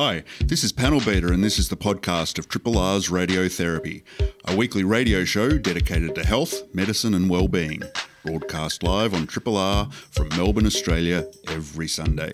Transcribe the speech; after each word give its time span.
Hi, 0.00 0.22
this 0.38 0.62
is 0.62 0.70
Panel 0.70 1.00
Beater, 1.00 1.32
and 1.32 1.42
this 1.42 1.58
is 1.58 1.70
the 1.70 1.76
podcast 1.76 2.38
of 2.38 2.48
Triple 2.48 2.78
R's 2.78 3.08
Radiotherapy, 3.08 4.04
a 4.44 4.54
weekly 4.54 4.84
radio 4.84 5.24
show 5.24 5.58
dedicated 5.58 6.14
to 6.14 6.24
health, 6.24 6.72
medicine, 6.72 7.14
and 7.14 7.28
well-being. 7.28 7.82
Broadcast 8.24 8.84
live 8.84 9.12
on 9.12 9.26
Triple 9.26 9.56
R 9.56 9.90
from 9.90 10.28
Melbourne, 10.28 10.66
Australia, 10.66 11.26
every 11.48 11.88
Sunday. 11.88 12.30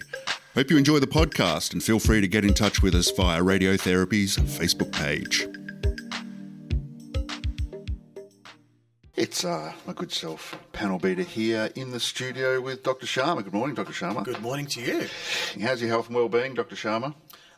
Hope 0.54 0.70
you 0.70 0.76
enjoy 0.76 0.98
the 0.98 1.06
podcast 1.06 1.72
and 1.72 1.82
feel 1.82 1.98
free 1.98 2.20
to 2.20 2.28
get 2.28 2.44
in 2.44 2.52
touch 2.52 2.82
with 2.82 2.94
us 2.94 3.10
via 3.10 3.40
Radiotherapy's 3.40 4.36
Facebook 4.36 4.92
page. 4.92 5.48
It's 9.16 9.42
uh, 9.42 9.72
my 9.86 9.94
good 9.94 10.12
self, 10.12 10.54
Panel 10.72 10.98
Beater, 10.98 11.22
here 11.22 11.70
in 11.76 11.92
the 11.92 12.00
studio 12.00 12.60
with 12.60 12.82
Dr. 12.82 13.06
Sharma. 13.06 13.42
Good 13.42 13.54
morning, 13.54 13.74
Dr. 13.74 13.94
Sharma. 13.94 14.22
Good 14.22 14.42
morning 14.42 14.66
to 14.66 14.82
you. 14.82 15.08
How's 15.62 15.80
your 15.80 15.88
health 15.88 16.08
and 16.08 16.16
well-being, 16.16 16.52
Dr. 16.52 16.76
Sharma? 16.76 17.14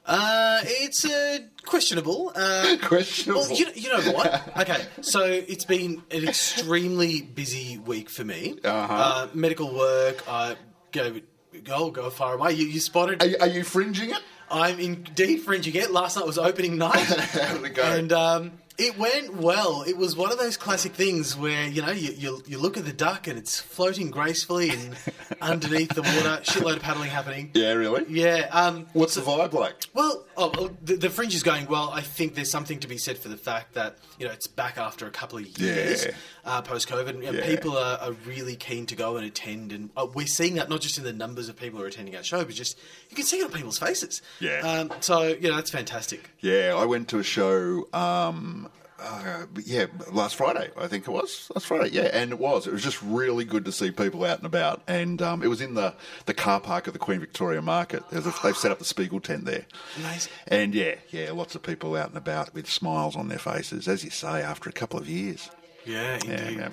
Uh, 0.07 0.61
it's 0.65 1.05
uh, 1.05 1.39
questionable. 1.65 2.33
Uh, 2.35 2.77
Questionable. 2.83 3.43
well, 3.43 3.53
you, 3.53 3.67
you 3.75 3.89
know 3.89 4.13
what? 4.13 4.43
Okay, 4.61 4.81
so 5.01 5.25
it's 5.25 5.65
been 5.65 6.03
an 6.11 6.27
extremely 6.29 7.23
busy 7.23 7.77
week 7.79 8.09
for 8.09 8.25
me. 8.25 8.59
Uh-huh. 8.65 8.95
Uh, 8.95 9.29
medical 9.35 9.75
work. 9.75 10.23
I 10.29 10.57
go 10.93 11.21
go 11.65 11.91
go 11.91 12.09
far 12.11 12.35
away. 12.35 12.53
You, 12.53 12.67
you 12.67 12.81
spotted. 12.81 13.23
Are, 13.23 13.27
you- 13.27 13.37
are 13.41 13.49
you 13.49 13.65
fringing 13.65 14.11
it? 14.11 14.23
I'm 14.51 14.79
indeed 14.79 15.39
fringing 15.41 15.75
it. 15.75 15.91
Last 15.91 16.17
night 16.17 16.25
was 16.25 16.39
opening 16.39 16.79
night. 16.79 16.95
How 17.01 17.59
did 17.59 17.75
go? 17.75 17.83
And 17.83 18.13
um, 18.13 18.53
it 18.79 18.99
went 18.99 19.35
well. 19.37 19.83
It 19.87 19.97
was 19.97 20.17
one 20.17 20.31
of 20.33 20.39
those 20.39 20.57
classic 20.57 20.93
things 20.93 21.37
where 21.37 21.67
you 21.67 21.83
know 21.83 21.91
you, 21.93 22.13
you 22.13 22.43
you 22.47 22.59
look 22.59 22.77
at 22.77 22.85
the 22.85 22.93
duck 22.93 23.27
and 23.27 23.39
it's 23.39 23.59
floating 23.61 24.11
gracefully 24.11 24.71
and 24.71 24.97
underneath 25.41 25.91
the 25.95 26.03
water, 26.03 26.43
shitload 26.43 26.77
of 26.77 26.83
paddling 26.83 27.11
happening. 27.11 27.51
yeah, 27.55 27.73
really? 27.73 28.05
Yeah. 28.09 28.49
Um, 28.53 28.87
What's 28.93 29.15
the 29.15 29.23
vibe 29.23 29.53
like? 29.53 29.75
well, 29.95 30.25
oh, 30.37 30.71
the, 30.83 30.97
the 30.97 31.11
fringe 31.11 31.35
is 31.35 31.43
going 31.43 31.67
well. 31.67 31.91
I 31.93 32.01
think 32.03 32.35
there's 32.35 32.51
something 32.51 32.79
to 32.81 32.89
be 32.89 32.99
said 32.99 33.19
for 33.19 33.29
the 33.29 33.37
fact 33.37 33.75
that 33.75 33.97
you 34.19 34.27
know 34.27 34.33
it's 34.33 34.47
back 34.47 34.79
after 34.79 35.07
a 35.07 35.11
couple 35.11 35.39
of 35.39 35.47
years 35.59 36.05
Yeah. 36.05 36.11
Uh, 36.47 36.63
post 36.63 36.89
COVID, 36.89 37.09
and 37.09 37.23
Yeah. 37.23 37.45
people 37.45 37.77
are, 37.77 37.99
are 37.99 38.13
really 38.27 38.57
keen 38.57 38.87
to 38.87 38.95
go 38.95 39.17
and 39.17 39.27
attend. 39.27 39.73
And 39.73 39.91
uh, 39.97 40.07
we're 40.15 40.27
seeing 40.27 40.55
that 40.55 40.69
not 40.71 40.81
just 40.81 40.97
in 40.97 41.05
the 41.05 41.13
numbers 41.13 41.49
of 41.49 41.57
people 41.57 41.79
who 41.79 41.85
are 41.85 41.89
attending 41.89 42.17
our 42.17 42.23
show, 42.23 42.45
but 42.45 42.55
just 42.55 42.79
you 43.11 43.17
can 43.17 43.25
see 43.25 43.41
it 43.41 43.45
on 43.45 43.51
people's 43.53 43.79
faces. 43.79 44.23
Yeah. 44.41 44.61
Um, 44.61 44.93
so 45.01 45.25
you 45.29 45.49
know 45.51 45.57
that's 45.57 45.71
fantastic. 45.71 46.31
Yeah, 46.41 46.75
I 46.77 46.85
went 46.85 47.09
to 47.09 47.19
a 47.19 47.23
show. 47.25 47.89
Um, 47.93 48.71
uh, 48.99 49.45
yeah, 49.63 49.85
last 50.11 50.37
Friday, 50.37 50.71
I 50.79 50.87
think 50.87 51.07
it 51.07 51.11
was 51.11 51.51
last 51.55 51.67
Friday. 51.67 51.91
Yeah, 51.91 52.09
and 52.15 52.33
it 52.33 52.39
was. 52.39 52.67
It 52.67 52.73
was 52.73 52.83
just 52.83 53.03
really 53.03 53.45
good 53.45 53.67
to 53.67 53.73
see 53.73 53.91
people 53.91 54.25
out 54.25 54.39
and 54.39 54.47
about, 54.47 54.81
and 54.89 55.21
um, 55.21 55.43
it 55.43 55.49
was 55.49 55.61
in 55.61 55.75
the, 55.75 55.93
the 56.25 56.33
car 56.33 56.61
park 56.61 56.87
of 56.87 56.95
the 56.95 56.99
Queen 56.99 57.21
Victoria 57.21 57.61
Market. 57.61 58.03
There's 58.11 58.25
a, 58.27 58.33
they've 58.43 58.57
set 58.57 58.71
up 58.71 58.79
the 58.79 58.87
Spiegel 58.87 59.21
tent 59.21 59.45
there, 59.45 59.67
Amazing. 59.99 60.33
and 60.49 60.75
yeah, 60.75 60.95
yeah, 61.11 61.33
lots 61.33 61.55
of 61.55 61.63
people 61.63 61.95
out 61.95 62.09
and 62.09 62.17
about 62.17 62.55
with 62.55 62.71
smiles 62.71 63.17
on 63.17 63.29
their 63.29 63.39
faces, 63.39 63.87
as 63.87 64.03
you 64.03 64.09
say, 64.09 64.41
after 64.43 64.71
a 64.71 64.73
couple 64.73 64.99
of 64.99 65.07
years. 65.07 65.51
Yeah, 65.87 66.19
Yeah, 66.27 66.49
indeed. 66.49 66.59
yeah. 66.59 66.71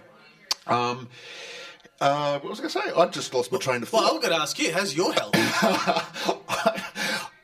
Um, 0.67 1.07
uh, 2.01 2.39
what 2.39 2.49
was 2.49 2.59
I 2.59 2.63
going 2.63 2.73
to 2.73 2.81
say? 2.81 2.91
I 3.01 3.05
just 3.07 3.33
lost 3.33 3.51
my 3.51 3.57
train 3.59 3.81
of 3.83 3.89
thought. 3.89 4.01
Well, 4.03 4.15
I'm 4.15 4.21
going 4.21 4.33
to 4.33 4.39
ask 4.41 4.57
you, 4.59 4.73
how's 4.73 4.95
your 4.95 5.13
health? 5.13 5.33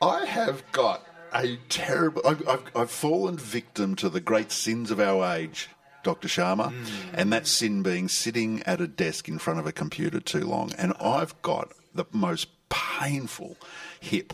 I 0.02 0.24
have 0.26 0.62
got 0.72 1.06
a 1.32 1.56
terrible. 1.68 2.22
I've, 2.26 2.46
I've, 2.48 2.62
I've 2.74 2.90
fallen 2.90 3.36
victim 3.36 3.94
to 3.96 4.08
the 4.08 4.20
great 4.20 4.50
sins 4.52 4.90
of 4.90 5.00
our 5.00 5.34
age, 5.36 5.68
Dr. 6.02 6.28
Sharma, 6.28 6.72
and 7.14 7.32
that 7.32 7.46
sin 7.46 7.82
being 7.82 8.08
sitting 8.08 8.62
at 8.64 8.80
a 8.80 8.86
desk 8.86 9.28
in 9.28 9.38
front 9.38 9.60
of 9.60 9.66
a 9.66 9.72
computer 9.72 10.20
too 10.20 10.46
long. 10.46 10.72
And 10.78 10.94
I've 11.00 11.40
got 11.42 11.72
the 11.94 12.04
most 12.12 12.48
painful 12.70 13.56
hip 14.00 14.32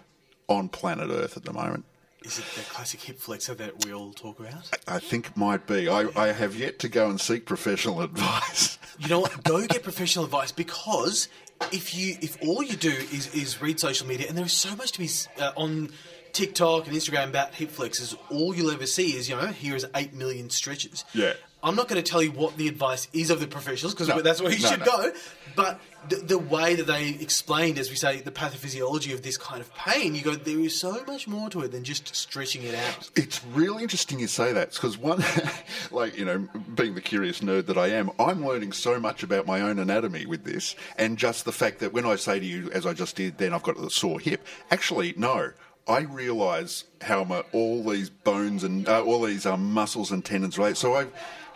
on 0.48 0.68
planet 0.68 1.10
Earth 1.10 1.36
at 1.36 1.44
the 1.44 1.52
moment. 1.52 1.84
Is 2.26 2.40
it 2.40 2.44
the 2.56 2.62
classic 2.62 3.00
hip 3.02 3.20
flexor 3.20 3.54
that 3.54 3.84
we 3.84 3.94
all 3.94 4.12
talk 4.12 4.40
about? 4.40 4.68
I 4.88 4.98
think 4.98 5.28
it 5.28 5.36
might 5.36 5.64
be. 5.68 5.88
I, 5.88 6.08
I 6.16 6.32
have 6.32 6.56
yet 6.56 6.80
to 6.80 6.88
go 6.88 7.08
and 7.08 7.20
seek 7.20 7.46
professional 7.46 8.00
advice. 8.02 8.80
You 8.98 9.08
know 9.08 9.20
what? 9.20 9.44
Go 9.44 9.64
get 9.64 9.84
professional 9.84 10.24
advice 10.24 10.50
because 10.50 11.28
if 11.70 11.94
you 11.94 12.16
if 12.20 12.36
all 12.42 12.64
you 12.64 12.74
do 12.74 12.90
is 12.90 13.32
is 13.32 13.62
read 13.62 13.78
social 13.78 14.08
media 14.08 14.26
and 14.28 14.36
there 14.36 14.44
is 14.44 14.52
so 14.52 14.74
much 14.74 14.90
to 14.92 14.98
be 14.98 15.08
uh, 15.40 15.52
on 15.56 15.90
TikTok 16.32 16.88
and 16.88 16.96
Instagram 16.96 17.28
about 17.28 17.54
hip 17.54 17.70
flexors, 17.70 18.16
all 18.28 18.56
you'll 18.56 18.72
ever 18.72 18.86
see 18.86 19.16
is 19.16 19.28
you 19.28 19.36
know 19.36 19.46
here 19.46 19.76
is 19.76 19.86
eight 19.94 20.12
million 20.12 20.50
stretches. 20.50 21.04
Yeah. 21.14 21.34
I'm 21.66 21.74
not 21.74 21.88
going 21.88 22.00
to 22.00 22.08
tell 22.08 22.22
you 22.22 22.30
what 22.30 22.56
the 22.56 22.68
advice 22.68 23.08
is 23.12 23.28
of 23.28 23.40
the 23.40 23.48
professionals 23.48 23.92
because 23.92 24.06
No, 24.08 24.22
that's 24.22 24.40
where 24.40 24.52
you 24.52 24.62
no, 24.62 24.68
should 24.70 24.80
no. 24.80 24.86
go. 24.86 25.12
But 25.56 25.80
the, 26.08 26.16
the 26.16 26.38
way 26.38 26.76
that 26.76 26.86
they 26.86 27.08
explained, 27.08 27.76
as 27.78 27.90
we 27.90 27.96
say, 27.96 28.20
the 28.20 28.30
pathophysiology 28.30 29.12
of 29.12 29.22
this 29.22 29.36
kind 29.36 29.60
of 29.60 29.74
pain, 29.74 30.14
you 30.14 30.22
go, 30.22 30.36
there 30.36 30.60
is 30.60 30.78
so 30.78 31.02
much 31.08 31.26
more 31.26 31.50
to 31.50 31.62
it 31.62 31.72
than 31.72 31.82
just 31.82 32.14
stretching 32.14 32.62
it 32.62 32.76
out. 32.76 33.10
It's 33.16 33.44
really 33.46 33.82
interesting 33.82 34.20
you 34.20 34.28
say 34.28 34.52
that 34.52 34.74
because 34.74 34.96
one, 34.96 35.24
like 35.90 36.16
you 36.16 36.24
know, 36.24 36.46
being 36.76 36.94
the 36.94 37.00
curious 37.00 37.40
nerd 37.40 37.66
that 37.66 37.76
I 37.78 37.88
am, 37.88 38.10
I'm 38.20 38.46
learning 38.46 38.70
so 38.70 39.00
much 39.00 39.24
about 39.24 39.44
my 39.44 39.60
own 39.60 39.80
anatomy 39.80 40.24
with 40.24 40.44
this, 40.44 40.76
and 40.96 41.18
just 41.18 41.44
the 41.44 41.52
fact 41.52 41.80
that 41.80 41.92
when 41.92 42.06
I 42.06 42.14
say 42.14 42.38
to 42.38 42.46
you, 42.46 42.70
as 42.70 42.86
I 42.86 42.92
just 42.92 43.16
did, 43.16 43.38
then 43.38 43.52
I've 43.52 43.64
got 43.64 43.76
a 43.76 43.90
sore 43.90 44.20
hip. 44.20 44.46
Actually, 44.70 45.14
no. 45.16 45.50
I 45.88 46.00
realise 46.00 46.82
how 47.00 47.22
my, 47.22 47.44
all 47.52 47.84
these 47.84 48.10
bones 48.10 48.64
and 48.64 48.88
uh, 48.88 49.04
all 49.04 49.22
these 49.22 49.46
um, 49.46 49.72
muscles 49.72 50.10
and 50.10 50.24
tendons 50.24 50.58
relate. 50.58 50.76
So 50.76 50.96
I 50.96 51.06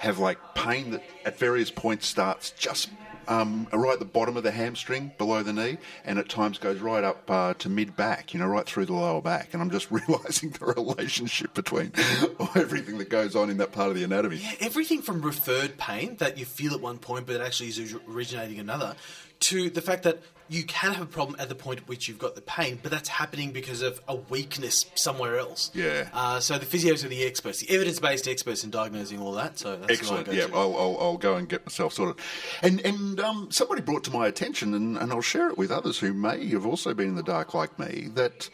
have 0.00 0.19
like 0.19 0.38
pain 0.55 0.93
that 0.93 1.03
at 1.27 1.38
various 1.38 1.71
points 1.71 2.06
starts 2.06 2.53
just 2.53 2.88
um, 3.30 3.68
right 3.72 3.92
at 3.92 4.00
the 4.00 4.04
bottom 4.04 4.36
of 4.36 4.42
the 4.42 4.50
hamstring, 4.50 5.12
below 5.16 5.42
the 5.42 5.52
knee, 5.52 5.78
and 6.04 6.18
at 6.18 6.28
times 6.28 6.58
goes 6.58 6.80
right 6.80 7.04
up 7.04 7.30
uh, 7.30 7.54
to 7.54 7.68
mid 7.68 7.96
back, 7.96 8.34
you 8.34 8.41
know, 8.41 8.46
right 8.46 8.66
through 8.66 8.86
the 8.86 8.92
lower 8.92 9.22
back. 9.22 9.50
And 9.52 9.62
I'm 9.62 9.70
just 9.70 9.91
realising 9.91 10.50
the 10.50 10.66
relationship 10.66 11.54
between 11.54 11.92
everything 12.56 12.98
that 12.98 13.08
goes 13.08 13.36
on 13.36 13.48
in 13.48 13.58
that 13.58 13.72
part 13.72 13.88
of 13.88 13.94
the 13.94 14.04
anatomy. 14.04 14.36
Yeah, 14.36 14.54
everything 14.60 15.00
from 15.00 15.22
referred 15.22 15.78
pain 15.78 16.16
that 16.16 16.36
you 16.36 16.44
feel 16.44 16.74
at 16.74 16.80
one 16.80 16.98
point, 16.98 17.26
but 17.26 17.36
it 17.36 17.41
actually 17.41 17.68
is 17.68 17.96
originating 18.08 18.58
another, 18.58 18.96
to 19.41 19.70
the 19.70 19.80
fact 19.80 20.02
that 20.02 20.20
you 20.50 20.64
can 20.64 20.92
have 20.92 21.02
a 21.02 21.06
problem 21.06 21.41
at 21.41 21.48
the 21.48 21.54
point 21.54 21.78
at 21.78 21.88
which 21.88 22.08
you've 22.08 22.18
got 22.18 22.34
the 22.34 22.41
pain, 22.41 22.76
but 22.82 22.91
that's 22.91 23.08
happening 23.08 23.52
because 23.52 23.82
of 23.82 24.00
a 24.08 24.16
weakness 24.16 24.84
somewhere 24.97 25.38
else. 25.38 25.70
Yeah. 25.74 26.08
Uh, 26.12 26.41
so 26.41 26.58
the 26.58 26.66
physios 26.66 27.04
are 27.04 27.08
the 27.08 27.22
experts, 27.22 27.60
the 27.60 27.72
evidence-based 27.72 28.26
experts 28.26 28.64
in 28.64 28.70
diagnosing 28.70 29.20
all 29.20 29.32
that. 29.34 29.60
So 29.60 29.76
that's 29.76 29.92
Excellent. 29.92 30.32
yeah, 30.32 30.47
I'll, 30.52 30.76
I'll, 30.76 30.98
I'll 31.00 31.16
go 31.18 31.36
and 31.36 31.48
get 31.48 31.64
myself 31.64 31.92
sorted. 31.92 32.16
And 32.62 32.80
and 32.80 33.19
um, 33.20 33.50
somebody 33.50 33.82
brought 33.82 34.04
to 34.04 34.10
my 34.10 34.26
attention, 34.26 34.75
and, 34.75 34.97
and 34.97 35.12
I'll 35.12 35.20
share 35.20 35.48
it 35.48 35.58
with 35.58 35.70
others 35.70 35.98
who 35.98 36.12
may 36.12 36.48
have 36.48 36.66
also 36.66 36.94
been 36.94 37.08
in 37.08 37.14
the 37.14 37.22
dark 37.22 37.54
like 37.54 37.78
me, 37.78 38.08
that 38.14 38.50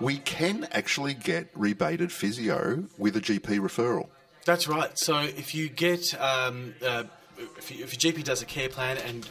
we 0.00 0.18
can 0.18 0.66
actually 0.72 1.14
get 1.14 1.48
rebated 1.54 2.12
physio 2.12 2.84
with 2.98 3.16
a 3.16 3.20
GP 3.20 3.58
referral. 3.60 4.08
That's 4.44 4.66
right. 4.68 4.96
So 4.98 5.18
if 5.18 5.54
you 5.54 5.68
get 5.68 6.14
um, 6.20 6.74
uh, 6.84 7.04
if, 7.58 7.70
you, 7.70 7.78
your 7.78 7.86
GP 7.88 8.24
does 8.24 8.42
a 8.42 8.46
care 8.46 8.68
plan 8.68 8.98
and 8.98 9.28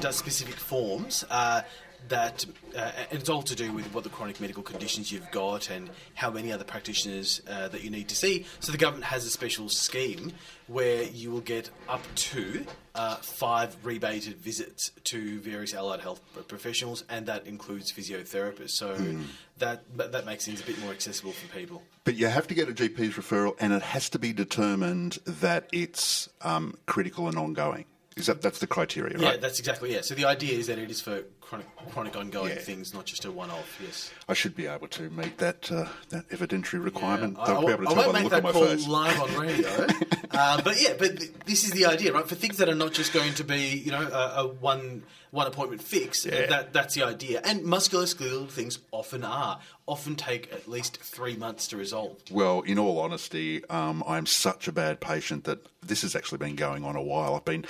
does 0.00 0.16
specific 0.16 0.54
forms. 0.54 1.24
Uh, 1.30 1.62
that 2.08 2.44
uh, 2.76 2.90
and 3.10 3.20
it's 3.20 3.28
all 3.28 3.42
to 3.42 3.54
do 3.54 3.72
with 3.72 3.86
what 3.92 4.04
the 4.04 4.10
chronic 4.10 4.40
medical 4.40 4.62
conditions 4.62 5.10
you've 5.10 5.30
got 5.30 5.70
and 5.70 5.90
how 6.14 6.30
many 6.30 6.52
other 6.52 6.64
practitioners 6.64 7.42
uh, 7.48 7.68
that 7.68 7.82
you 7.82 7.90
need 7.90 8.08
to 8.08 8.16
see. 8.16 8.46
So 8.60 8.72
the 8.72 8.78
government 8.78 9.04
has 9.04 9.26
a 9.26 9.30
special 9.30 9.68
scheme 9.68 10.32
where 10.66 11.02
you 11.04 11.30
will 11.30 11.40
get 11.40 11.70
up 11.88 12.02
to 12.14 12.64
uh, 12.94 13.16
five 13.16 13.76
rebated 13.82 14.36
visits 14.36 14.90
to 15.04 15.40
various 15.40 15.74
allied 15.74 16.00
health 16.00 16.20
professionals, 16.46 17.04
and 17.08 17.26
that 17.26 17.46
includes 17.46 17.92
physiotherapists. 17.92 18.70
So 18.70 18.96
that 19.58 19.84
that 19.96 20.12
that 20.12 20.26
makes 20.26 20.44
things 20.46 20.60
a 20.60 20.64
bit 20.64 20.78
more 20.80 20.92
accessible 20.92 21.32
for 21.32 21.46
people. 21.48 21.82
But 22.04 22.16
you 22.16 22.26
have 22.26 22.46
to 22.48 22.54
get 22.54 22.68
a 22.68 22.72
GP's 22.72 23.14
referral, 23.14 23.54
and 23.60 23.72
it 23.72 23.82
has 23.82 24.08
to 24.10 24.18
be 24.18 24.32
determined 24.32 25.18
that 25.26 25.68
it's 25.72 26.28
um, 26.42 26.74
critical 26.86 27.28
and 27.28 27.36
ongoing. 27.36 27.84
Is 28.18 28.26
that 28.26 28.42
that's 28.42 28.58
the 28.58 28.66
criteria, 28.66 29.16
Yeah, 29.18 29.28
right? 29.30 29.40
that's 29.40 29.58
exactly 29.58 29.92
yeah. 29.94 30.00
So 30.02 30.14
the 30.14 30.24
idea 30.26 30.58
is 30.58 30.66
that 30.66 30.78
it 30.78 30.90
is 30.90 31.00
for 31.00 31.22
chronic, 31.40 31.66
chronic 31.92 32.16
ongoing 32.16 32.50
Yeah. 32.50 32.56
things, 32.58 32.92
not 32.92 33.04
just 33.06 33.24
a 33.24 33.30
one-off. 33.32 33.78
Yes. 33.82 34.10
I 34.28 34.34
should 34.34 34.54
be 34.56 34.66
able 34.66 34.88
to 34.88 35.08
meet 35.10 35.38
that 35.38 35.70
uh, 35.72 35.86
that 36.10 36.28
evidentiary 36.30 36.82
requirement. 36.84 37.36
I, 37.38 37.46
They'll 37.46 37.66
be 37.66 37.72
able 37.72 37.84
to 37.84 37.90
I 37.90 37.94
tell 37.94 38.02
won't 38.02 38.12
by 38.12 38.18
the 38.18 38.24
make 38.24 38.24
look 38.24 38.32
on 38.32 38.42
that 38.42 38.42
my 38.44 38.52
call 38.52 38.66
face. 38.66 38.86
live 38.88 39.20
on 39.20 39.34
radio. 39.36 39.68
uh, 40.32 40.62
but 40.62 40.80
yeah, 40.80 40.94
but 40.98 41.18
th- 41.18 41.30
this 41.46 41.64
is 41.64 41.70
the 41.70 41.86
idea, 41.86 42.12
right? 42.12 42.26
For 42.28 42.34
things 42.34 42.56
that 42.58 42.68
are 42.68 42.74
not 42.74 42.92
just 42.92 43.12
going 43.12 43.34
to 43.34 43.44
be, 43.44 43.78
you 43.84 43.90
know, 43.92 44.02
a, 44.02 44.42
a 44.44 44.46
one 44.48 45.04
one 45.30 45.46
appointment 45.46 45.82
fix. 45.82 46.24
Yeah. 46.26 46.46
That 46.46 46.72
that's 46.72 46.94
the 46.94 47.04
idea. 47.04 47.40
And 47.44 47.62
musculoskeletal 47.64 48.50
things 48.50 48.78
often 48.92 49.24
are 49.24 49.60
often 49.88 50.14
take 50.14 50.52
at 50.52 50.68
least 50.68 50.98
three 50.98 51.34
months 51.34 51.66
to 51.68 51.76
resolve. 51.76 52.18
Well, 52.30 52.60
in 52.60 52.78
all 52.78 53.00
honesty, 53.00 53.64
um, 53.68 54.04
I'm 54.06 54.26
such 54.26 54.68
a 54.68 54.72
bad 54.72 55.00
patient 55.00 55.44
that 55.44 55.66
this 55.82 56.02
has 56.02 56.14
actually 56.14 56.38
been 56.38 56.56
going 56.56 56.84
on 56.84 56.96
a 56.96 57.02
while. 57.02 57.34
I've 57.34 57.44
been, 57.44 57.64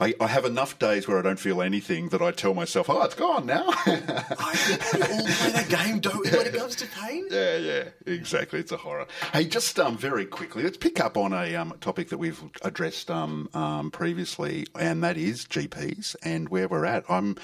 I, 0.00 0.14
I 0.20 0.28
have 0.28 0.44
enough 0.44 0.78
days 0.78 1.06
where 1.06 1.18
I 1.18 1.22
don't 1.22 1.38
feel 1.38 1.60
anything 1.60 2.08
that 2.08 2.22
I 2.22 2.30
tell 2.30 2.54
myself, 2.54 2.88
"Oh, 2.88 3.02
it's 3.02 3.14
gone 3.14 3.46
now." 3.46 3.64
I 3.68 4.54
think 4.54 4.92
we 4.94 5.12
all 5.12 5.26
play 5.26 5.50
that 5.50 5.68
game, 5.68 6.00
don't 6.00 6.24
we? 6.24 6.30
When 6.30 6.46
it 6.46 6.54
comes 6.54 6.76
to 6.76 6.86
pain. 6.86 7.26
yeah, 7.30 7.56
yeah, 7.56 7.84
exactly. 8.06 8.60
It's 8.60 8.72
a 8.72 8.76
horror. 8.76 9.06
Hey, 9.32 9.44
just 9.44 9.78
um, 9.78 9.96
very 9.96 10.24
quickly, 10.24 10.62
let's 10.62 10.78
pick 10.78 11.00
up 11.00 11.16
on 11.16 11.32
a 11.32 11.54
um, 11.56 11.74
topic 11.80 12.08
that 12.08 12.18
we've 12.18 12.42
addressed 12.62 13.10
um, 13.10 13.48
um, 13.54 13.90
previously, 13.90 14.66
and 14.78 15.02
that 15.04 15.16
is 15.16 15.44
GPs 15.44 16.16
and 16.22 16.48
where 16.48 16.68
we're 16.68 16.86
at. 16.86 17.04
I'm, 17.08 17.36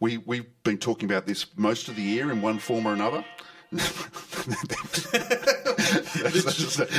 we 0.00 0.18
we've 0.18 0.46
been 0.64 0.78
talking 0.78 1.08
about 1.08 1.26
this 1.26 1.46
most 1.56 1.88
of 1.88 1.96
the 1.96 2.02
year 2.02 2.32
in 2.32 2.42
one 2.42 2.58
form 2.58 2.86
or 2.86 2.92
another. 2.92 3.24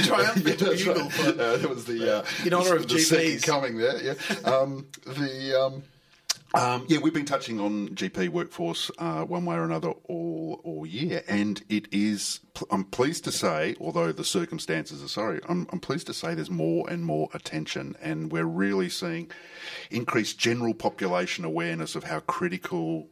Triumphant 0.04 0.60
bugle 0.60 0.94
right. 0.96 1.40
uh, 1.40 1.58
that 1.58 1.70
was 1.70 1.84
the 1.86 2.18
uh, 2.18 2.26
in 2.46 2.54
honour 2.54 2.76
of 2.76 2.88
the 2.88 2.96
GPs. 2.96 3.42
second 3.42 3.44
coming 3.44 3.78
there. 3.78 4.02
Yeah, 4.02 4.14
um, 4.46 4.88
the. 5.06 5.62
Um, 5.62 5.84
um, 6.54 6.86
yeah, 6.90 7.00
we've 7.00 7.14
been 7.14 7.24
touching 7.26 7.62
on 7.62 7.88
GP 7.90 8.28
workforce 8.28 8.92
uh, 8.98 9.24
one 9.24 9.46
way 9.46 9.56
or 9.56 9.64
another 9.64 9.92
all 10.10 10.60
all 10.66 10.86
year, 10.86 11.24
and 11.28 11.62
it 11.70 11.88
is. 11.94 12.42
I'm 12.70 12.84
pleased 12.84 13.24
to 13.24 13.32
say, 13.32 13.76
although 13.80 14.12
the 14.12 14.26
circumstances 14.26 15.02
are 15.02 15.08
sorry, 15.08 15.40
I'm, 15.48 15.66
I'm 15.72 15.80
pleased 15.80 16.08
to 16.08 16.14
say 16.14 16.34
there's 16.36 16.50
more 16.50 16.90
and 16.90 17.06
more 17.06 17.30
attention, 17.34 17.96
and 18.02 18.34
we're 18.34 18.44
really 18.44 18.90
seeing 18.90 19.32
increased 19.90 20.40
general 20.40 20.74
population 20.74 21.46
awareness 21.46 21.96
of 21.96 22.04
how 22.04 22.20
critical 22.20 23.08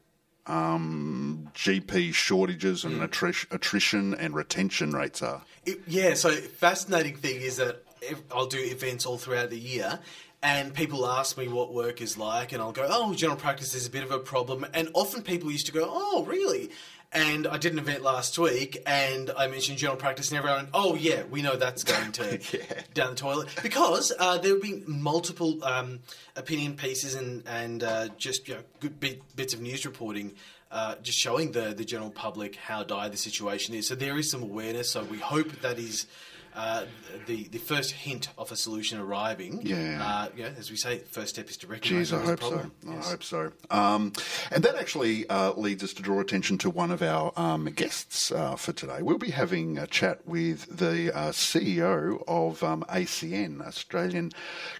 um, 0.50 1.50
GP 1.54 2.13
shortages 2.13 2.84
and 2.84 3.01
attri- 3.01 3.46
attrition 3.51 4.13
and 4.16 4.34
retention 4.34 4.92
rates 4.92 5.22
are. 5.22 5.44
It, 5.66 5.81
yeah, 5.88 6.16
so 6.16 6.31
fascinating 6.31 7.16
thing 7.16 7.42
is 7.42 7.57
that 7.57 7.84
if, 8.01 8.22
I'll 8.31 8.48
do 8.48 8.60
events 8.60 9.06
all 9.06 9.18
throughout 9.18 9.51
the 9.51 9.60
year, 9.60 10.00
and 10.42 10.74
people 10.74 11.06
ask 11.06 11.38
me 11.38 11.48
what 11.48 11.74
work 11.74 12.01
is 12.01 12.18
like, 12.18 12.51
and 12.51 12.62
I'll 12.62 12.72
go, 12.72 12.88
"Oh, 12.90 13.13
general 13.13 13.38
practice 13.38 13.74
is 13.75 13.86
a 13.86 13.90
bit 13.90 14.04
of 14.04 14.12
a 14.12 14.19
problem," 14.19 14.66
and 14.74 14.90
often 14.94 15.22
people 15.22 15.51
used 15.51 15.68
to 15.68 15.72
go, 15.72 15.86
"Oh, 15.88 16.25
really?" 16.25 16.72
And 17.11 17.47
I 17.47 17.57
did 17.57 17.73
an 17.73 17.79
event 17.79 18.03
last 18.03 18.38
week, 18.38 18.83
and 18.85 19.31
I 19.35 19.47
mentioned 19.47 19.79
general 19.79 19.97
practice, 19.97 20.29
and 20.29 20.38
everyone, 20.38 20.67
"Oh, 20.75 20.94
yeah, 20.94 21.23
we 21.23 21.41
know 21.41 21.56
that's 21.56 21.83
going 21.83 22.11
to 22.13 22.39
Yeah. 22.53 22.81
down 22.94 23.09
the 23.11 23.15
toilet," 23.15 23.47
because 23.63 24.11
uh, 24.19 24.38
there 24.38 24.51
have 24.53 24.61
been 24.61 24.83
multiple 24.85 25.63
um, 25.63 26.01
opinion 26.35 26.75
pieces 26.75 27.15
and 27.15 27.44
and 27.47 27.83
uh, 27.83 28.09
just 28.19 28.47
you 28.47 28.53
know 28.56 28.61
good 28.79 29.00
bit, 29.00 29.21
bits 29.35 29.56
of 29.56 29.61
news 29.61 29.85
reporting. 29.88 30.35
Uh, 30.71 30.94
just 31.01 31.17
showing 31.17 31.51
the, 31.51 31.73
the 31.73 31.83
general 31.83 32.11
public 32.11 32.56
how 32.56 32.83
dire 32.83 33.09
the 33.09 33.17
situation 33.17 33.73
is. 33.73 33.88
So 33.88 33.95
there 33.95 34.15
is 34.19 34.29
some 34.29 34.44
awareness. 34.44 34.91
So 34.91 35.03
we 35.03 35.17
hope 35.17 35.50
that 35.62 35.79
is 35.79 36.05
uh, 36.56 36.86
the 37.25 37.44
the 37.50 37.57
first 37.57 37.92
hint 37.92 38.30
of 38.38 38.51
a 38.51 38.56
solution 38.56 39.00
arriving. 39.00 39.62
Yeah. 39.63 40.00
Uh, 40.04 40.30
yeah. 40.36 40.50
As 40.57 40.69
we 40.69 40.78
say, 40.78 41.00
first 41.00 41.30
step 41.36 41.50
is 41.50 41.57
to 41.57 41.68
recognise 41.68 42.10
Geez, 42.10 42.13
I 42.13 42.18
there's 42.18 42.28
a 42.28 42.31
hope 42.31 42.42
so. 42.42 42.50
problem. 42.50 42.72
I 42.90 43.04
hope 43.04 43.24
so. 43.24 43.51
Um, 43.69 44.13
and 44.51 44.63
that 44.63 44.75
actually 44.75 45.30
uh, 45.30 45.54
leads 45.54 45.84
us 45.84 45.94
to 45.94 46.01
draw 46.01 46.19
attention 46.19 46.57
to 46.60 46.69
one 46.69 46.92
of 46.92 47.01
our 47.01 47.31
um, 47.36 47.66
guests 47.66 48.31
uh, 48.31 48.56
for 48.56 48.72
today. 48.74 49.01
We'll 49.01 49.18
be 49.18 49.31
having 49.31 49.78
a 49.78 49.88
chat 49.88 50.25
with 50.28 50.78
the 50.78 51.16
uh, 51.16 51.31
CEO 51.31 52.24
of 52.28 52.63
um, 52.63 52.84
ACN, 52.90 53.66
Australian 53.66 54.31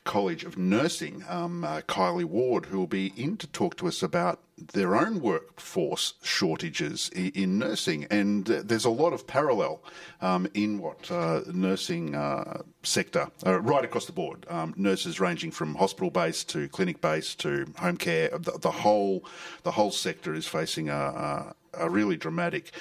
College 0.04 0.44
of 0.44 0.58
Nursing, 0.58 1.24
um, 1.28 1.64
uh, 1.64 1.82
Kylie 1.82 2.26
Ward, 2.26 2.68
who 2.68 2.80
will 2.80 2.88
be 2.88 3.14
in 3.16 3.38
to 3.38 3.48
talk 3.48 3.78
to 3.78 3.88
us 3.88 4.02
about 4.04 4.40
their 4.74 4.96
own 4.96 5.20
workforce 5.22 6.14
shortages 6.24 7.10
in, 7.16 7.32
in 7.36 7.58
nursing, 7.60 8.06
and 8.10 8.50
uh, 8.50 8.62
there's 8.64 8.86
a 8.86 8.90
lot 8.90 9.14
of 9.14 9.26
parallel 9.28 9.82
um, 10.22 10.48
in 10.54 10.80
what 10.80 11.10
uh, 11.12 11.42
nursing 11.54 12.16
uh, 12.16 12.62
sector 12.84 13.30
uh, 13.46 13.60
right 13.62 13.84
across 13.86 14.06
the 14.06 14.12
board. 14.12 14.46
Um, 14.50 14.74
nurses 14.78 15.20
ranging 15.20 15.52
from 15.52 15.76
hospital 15.76 16.10
based 16.10 16.50
to 16.50 16.68
clinic 16.70 17.02
based 17.02 17.40
to 17.42 17.66
home 17.78 17.98
care. 17.98 18.30
The, 18.30 18.58
the 18.60 18.72
whole 18.72 19.24
the 19.64 19.72
whole 19.72 19.92
sector 19.92 20.34
is 20.34 20.48
facing 20.48 20.90
a. 20.90 20.94
a 20.94 21.56
a 21.76 21.88
really 21.88 22.18
dramatic 22.18 22.72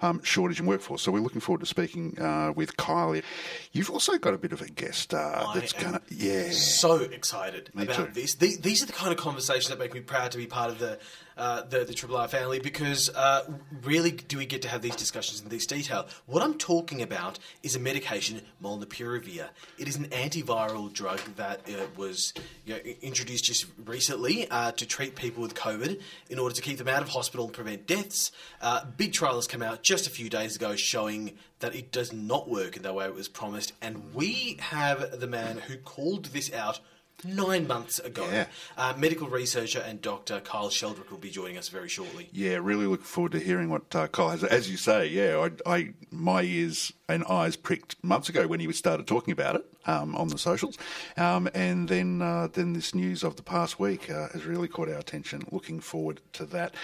um, 0.00 0.22
shortage 0.22 0.60
in 0.60 0.66
workforce. 0.66 1.02
So 1.02 1.10
we're 1.10 1.18
looking 1.18 1.40
forward 1.40 1.58
to 1.62 1.66
speaking 1.66 2.16
uh, 2.20 2.52
with 2.54 2.76
Kylie. 2.76 3.24
You've 3.72 3.90
also 3.90 4.18
got 4.18 4.34
a 4.34 4.38
bit 4.38 4.52
of 4.52 4.62
a 4.62 4.68
guest 4.68 5.12
uh, 5.12 5.46
I 5.48 5.58
that's 5.58 5.72
going 5.72 5.94
to, 5.94 6.00
yeah. 6.10 6.52
so 6.52 6.94
excited 7.00 7.70
Me 7.74 7.82
about 7.82 7.96
too. 7.96 8.06
this. 8.12 8.36
The- 8.36 8.56
These 8.56 8.84
are 8.84 8.86
the 8.86 8.92
kind 8.92 9.10
of 9.12 9.18
conversations 9.18 9.66
that 9.70 9.80
make 9.80 9.94
me 9.94 9.98
proud 10.00 10.30
to 10.30 10.38
be 10.38 10.46
part 10.46 10.70
of 10.70 10.78
the 10.78 11.00
uh, 11.36 11.62
the, 11.62 11.84
the 11.84 11.94
Triple 11.94 12.16
R 12.16 12.28
family 12.28 12.58
because 12.58 13.10
uh, 13.10 13.44
really 13.82 14.10
do 14.10 14.38
we 14.38 14.46
get 14.46 14.62
to 14.62 14.68
have 14.68 14.82
these 14.82 14.96
discussions 14.96 15.40
in 15.42 15.48
this 15.48 15.66
detail. 15.66 16.06
What 16.26 16.42
I'm 16.42 16.54
talking 16.54 17.02
about 17.02 17.38
is 17.62 17.76
a 17.76 17.78
medication, 17.78 18.40
molnupiravir. 18.62 19.48
It 19.78 19.88
is 19.88 19.96
an 19.96 20.06
antiviral 20.06 20.92
drug 20.92 21.20
that 21.36 21.60
uh, 21.68 21.86
was 21.96 22.32
you 22.64 22.74
know, 22.74 22.80
introduced 23.02 23.44
just 23.44 23.66
recently 23.84 24.50
uh, 24.50 24.72
to 24.72 24.86
treat 24.86 25.14
people 25.14 25.42
with 25.42 25.54
COVID 25.54 26.00
in 26.30 26.38
order 26.38 26.54
to 26.54 26.62
keep 26.62 26.78
them 26.78 26.88
out 26.88 27.02
of 27.02 27.08
hospital 27.08 27.46
and 27.46 27.54
prevent 27.54 27.86
deaths. 27.86 28.32
Uh, 28.60 28.84
big 28.96 29.12
trial 29.12 29.34
has 29.34 29.46
come 29.46 29.62
out 29.62 29.82
just 29.82 30.06
a 30.06 30.10
few 30.10 30.28
days 30.28 30.56
ago 30.56 30.74
showing 30.76 31.36
that 31.60 31.74
it 31.74 31.90
does 31.90 32.12
not 32.12 32.48
work 32.48 32.76
in 32.76 32.82
the 32.82 32.92
way 32.92 33.06
it 33.06 33.14
was 33.14 33.28
promised, 33.28 33.72
and 33.80 34.14
we 34.14 34.58
have 34.60 35.20
the 35.20 35.26
man 35.26 35.58
who 35.58 35.76
called 35.76 36.26
this 36.26 36.52
out 36.52 36.80
nine 37.24 37.66
months 37.66 37.98
ago. 37.98 38.28
Yeah. 38.30 38.46
Uh, 38.76 38.94
medical 38.96 39.28
researcher 39.28 39.80
and 39.80 40.00
doctor 40.00 40.40
Kyle 40.40 40.68
Sheldrick 40.68 41.10
will 41.10 41.18
be 41.18 41.30
joining 41.30 41.56
us 41.56 41.68
very 41.68 41.88
shortly. 41.88 42.28
Yeah, 42.32 42.58
really 42.60 42.86
looking 42.86 43.04
forward 43.04 43.32
to 43.32 43.38
hearing 43.38 43.70
what 43.70 43.94
uh, 43.94 44.08
Kyle 44.08 44.30
has. 44.30 44.44
As 44.44 44.70
you 44.70 44.76
say, 44.76 45.06
yeah, 45.06 45.48
I, 45.66 45.74
I 45.74 45.94
my 46.10 46.42
ears 46.42 46.92
and 47.08 47.24
eyes 47.24 47.56
pricked 47.56 47.96
months 48.02 48.28
ago 48.28 48.46
when 48.46 48.60
he 48.60 48.70
started 48.72 49.06
talking 49.06 49.32
about 49.32 49.56
it 49.56 49.64
um, 49.86 50.14
on 50.16 50.28
the 50.28 50.38
socials, 50.38 50.76
um, 51.16 51.48
and 51.54 51.88
then 51.88 52.20
uh, 52.22 52.48
then 52.52 52.72
this 52.72 52.94
news 52.94 53.22
of 53.22 53.36
the 53.36 53.42
past 53.42 53.78
week 53.80 54.10
uh, 54.10 54.28
has 54.28 54.44
really 54.44 54.68
caught 54.68 54.88
our 54.88 54.98
attention. 54.98 55.42
Looking 55.50 55.80
forward 55.80 56.20
to 56.34 56.44
that, 56.46 56.74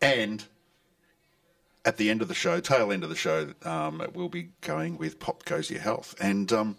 and 0.00 0.44
at 1.84 1.96
the 1.98 2.10
end 2.10 2.20
of 2.20 2.28
the 2.28 2.34
show, 2.34 2.58
tail 2.58 2.90
end 2.90 3.04
of 3.04 3.10
the 3.10 3.16
show, 3.16 3.54
um, 3.62 4.02
we'll 4.12 4.28
be 4.28 4.50
going 4.60 4.98
with 4.98 5.20
Pop 5.20 5.44
Goes 5.44 5.70
Your 5.70 5.80
Health. 5.80 6.16
And 6.20 6.52
um, 6.52 6.76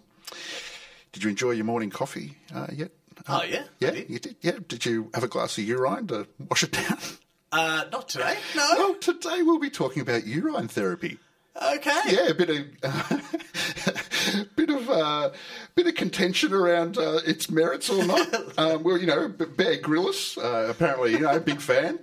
did 1.18 1.24
you 1.24 1.30
enjoy 1.32 1.50
your 1.50 1.66
morning 1.66 1.90
coffee 1.90 2.38
uh, 2.54 2.68
yet? 2.72 2.92
Oh, 3.28 3.42
yeah, 3.42 3.64
yeah, 3.80 3.90
did. 3.90 4.10
you 4.10 4.20
did. 4.20 4.36
Yeah, 4.42 4.52
did 4.68 4.86
you 4.86 5.10
have 5.16 5.24
a 5.24 5.28
glass 5.28 5.58
of 5.58 5.64
urine 5.64 6.06
to 6.08 6.28
wash 6.50 6.64
it 6.64 6.72
down? 6.72 6.98
Uh, 7.50 7.86
not 7.94 8.10
today, 8.10 8.36
no. 8.58 8.70
Well, 8.76 8.96
today 8.96 9.42
we'll 9.42 9.58
be 9.58 9.70
talking 9.70 10.02
about 10.02 10.28
urine 10.28 10.68
therapy. 10.68 11.18
Okay. 11.56 12.02
Yeah, 12.10 12.28
a 12.28 12.34
bit 12.34 12.50
of 12.50 12.66
uh, 12.84 14.44
bit 14.58 14.70
of 14.70 14.90
uh, 14.90 15.30
bit 15.74 15.88
of 15.88 15.96
contention 15.96 16.52
around 16.52 16.98
uh, 16.98 17.22
its 17.26 17.50
merits 17.50 17.90
or 17.90 18.04
not. 18.04 18.34
um, 18.60 18.84
well, 18.84 18.98
you 18.98 19.08
know, 19.08 19.30
Bear 19.30 19.78
Grylls, 19.78 20.38
uh, 20.38 20.68
apparently, 20.70 21.14
you 21.14 21.20
know, 21.20 21.40
big 21.40 21.62
fan. 21.62 22.00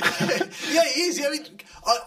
yeah, 0.00 0.84
he 0.84 1.02
is. 1.02 1.20
I 1.26 1.30
mean, 1.30 1.44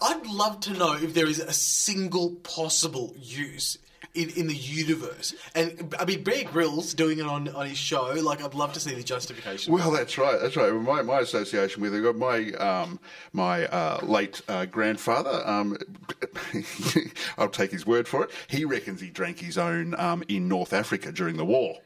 I'd 0.01 0.25
love 0.27 0.61
to 0.61 0.71
know 0.71 0.93
if 0.93 1.13
there 1.13 1.27
is 1.27 1.39
a 1.39 1.51
single 1.51 2.35
possible 2.35 3.13
use 3.19 3.77
in, 4.13 4.29
in 4.31 4.47
the 4.47 4.55
universe. 4.55 5.33
And 5.55 5.95
I 5.99 6.05
mean, 6.05 6.23
Bear 6.23 6.43
Grylls 6.43 6.93
doing 6.93 7.19
it 7.19 7.25
on, 7.25 7.47
on 7.49 7.67
his 7.67 7.77
show. 7.77 8.11
Like, 8.21 8.43
I'd 8.43 8.53
love 8.53 8.73
to 8.73 8.79
see 8.79 8.93
the 8.93 9.03
justification. 9.03 9.73
Well, 9.73 9.91
that's 9.91 10.17
right. 10.17 10.39
That's 10.39 10.55
right. 10.55 10.71
My, 10.73 11.01
my 11.01 11.19
association 11.19 11.81
with 11.81 11.93
it, 11.93 12.15
my 12.15 12.51
um, 12.53 12.99
my 13.33 13.65
uh, 13.67 13.99
late 14.03 14.41
uh, 14.47 14.65
grandfather. 14.65 15.41
Um, 15.45 15.77
I'll 17.37 17.49
take 17.49 17.71
his 17.71 17.85
word 17.85 18.07
for 18.07 18.23
it. 18.23 18.31
He 18.47 18.65
reckons 18.65 19.01
he 19.01 19.09
drank 19.09 19.39
his 19.39 19.57
own 19.57 19.99
um, 19.99 20.23
in 20.27 20.47
North 20.47 20.73
Africa 20.73 21.11
during 21.11 21.37
the 21.37 21.45
war. 21.45 21.77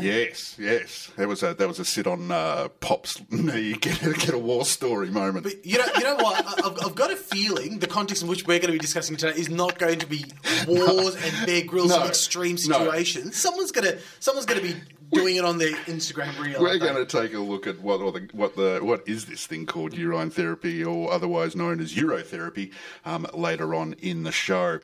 Yes, 0.00 0.56
yes. 0.58 1.10
That 1.16 1.28
was 1.28 1.42
a 1.42 1.54
that 1.54 1.66
was 1.68 1.78
a 1.78 1.84
sit 1.84 2.06
on 2.06 2.30
uh, 2.30 2.68
Pop's 2.80 3.20
knee, 3.30 3.74
get 3.74 4.00
get 4.02 4.34
a 4.34 4.38
war 4.38 4.64
story 4.64 5.10
moment. 5.10 5.44
But 5.44 5.64
you 5.64 5.78
know, 5.78 5.86
you 5.96 6.04
know 6.04 6.16
what? 6.16 6.44
I- 6.46 6.66
I've, 6.68 6.86
I've 6.86 6.94
got 6.94 7.10
a 7.12 7.16
feeling 7.16 7.78
the 7.78 7.86
context 7.86 8.22
in 8.22 8.28
which 8.28 8.46
we're 8.46 8.58
going 8.58 8.66
to 8.68 8.72
be 8.72 8.78
discussing 8.78 9.16
today 9.16 9.38
is 9.38 9.48
not 9.48 9.78
going 9.78 9.98
to 10.00 10.06
be 10.06 10.24
wars 10.68 11.14
and 11.16 11.46
Bear 11.46 11.64
Grylls 11.64 11.90
No. 11.90 12.00
and 12.00 12.08
extreme 12.08 12.56
No. 12.66 12.78
situations. 12.78 13.36
Someone's 13.40 13.72
gonna 13.72 13.98
someone's 14.20 14.46
going 14.46 14.60
to 14.60 14.66
be 14.74 14.80
doing 15.12 15.36
it 15.36 15.44
on 15.44 15.58
their 15.58 15.74
Instagram 15.86 16.36
reel. 16.42 16.60
We're 16.60 16.78
going 16.78 16.96
to 16.96 17.06
take 17.06 17.32
a 17.34 17.38
look 17.38 17.66
at 17.66 17.80
what 17.80 18.00
or 18.00 18.10
the, 18.12 18.28
what 18.32 18.56
the 18.56 18.80
what 18.82 19.06
is 19.08 19.26
this 19.26 19.46
thing 19.46 19.64
called 19.66 19.94
urine 19.94 20.30
therapy, 20.30 20.84
or 20.84 21.12
otherwise 21.12 21.54
known 21.54 21.80
as 21.80 21.94
urotherapy, 21.94 22.72
um, 23.04 23.26
later 23.32 23.74
on 23.74 23.92
in 23.94 24.24
the 24.24 24.32
show. 24.32 24.80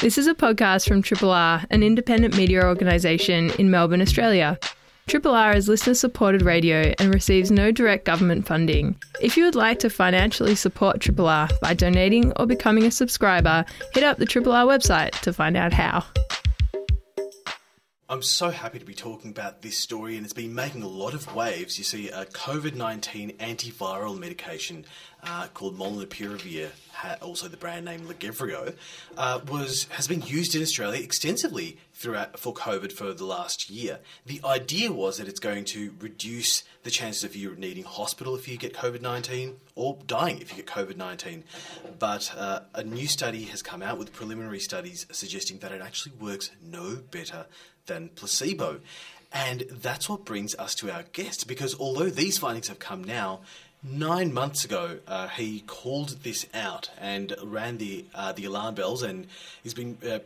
This 0.00 0.18
is 0.18 0.26
a 0.26 0.34
podcast 0.34 0.88
from 0.88 1.02
Triple 1.02 1.30
R, 1.30 1.64
an 1.70 1.82
independent 1.82 2.36
media 2.36 2.64
organisation 2.64 3.50
in 3.58 3.70
Melbourne, 3.70 4.02
Australia. 4.02 4.58
Triple 5.06 5.34
R 5.34 5.54
is 5.54 5.68
listener 5.68 5.94
supported 5.94 6.42
radio 6.42 6.92
and 6.98 7.14
receives 7.14 7.50
no 7.50 7.70
direct 7.70 8.04
government 8.04 8.46
funding. 8.46 8.96
If 9.20 9.36
you 9.36 9.44
would 9.44 9.54
like 9.54 9.78
to 9.80 9.90
financially 9.90 10.54
support 10.54 11.00
Triple 11.00 11.28
R 11.28 11.48
by 11.60 11.74
donating 11.74 12.32
or 12.36 12.46
becoming 12.46 12.84
a 12.84 12.90
subscriber, 12.90 13.64
hit 13.94 14.04
up 14.04 14.18
the 14.18 14.26
Triple 14.26 14.52
R 14.52 14.64
website 14.64 15.12
to 15.20 15.32
find 15.32 15.56
out 15.56 15.72
how. 15.72 16.04
I'm 18.12 18.20
so 18.20 18.50
happy 18.50 18.78
to 18.78 18.84
be 18.84 18.92
talking 18.92 19.30
about 19.30 19.62
this 19.62 19.78
story, 19.78 20.18
and 20.18 20.26
it's 20.26 20.34
been 20.34 20.54
making 20.54 20.82
a 20.82 20.86
lot 20.86 21.14
of 21.14 21.34
waves. 21.34 21.78
You 21.78 21.84
see, 21.84 22.10
a 22.10 22.26
COVID 22.26 22.74
19 22.74 23.38
antiviral 23.38 24.18
medication 24.18 24.84
uh, 25.22 25.46
called 25.54 25.78
Molnupiravir, 25.78 26.72
also 27.22 27.48
the 27.48 27.56
brand 27.56 27.86
name 27.86 28.00
Lagevrio, 28.02 28.74
uh, 29.16 29.40
was 29.48 29.84
has 29.92 30.08
been 30.08 30.20
used 30.20 30.54
in 30.54 30.60
Australia 30.60 31.02
extensively 31.02 31.78
throughout 31.94 32.38
for 32.38 32.52
COVID 32.52 32.92
for 32.92 33.14
the 33.14 33.24
last 33.24 33.70
year. 33.70 34.00
The 34.26 34.42
idea 34.44 34.92
was 34.92 35.16
that 35.16 35.26
it's 35.26 35.40
going 35.40 35.64
to 35.66 35.94
reduce 35.98 36.64
the 36.82 36.90
chances 36.90 37.24
of 37.24 37.34
you 37.34 37.54
needing 37.56 37.84
hospital 37.84 38.34
if 38.34 38.46
you 38.46 38.58
get 38.58 38.74
COVID 38.74 39.00
19 39.00 39.56
or 39.74 39.98
dying 40.06 40.40
if 40.40 40.50
you 40.50 40.62
get 40.62 40.66
COVID 40.66 40.96
19. 40.96 41.44
But 41.98 42.34
uh, 42.36 42.60
a 42.74 42.82
new 42.82 43.06
study 43.06 43.44
has 43.44 43.62
come 43.62 43.82
out 43.82 43.96
with 43.96 44.12
preliminary 44.12 44.60
studies 44.60 45.06
suggesting 45.12 45.58
that 45.58 45.72
it 45.72 45.80
actually 45.80 46.12
works 46.20 46.50
no 46.62 46.96
better 47.10 47.46
than 47.86 48.08
placebo. 48.10 48.80
And 49.32 49.64
that's 49.70 50.08
what 50.08 50.24
brings 50.24 50.54
us 50.56 50.74
to 50.76 50.90
our 50.90 51.04
guest 51.12 51.48
because 51.48 51.78
although 51.78 52.10
these 52.10 52.38
findings 52.38 52.68
have 52.68 52.78
come 52.78 53.02
now, 53.02 53.40
nine 53.82 54.32
months 54.32 54.64
ago, 54.64 54.98
uh, 55.06 55.28
he 55.28 55.60
called 55.60 56.22
this 56.22 56.46
out 56.54 56.90
and 57.00 57.34
ran 57.42 57.78
the 57.78 58.04
uh, 58.14 58.32
the 58.32 58.44
alarm 58.44 58.74
bells, 58.74 59.02
and 59.02 59.26
he's 59.62 59.74
been 59.74 59.96
uh, 60.08 60.18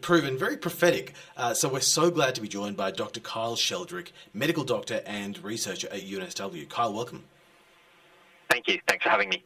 proven 0.00 0.38
very 0.38 0.56
prophetic. 0.56 1.12
Uh, 1.36 1.54
so 1.54 1.68
we're 1.68 1.80
so 1.80 2.10
glad 2.10 2.34
to 2.34 2.40
be 2.40 2.48
joined 2.48 2.76
by 2.76 2.90
Dr. 2.90 3.20
Kyle 3.20 3.56
Sheldrick, 3.56 4.08
medical 4.32 4.64
doctor 4.64 5.02
and 5.06 5.42
researcher 5.42 5.88
at 5.90 6.00
UNSW. 6.00 6.68
Kyle, 6.68 6.92
welcome. 6.92 7.24
Thank 8.50 8.68
you. 8.68 8.80
Thanks 8.86 9.04
for 9.04 9.10
having 9.10 9.28
me. 9.28 9.42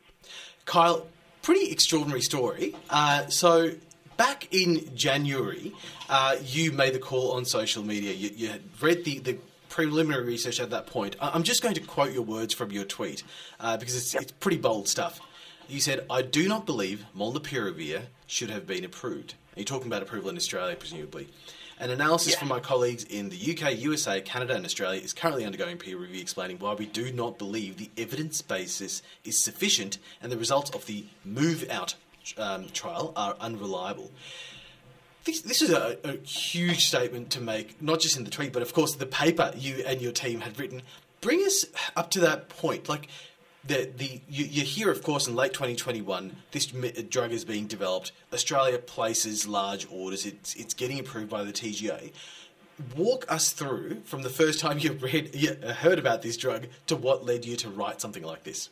Kyle, 0.64 1.06
pretty 1.42 1.70
extraordinary 1.70 2.20
story. 2.20 2.76
Uh, 2.90 3.26
so 3.28 3.72
back 4.18 4.48
in 4.50 4.94
January, 4.94 5.72
uh, 6.10 6.36
you 6.44 6.72
made 6.72 6.92
the 6.92 6.98
call 6.98 7.32
on 7.32 7.46
social 7.46 7.82
media. 7.82 8.12
You, 8.12 8.30
you 8.36 8.48
had 8.48 8.60
read 8.82 9.04
the, 9.04 9.20
the 9.20 9.38
preliminary 9.70 10.24
research 10.24 10.60
at 10.60 10.68
that 10.70 10.86
point. 10.86 11.16
I'm 11.20 11.44
just 11.44 11.62
going 11.62 11.76
to 11.76 11.80
quote 11.80 12.12
your 12.12 12.22
words 12.22 12.52
from 12.52 12.70
your 12.70 12.84
tweet 12.84 13.22
uh, 13.60 13.78
because 13.78 13.96
it's, 13.96 14.12
yep. 14.12 14.24
it's 14.24 14.32
pretty 14.32 14.58
bold 14.58 14.88
stuff. 14.88 15.20
You 15.68 15.80
said, 15.80 16.04
I 16.10 16.22
do 16.22 16.48
not 16.48 16.66
believe 16.66 17.06
molnupiravir 17.16 18.02
should 18.26 18.50
have 18.50 18.66
been 18.66 18.84
approved. 18.84 19.34
Are 19.56 19.60
you 19.60 19.64
talking 19.64 19.86
about 19.86 20.02
approval 20.02 20.30
in 20.30 20.36
Australia, 20.36 20.76
presumably? 20.76 21.28
An 21.78 21.90
analysis 21.90 22.32
yeah. 22.32 22.38
from 22.40 22.48
my 22.48 22.58
colleagues 22.58 23.04
in 23.04 23.28
the 23.28 23.36
UK, 23.36 23.78
USA, 23.78 24.20
Canada, 24.20 24.54
and 24.56 24.64
Australia 24.64 25.00
is 25.00 25.12
currently 25.12 25.44
undergoing 25.44 25.76
peer 25.76 25.96
review 25.96 26.20
explaining 26.20 26.58
why 26.58 26.74
we 26.74 26.86
do 26.86 27.12
not 27.12 27.38
believe 27.38 27.76
the 27.76 27.90
evidence 27.96 28.42
basis 28.42 29.00
is 29.24 29.44
sufficient 29.44 29.98
and 30.20 30.32
the 30.32 30.38
results 30.38 30.70
of 30.70 30.86
the 30.86 31.04
Move 31.24 31.64
Out 31.70 31.94
um, 32.36 32.68
trial 32.72 33.12
are 33.16 33.36
unreliable. 33.40 34.10
This, 35.24 35.42
this 35.42 35.62
is 35.62 35.70
a, 35.70 35.98
a, 36.04 36.16
huge 36.26 36.86
statement 36.86 37.30
to 37.30 37.40
make, 37.40 37.80
not 37.82 38.00
just 38.00 38.16
in 38.16 38.24
the 38.24 38.30
tweet, 38.30 38.52
but 38.52 38.62
of 38.62 38.72
course 38.72 38.94
the 38.94 39.06
paper 39.06 39.52
you 39.56 39.84
and 39.86 40.00
your 40.00 40.12
team 40.12 40.40
had 40.40 40.58
written. 40.58 40.82
Bring 41.20 41.40
us 41.40 41.66
up 41.96 42.10
to 42.12 42.20
that 42.20 42.48
point. 42.48 42.88
Like, 42.88 43.08
the, 43.64 43.90
the 43.96 44.20
you, 44.28 44.44
you 44.44 44.62
hear, 44.62 44.90
of 44.90 45.02
course, 45.02 45.28
in 45.28 45.36
late 45.36 45.52
2021, 45.52 46.36
this 46.52 46.66
drug 46.66 47.32
is 47.32 47.44
being 47.44 47.66
developed. 47.66 48.12
Australia 48.32 48.78
places 48.78 49.46
large 49.46 49.86
orders. 49.90 50.24
It's, 50.26 50.54
it's 50.54 50.74
getting 50.74 50.98
approved 50.98 51.28
by 51.28 51.44
the 51.44 51.52
TGA. 51.52 52.12
Walk 52.96 53.30
us 53.30 53.52
through 53.52 54.02
from 54.04 54.22
the 54.22 54.30
first 54.30 54.60
time 54.60 54.78
you 54.78 54.92
read, 54.92 55.34
you 55.34 55.54
heard 55.54 55.98
about 55.98 56.22
this 56.22 56.36
drug 56.36 56.68
to 56.86 56.96
what 56.96 57.26
led 57.26 57.44
you 57.44 57.56
to 57.56 57.68
write 57.68 58.00
something 58.00 58.22
like 58.22 58.44
this. 58.44 58.70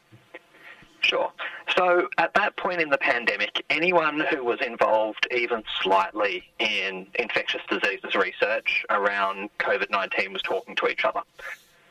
Sure. 1.00 1.30
So 1.76 2.08
at 2.16 2.32
that 2.34 2.56
point 2.56 2.80
in 2.80 2.88
the 2.88 2.98
pandemic, 2.98 3.64
anyone 3.68 4.20
who 4.30 4.42
was 4.42 4.60
involved 4.60 5.26
even 5.30 5.62
slightly 5.82 6.44
in 6.58 7.06
infectious 7.18 7.60
diseases 7.68 8.14
research 8.14 8.84
around 8.88 9.50
COVID 9.58 9.90
19 9.90 10.32
was 10.32 10.42
talking 10.42 10.74
to 10.76 10.88
each 10.88 11.04
other. 11.04 11.20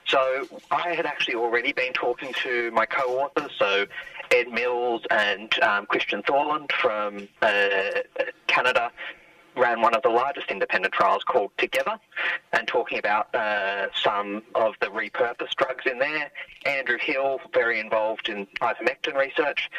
So 0.08 0.48
I 0.72 0.94
had 0.94 1.06
actually 1.06 1.36
already 1.36 1.72
been 1.72 1.94
talking 1.94 2.34
to 2.44 2.72
my 2.72 2.86
co-authors, 2.86 3.52
so 3.58 3.86
Ed 4.32 4.50
Mills 4.50 5.02
and 5.10 5.52
um, 5.62 5.86
Kristian 5.88 6.24
Thorlund 6.24 6.72
from 6.72 7.28
uh, 7.42 8.02
Canada 8.48 8.92
ran 9.56 9.82
one 9.82 9.96
of 9.96 10.02
the 10.02 10.10
largest 10.10 10.52
independent 10.52 10.94
trials 10.94 11.24
called 11.24 11.52
Together 11.58 11.98
and 12.54 12.68
talking 12.68 12.98
about 12.98 13.34
uh, 13.34 13.88
some 13.94 14.44
of 14.54 14.74
the 14.82 14.88
repurposed 14.88 15.56
drugs 15.56 15.86
in 15.90 16.00
there. 16.00 16.32
Andrew 16.66 16.98
Hill, 17.00 17.40
very 17.54 17.80
involved 17.80 18.30
in 18.30 18.48
ivermectin 18.62 19.16
research. 19.16 19.70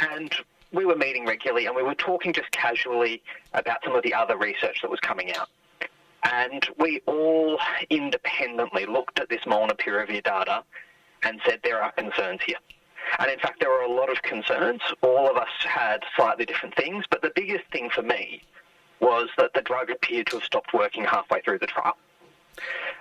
And 0.00 0.34
we 0.72 0.84
were 0.84 0.96
meeting 0.96 1.26
regularly 1.26 1.66
and 1.66 1.76
we 1.76 1.82
were 1.82 1.94
talking 1.94 2.32
just 2.32 2.50
casually 2.50 3.22
about 3.54 3.78
some 3.84 3.94
of 3.94 4.02
the 4.02 4.14
other 4.14 4.36
research 4.36 4.80
that 4.82 4.90
was 4.90 5.00
coming 5.00 5.34
out. 5.34 5.48
And 6.24 6.66
we 6.78 7.00
all 7.06 7.58
independently 7.90 8.86
looked 8.86 9.20
at 9.20 9.28
this 9.28 9.42
molnupiravir 9.42 10.24
data 10.24 10.64
and 11.22 11.40
said 11.46 11.60
there 11.62 11.82
are 11.82 11.92
concerns 11.92 12.40
here. 12.44 12.56
And 13.18 13.30
in 13.30 13.38
fact, 13.38 13.60
there 13.60 13.70
were 13.70 13.82
a 13.82 13.90
lot 13.90 14.10
of 14.10 14.20
concerns. 14.22 14.80
All 15.00 15.30
of 15.30 15.36
us 15.36 15.48
had 15.60 16.02
slightly 16.16 16.44
different 16.44 16.74
things, 16.74 17.04
but 17.08 17.22
the 17.22 17.30
biggest 17.34 17.64
thing 17.70 17.88
for 17.90 18.02
me 18.02 18.42
was 19.00 19.28
that 19.38 19.52
the 19.54 19.62
drug 19.62 19.90
appeared 19.90 20.26
to 20.28 20.36
have 20.36 20.44
stopped 20.44 20.72
working 20.72 21.04
halfway 21.04 21.40
through 21.40 21.58
the 21.58 21.66
trial. 21.66 21.96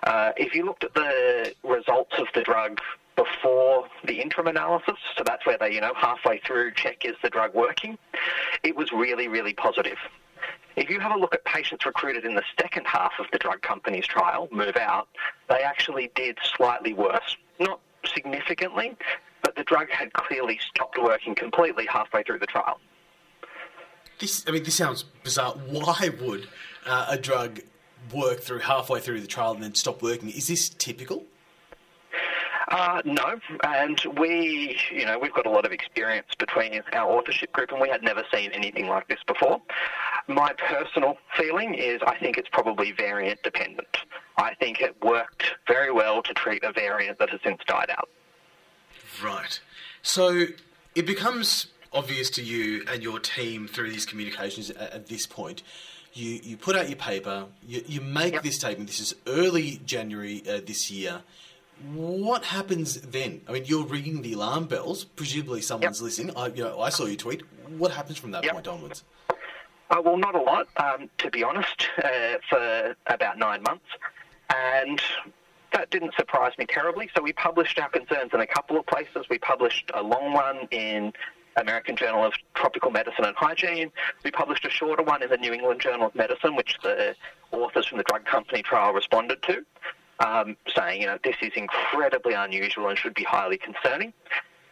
Uh, 0.04 0.32
if 0.38 0.54
you 0.54 0.66
looked 0.66 0.84
at 0.84 0.94
the 0.94 1.54
results 1.64 2.14
of 2.18 2.28
the 2.34 2.42
drug 2.42 2.80
before 3.16 3.88
the 4.06 4.22
interim 4.22 4.48
analysis, 4.48 4.98
so 5.18 5.24
that's 5.24 5.46
where 5.46 5.58
they, 5.58 5.74
you 5.74 5.82
know, 5.82 5.94
halfway 5.96 6.40
through 6.40 6.74
check 6.74 7.06
is 7.06 7.16
the 7.24 7.30
drug 7.30 7.54
working, 7.54 7.98
it 8.64 8.75
was 8.75 8.92
really, 8.92 9.28
really 9.28 9.54
positive. 9.54 9.98
If 10.75 10.90
you 10.90 11.00
have 11.00 11.14
a 11.14 11.18
look 11.18 11.34
at 11.34 11.46
patients 11.46 11.86
recruited 11.86 12.25
in 12.25 12.36
the 12.36 12.44
second 12.60 12.86
half 12.86 13.14
of 13.20 13.28
the 13.32 13.40
drug 13.40 13.62
company's 13.62 14.06
trial, 14.06 14.50
Move 14.52 14.75
Out, 14.75 15.08
they 15.50 15.62
actually 15.62 16.12
did 16.16 16.38
slightly 16.58 16.94
worse. 16.94 17.38
Not 17.60 17.80
significantly, 18.06 18.98
but 19.42 19.56
the 19.56 19.64
drug 19.64 19.90
had 19.90 20.12
clearly 20.12 20.60
stopped 20.70 20.98
working 21.02 21.34
completely 21.34 21.86
halfway 21.86 22.24
through 22.24 22.40
the 22.40 22.46
trial. 22.46 22.80
This, 24.20 24.46
I 24.48 24.52
mean, 24.52 24.64
this 24.64 24.76
sounds 24.76 25.04
bizarre. 25.24 25.54
Why 25.54 26.10
would 26.22 26.48
uh, 26.86 27.08
a 27.10 27.18
drug 27.18 27.62
work 28.14 28.40
through 28.40 28.60
halfway 28.60 29.00
through 29.00 29.22
the 29.22 29.28
trial 29.28 29.54
and 29.54 29.64
then 29.64 29.76
stop 29.76 30.02
working? 30.02 30.30
Is 30.30 30.48
this 30.48 30.70
typical? 30.70 31.26
Uh, 32.70 33.02
no, 33.06 33.40
and 33.64 34.02
we, 34.18 34.78
you 34.92 35.06
know, 35.06 35.20
we've 35.20 35.34
got 35.34 35.46
a 35.46 35.50
lot 35.50 35.66
of 35.66 35.72
experience 35.72 36.28
between 36.40 36.82
our 36.94 37.12
authorship 37.12 37.52
group, 37.52 37.72
and 37.72 37.80
we 37.80 37.90
had 37.90 38.02
never 38.02 38.24
seen 38.34 38.52
anything 38.54 38.88
like 38.88 39.08
this 39.08 39.20
before. 39.28 39.62
My 40.28 40.52
personal 40.54 41.18
feeling 41.38 41.76
is 41.76 42.02
I 42.08 42.18
think 42.18 42.38
it's 42.38 42.50
probably 42.50 42.92
variant 42.92 43.44
dependent. 43.44 43.98
I 44.38 44.56
think 44.56 44.82
it 44.82 44.96
worked 45.04 45.44
very 45.68 45.92
well 45.92 46.24
to 46.24 46.34
treat 46.34 46.64
a 46.64 46.72
variant 46.74 47.20
that 47.20 47.30
has 47.30 47.40
since 47.44 47.62
died 47.68 47.92
out. 47.92 48.10
Right. 49.24 49.60
So 50.02 50.46
it 50.96 51.06
becomes 51.06 51.68
obvious 51.96 52.30
to 52.32 52.44
you 52.44 52.84
and 52.92 53.02
your 53.02 53.20
team 53.20 53.68
through 53.68 53.90
these 53.90 54.06
communications 54.06 54.70
at, 54.70 54.94
at 54.94 55.08
this 55.08 55.25
point. 55.25 55.64
You, 56.14 56.40
you 56.44 56.58
put 56.58 56.75
out 56.75 56.88
your 56.88 56.98
paper, 56.98 57.46
you, 57.68 57.84
you 57.88 58.02
make 58.02 58.34
yep. 58.34 58.44
this 58.44 58.56
statement. 58.58 58.88
This 58.88 59.00
is 59.00 59.16
early 59.28 59.82
January 59.86 60.44
uh, 60.48 60.62
this 60.66 60.92
year. 60.92 61.22
What 61.94 62.46
happens 62.46 63.02
then? 63.02 63.42
I 63.50 63.52
mean, 63.52 63.66
you're 63.66 63.86
ringing 63.86 64.22
the 64.22 64.34
alarm 64.34 64.66
bells. 64.66 65.04
Presumably, 65.04 65.62
someone's 65.62 66.00
yep. 66.00 66.06
listening. 66.06 66.38
I, 66.38 66.48
you 66.48 66.64
know, 66.64 66.80
I 66.80 66.90
saw 66.90 67.06
your 67.06 67.18
tweet. 67.18 67.42
What 67.78 67.92
happens 67.92 68.18
from 68.18 68.32
that 68.32 68.46
yep. 68.46 68.54
point 68.54 68.68
onwards? 68.68 69.04
Uh, 69.90 70.02
well, 70.04 70.18
not 70.18 70.36
a 70.36 70.42
lot, 70.42 70.68
um, 70.78 71.10
to 71.18 71.30
be 71.30 71.44
honest, 71.44 71.90
uh, 72.04 72.36
for 72.50 72.96
about 73.08 73.38
nine 73.38 73.62
months. 73.62 73.86
And 74.50 75.02
that 75.74 75.90
didn't 75.90 76.14
surprise 76.16 76.54
me 76.58 76.66
terribly. 76.66 77.10
So 77.16 77.22
we 77.22 77.34
published 77.34 77.78
our 77.80 77.90
concerns 77.90 78.32
in 78.34 78.40
a 78.40 78.48
couple 78.48 78.78
of 78.80 78.86
places. 78.86 79.25
We 79.30 79.38
published 79.38 79.92
a 79.94 80.02
long 80.02 80.32
one 80.32 80.68
in 80.72 81.12
American 81.58 81.96
Journal 81.96 82.24
of 82.24 82.34
Tropical 82.54 82.92
Medicine 82.92 83.26
and 83.26 83.36
Hygiene. 83.36 83.92
We 84.24 84.32
published 84.32 84.66
a 84.66 84.70
shorter 84.70 85.04
one 85.04 85.24
in 85.24 85.30
the 85.30 85.38
New 85.38 85.54
England 85.54 85.82
Journal 85.82 86.08
of 86.08 86.16
Medicine, 86.16 86.56
which 86.56 86.78
the 86.84 87.16
authors 87.52 87.88
from 87.88 87.98
the 87.98 88.04
drug 88.04 88.26
company 88.26 88.62
trial 88.62 88.94
responded 88.94 89.42
to, 89.44 89.66
um, 90.20 90.58
saying, 90.76 91.02
you 91.02 91.08
know, 91.08 91.18
this 91.24 91.36
is 91.42 91.52
incredibly 91.56 92.34
unusual 92.34 92.90
and 92.90 92.98
should 92.98 93.14
be 93.14 93.24
highly 93.24 93.58
concerning. 93.58 94.14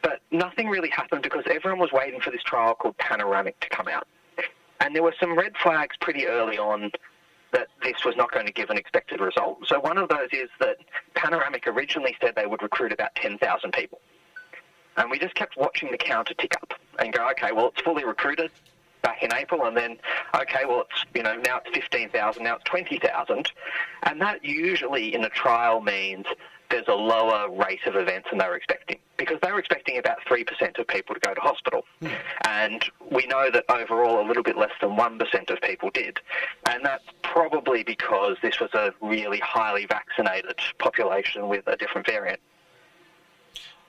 But 0.02 0.20
nothing 0.32 0.68
really 0.68 0.90
happened 0.90 1.24
because 1.24 1.44
everyone 1.50 1.80
was 1.80 1.92
waiting 1.94 2.20
for 2.20 2.32
this 2.32 2.44
trial 2.44 2.76
called 2.76 2.98
Panoramic 2.98 3.60
to 3.62 3.70
come 3.70 3.88
out. 3.88 4.06
And 4.82 4.94
there 4.94 5.04
were 5.04 5.16
some 5.18 5.38
red 5.38 5.54
flags 5.58 5.96
pretty 6.02 6.28
early 6.28 6.58
on 6.58 6.92
that 7.54 7.68
this 7.84 8.04
was 8.04 8.16
not 8.18 8.32
going 8.32 8.46
to 8.46 8.52
give 8.52 8.70
an 8.70 8.78
expected 8.78 9.22
result. 9.22 9.60
So 9.68 9.80
one 9.80 9.98
of 9.98 10.10
those 10.10 10.28
is 10.34 10.50
that 10.60 10.78
Panoramic 11.14 11.68
originally 11.68 12.18
said 12.20 12.34
they 12.36 12.48
would 12.48 12.62
recruit 12.62 12.92
about 12.92 13.16
10,000 13.16 13.72
people. 13.72 14.02
And 14.98 15.10
we 15.10 15.20
just 15.20 15.36
kept 15.36 15.58
watching 15.58 15.92
the 15.92 15.98
counter 15.98 16.34
tick 16.36 16.56
up 16.62 16.74
and 17.00 17.14
go, 17.14 17.28
okay, 17.32 17.52
well, 17.52 17.68
it's 17.68 17.82
fully 17.82 18.06
recruited 18.06 18.52
back 19.02 19.22
in 19.22 19.34
April, 19.34 19.66
and 19.66 19.76
then, 19.76 19.98
okay, 20.34 20.66
well, 20.66 20.86
it's, 20.90 21.06
you 21.14 21.24
know, 21.24 21.36
now 21.36 21.60
it's 21.64 21.76
15,000, 21.76 22.42
now 22.42 22.56
it's 22.56 22.64
20,000. 22.64 23.52
And 24.04 24.22
that 24.22 24.46
usually 24.46 25.14
in 25.14 25.26
a 25.26 25.30
trial 25.30 25.82
means 25.82 26.26
there's 26.70 26.88
a 26.88 26.94
lower 26.94 27.52
rate 27.52 27.86
of 27.86 27.96
events 27.96 28.30
than 28.32 28.40
they 28.40 28.48
were 28.48 28.56
expecting 28.56 28.98
because 29.18 29.38
they 29.44 29.52
were 29.52 29.60
expecting 29.60 30.00
about 30.00 30.18
3% 30.28 30.80
of 30.80 30.88
people 30.88 31.14
to 31.14 31.22
go 31.22 31.34
to 31.34 31.40
hospital. 31.40 31.84
Mm. 32.02 32.12
And 32.46 32.86
we 33.12 33.28
know 33.28 33.52
that 33.52 33.64
overall 33.70 34.26
a 34.26 34.28
little 34.28 34.42
bit 34.42 34.58
less 34.58 34.72
than 34.82 34.92
1% 34.92 35.50
of 35.52 35.62
people 35.62 35.92
did. 35.94 36.20
And 36.68 36.84
that's 36.84 37.04
probably 37.22 37.84
because 37.84 38.38
this 38.42 38.60
was 38.60 38.74
a 38.74 38.92
really 39.02 39.40
highly 39.40 39.86
vaccinated 39.86 40.60
population 40.80 41.48
with 41.48 41.68
a 41.68 41.78
different 41.78 42.08
variant. 42.08 42.40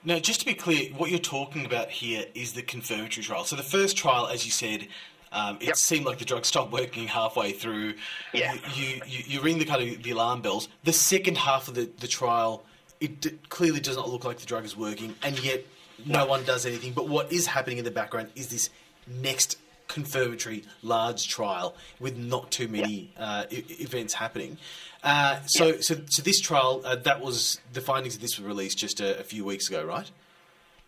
Now, 0.05 0.19
just 0.19 0.39
to 0.41 0.45
be 0.45 0.53
clear, 0.53 0.91
what 0.93 1.09
you're 1.09 1.19
talking 1.19 1.65
about 1.65 1.89
here 1.89 2.25
is 2.35 2.53
the 2.53 2.61
confirmatory 2.61 3.23
trial. 3.23 3.43
So 3.43 3.55
the 3.55 3.63
first 3.63 3.97
trial, 3.97 4.27
as 4.27 4.45
you 4.45 4.51
said, 4.51 4.87
um, 5.31 5.57
it 5.59 5.67
yep. 5.67 5.75
seemed 5.75 6.05
like 6.05 6.19
the 6.19 6.25
drug 6.25 6.45
stopped 6.45 6.71
working 6.71 7.07
halfway 7.07 7.51
through. 7.51 7.95
Yeah. 8.31 8.53
You, 8.75 9.01
you, 9.07 9.23
you 9.25 9.41
ring 9.41 9.57
the 9.57 9.65
kind 9.65 9.81
of 9.81 10.03
the 10.03 10.11
alarm 10.11 10.41
bells. 10.41 10.69
The 10.83 10.93
second 10.93 11.37
half 11.37 11.67
of 11.67 11.73
the, 11.73 11.89
the 11.99 12.07
trial, 12.07 12.63
it 12.99 13.19
d- 13.19 13.31
clearly 13.49 13.79
does 13.79 13.97
not 13.97 14.07
look 14.07 14.23
like 14.23 14.37
the 14.37 14.45
drug 14.45 14.63
is 14.63 14.77
working, 14.77 15.15
and 15.23 15.43
yet 15.43 15.65
no, 16.05 16.25
one 16.25 16.43
does 16.43 16.65
anything. 16.67 16.93
But 16.93 17.09
what 17.09 17.33
is 17.33 17.47
happening 17.47 17.79
in 17.79 17.83
the 17.83 17.91
background 17.91 18.29
is 18.35 18.47
this 18.49 18.69
next 19.07 19.57
confirmatory 19.87 20.63
large 20.83 21.27
trial 21.27 21.75
with 21.99 22.17
not 22.17 22.51
too 22.51 22.67
many 22.67 23.11
uh, 23.17 23.45
I- 23.51 23.63
events 23.69 24.13
happening. 24.13 24.57
Uh, 25.05 25.39
so, 25.45 25.79
so, 25.81 25.95
so 26.09 26.23
this 26.23 26.41
trial, 26.41 26.81
uh, 26.83 26.95
that 26.95 27.21
was 27.21 27.59
the 27.73 27.79
findings 27.79 28.15
of 28.15 28.21
this 28.21 28.39
were 28.39 28.47
released 28.47 28.79
just 28.79 28.99
a, 28.99 29.19
a, 29.19 29.23
few 29.23 29.45
weeks 29.45 29.69
ago, 29.69 29.85
right? 29.85 30.09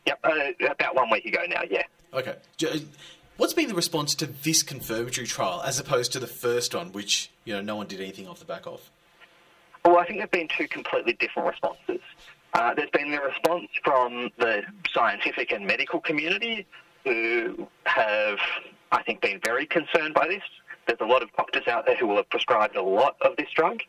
Yep, 0.08 0.20
uh, 0.24 0.66
about 0.72 0.96
one 0.96 1.12
week 1.12 1.26
ago 1.26 1.44
now, 1.48 1.62
yeah. 1.70 1.84
Okay. 2.12 2.36
What's 3.38 3.54
been 3.54 3.68
the 3.68 3.76
response 3.76 4.16
to 4.16 4.26
this 4.26 4.64
confirmatory 4.64 5.28
trial 5.28 5.62
as 5.64 5.80
opposed 5.80 6.14
to 6.14 6.20
the 6.20 6.26
first 6.26 6.74
one, 6.74 6.92
which 6.94 7.30
you 7.46 7.54
know 7.54 7.62
no 7.62 7.76
one 7.76 7.86
did 7.86 8.02
anything 8.02 8.28
off 8.28 8.40
the 8.40 8.46
back 8.46 8.66
of? 8.66 8.90
Well, 9.86 10.00
I 10.00 10.06
think 10.06 10.18
there 10.18 10.22
have 10.22 10.32
been 10.32 10.48
two 10.48 10.68
completely 10.68 11.14
different 11.14 11.50
responses. 11.50 12.02
Uh, 12.56 12.74
there's 12.74 12.90
been 12.90 13.12
the 13.12 13.20
response 13.20 13.68
from 13.84 14.32
the 14.40 14.64
scientific 14.92 15.52
and 15.52 15.68
medical 15.68 16.00
community 16.00 16.66
who 17.04 17.68
have, 17.86 18.40
I 18.92 19.04
think, 19.04 19.22
been 19.22 19.40
very 19.46 19.68
concerned 19.68 20.16
by 20.16 20.28
this. 20.28 20.42
There's 20.88 21.02
a 21.02 21.06
lot 21.06 21.22
of 21.22 21.32
doctors 21.34 21.68
out 21.68 21.86
there 21.86 21.96
who 21.96 22.08
will 22.08 22.16
have 22.16 22.30
prescribed 22.32 22.76
a 22.76 22.82
lot 22.82 23.18
of 23.22 23.36
this 23.38 23.50
drug, 23.56 23.82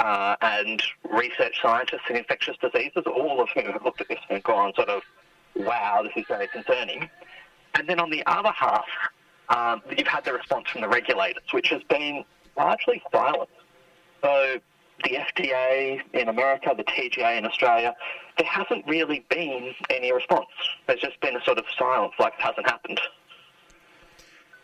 uh, 0.00 0.34
and 0.40 0.82
research 1.12 1.60
scientists 1.60 2.08
in 2.08 2.16
infectious 2.16 2.56
diseases, 2.60 3.04
all 3.06 3.40
of 3.40 3.48
whom 3.50 3.66
have 3.66 3.84
looked 3.84 4.00
at 4.00 4.08
this 4.08 4.18
and 4.30 4.42
gone 4.42 4.72
sort 4.74 4.88
of, 4.88 5.02
wow, 5.54 6.02
this 6.02 6.12
is 6.16 6.24
very 6.26 6.48
concerning. 6.48 7.08
And 7.74 7.88
then 7.88 8.00
on 8.00 8.10
the 8.10 8.24
other 8.26 8.50
half, 8.50 8.86
um, 9.50 9.82
you've 9.96 10.08
had 10.08 10.24
the 10.24 10.32
response 10.32 10.70
from 10.70 10.80
the 10.80 10.88
regulators, 10.88 11.42
which 11.52 11.68
has 11.68 11.82
been 11.84 12.24
largely 12.56 13.02
silent. 13.12 13.50
So 14.22 14.56
the 15.04 15.10
FDA 15.10 16.00
in 16.14 16.28
America, 16.28 16.74
the 16.76 16.84
TGA 16.84 17.36
in 17.36 17.44
Australia, 17.44 17.94
there 18.38 18.46
hasn't 18.46 18.86
really 18.86 19.26
been 19.28 19.74
any 19.90 20.12
response. 20.12 20.46
There's 20.86 21.00
just 21.00 21.20
been 21.20 21.36
a 21.36 21.44
sort 21.44 21.58
of 21.58 21.64
silence, 21.78 22.14
like 22.18 22.34
it 22.38 22.42
hasn't 22.42 22.66
happened. 22.68 23.00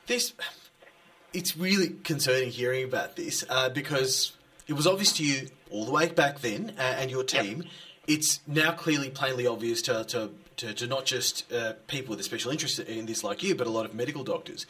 This, 0.06 0.32
it's 1.32 1.56
really 1.56 1.88
concerning 2.04 2.50
hearing 2.50 2.84
about 2.84 3.16
this 3.16 3.44
uh, 3.50 3.68
because 3.68 4.35
it 4.66 4.72
was 4.72 4.86
obvious 4.86 5.12
to 5.14 5.24
you 5.24 5.48
all 5.70 5.84
the 5.84 5.92
way 5.92 6.08
back 6.08 6.40
then 6.40 6.72
uh, 6.78 6.82
and 6.82 7.10
your 7.10 7.24
team. 7.24 7.58
Yep. 7.58 7.66
It's 8.08 8.40
now 8.46 8.72
clearly, 8.72 9.10
plainly 9.10 9.46
obvious 9.46 9.82
to, 9.82 10.04
to, 10.04 10.30
to, 10.58 10.74
to 10.74 10.86
not 10.86 11.06
just 11.06 11.50
uh, 11.52 11.74
people 11.86 12.10
with 12.10 12.20
a 12.20 12.22
special 12.22 12.50
interest 12.52 12.78
in 12.78 13.06
this 13.06 13.24
like 13.24 13.42
you, 13.42 13.54
but 13.54 13.66
a 13.66 13.70
lot 13.70 13.84
of 13.84 13.94
medical 13.94 14.22
doctors. 14.22 14.66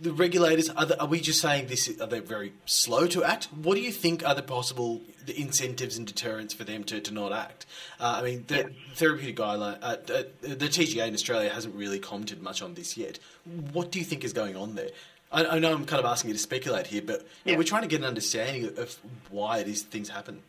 The 0.00 0.12
regulators, 0.12 0.70
are, 0.70 0.86
the, 0.86 1.00
are 1.00 1.06
we 1.06 1.20
just 1.20 1.40
saying 1.40 1.66
this? 1.66 1.90
Are 2.00 2.06
they 2.06 2.20
very 2.20 2.52
slow 2.64 3.06
to 3.08 3.24
act? 3.24 3.46
What 3.46 3.74
do 3.74 3.80
you 3.80 3.90
think 3.90 4.26
are 4.26 4.34
the 4.34 4.42
possible 4.42 5.00
incentives 5.36 5.98
and 5.98 6.06
deterrents 6.06 6.54
for 6.54 6.64
them 6.64 6.84
to, 6.84 7.00
to 7.00 7.12
not 7.12 7.32
act? 7.32 7.66
Uh, 7.98 8.20
I 8.20 8.22
mean, 8.22 8.44
the 8.46 8.70
therapeutic 8.94 9.36
guideline, 9.36 9.78
uh, 9.82 9.96
uh 10.12 10.22
the 10.42 10.68
TGA 10.68 11.08
in 11.08 11.14
Australia 11.14 11.50
hasn't 11.50 11.74
really 11.74 11.98
commented 11.98 12.40
much 12.40 12.62
on 12.62 12.74
this 12.74 12.96
yet. 12.96 13.18
What 13.72 13.90
do 13.90 13.98
you 13.98 14.04
think 14.04 14.24
is 14.24 14.32
going 14.32 14.56
on 14.56 14.74
there? 14.74 14.90
I, 15.32 15.44
I 15.44 15.58
know 15.58 15.72
I'm 15.72 15.84
kind 15.84 16.00
of 16.00 16.10
asking 16.10 16.30
you 16.30 16.34
to 16.34 16.40
speculate 16.40 16.86
here, 16.86 17.02
but 17.02 17.26
yeah. 17.44 17.56
we're 17.56 17.62
trying 17.62 17.82
to 17.82 17.88
get 17.88 18.00
an 18.00 18.06
understanding 18.06 18.66
of 18.76 18.98
why 19.30 19.58
it 19.58 19.68
is 19.68 19.82
things 19.82 20.08
happen. 20.08 20.42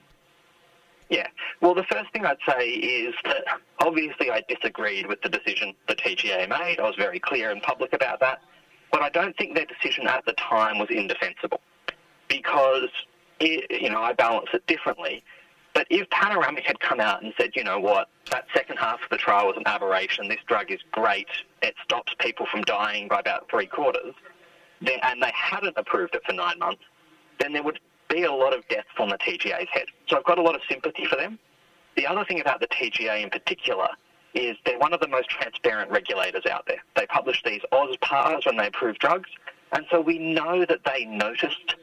Yeah. 1.10 1.28
Well, 1.60 1.76
the 1.76 1.84
first 1.84 2.12
thing 2.14 2.26
I'd 2.26 2.38
say 2.48 2.70
is 2.70 3.14
that 3.26 3.44
obviously 3.80 4.32
I 4.32 4.44
disagreed 4.48 5.08
with 5.08 5.22
the 5.22 5.30
decision 5.30 5.74
the 5.88 5.96
TGA 5.96 6.50
made. 6.50 6.80
I 6.80 6.84
was 6.84 6.96
very 6.98 7.20
clear 7.20 7.52
and 7.52 7.62
public 7.62 7.94
about 7.94 8.22
that. 8.22 8.42
But 8.92 9.02
I 9.02 9.10
don't 9.10 9.36
think 9.38 9.56
their 9.56 9.66
decision 9.66 10.08
at 10.08 10.26
the 10.26 10.34
time 10.34 10.80
was 10.80 10.90
indefensible 10.90 11.62
because, 12.28 12.90
it, 13.40 13.82
you 13.82 13.90
know, 13.90 14.02
I 14.02 14.14
balance 14.14 14.48
it 14.54 14.66
differently. 14.68 15.24
But 15.74 15.88
if 15.90 16.10
Panoramic 16.10 16.66
had 16.66 16.80
come 16.80 17.00
out 17.00 17.24
and 17.24 17.34
said, 17.38 17.52
you 17.56 17.64
know 17.64 17.80
what, 17.80 18.10
that 18.32 18.46
second 18.54 18.78
half 18.78 19.02
of 19.04 19.10
the 19.10 19.18
trial 19.18 19.48
was 19.48 19.58
an 19.58 19.64
aberration, 19.66 20.28
this 20.28 20.40
drug 20.48 20.72
is 20.72 20.80
great, 20.92 21.28
it 21.62 21.76
stops 21.84 22.14
people 22.20 22.46
from 22.52 22.62
dying 22.64 23.08
by 23.08 23.20
about 23.20 23.50
three 23.50 23.68
quarters, 23.68 24.14
and 24.82 25.22
they 25.22 25.32
hadn't 25.34 25.78
approved 25.78 26.16
it 26.16 26.24
for 26.26 26.34
nine 26.34 26.60
months, 26.60 26.84
then 27.40 27.54
there 27.54 27.64
would 27.64 27.80
be 28.10 28.24
a 28.24 28.32
lot 28.32 28.54
of 28.54 28.68
deaths 28.68 28.88
on 29.00 29.10
the 29.10 29.18
TGA's 29.18 29.70
head. 29.72 29.86
So 30.08 30.18
I've 30.18 30.24
got 30.26 30.38
a 30.38 30.42
lot 30.42 30.56
of 30.56 30.62
sympathy 30.70 31.06
for 31.06 31.16
them. 31.16 31.40
The 31.96 32.08
other 32.08 32.26
thing 32.26 32.40
about 32.40 32.60
the 32.60 32.68
TGA 32.68 33.24
in 33.24 33.30
particular 33.30 33.88
is 34.34 34.56
they're 34.66 34.80
one 34.80 34.94
of 34.94 35.02
the 35.02 35.08
most 35.08 35.30
transparent 35.30 35.92
regulators 35.92 36.46
out 36.46 36.66
there. 36.68 36.82
They 36.96 37.06
publish 37.08 37.42
these 37.44 37.62
AUSPARs 37.72 38.46
when 38.46 38.58
they 38.58 38.68
approve 38.68 38.98
drugs, 39.00 39.30
and 39.74 39.86
so 39.92 40.00
we 40.00 40.18
know 40.18 40.66
that 40.66 40.80
they 40.86 41.06
noticed 41.06 41.76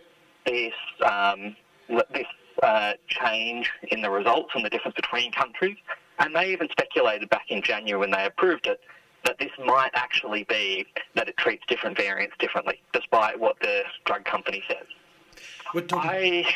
this 0.47 0.73
um, 1.05 1.57
this 1.89 2.27
uh, 2.63 2.95
change 3.07 3.71
in 3.89 4.01
the 4.01 4.11
results 4.11 4.51
and 4.55 4.65
the 4.65 4.71
difference 4.71 4.95
between 4.95 5.31
countries, 5.33 5.77
and 6.19 6.35
they 6.35 6.53
even 6.53 6.69
speculated 6.71 7.29
back 7.29 7.47
in 7.51 7.63
January 7.63 8.01
when 8.01 8.11
they 8.11 8.25
approved 8.25 8.67
it 8.67 8.81
that 9.25 9.39
this 9.39 9.51
might 9.65 9.91
actually 9.95 10.45
be 10.45 10.87
that 11.15 11.29
it 11.29 11.37
treats 11.37 11.65
different 11.69 11.97
variants 11.97 12.35
differently, 12.39 12.81
despite 12.93 13.39
what 13.39 13.59
the 13.61 13.83
drug 14.05 14.25
company 14.25 14.63
says. 14.69 14.87
I, 15.93 16.47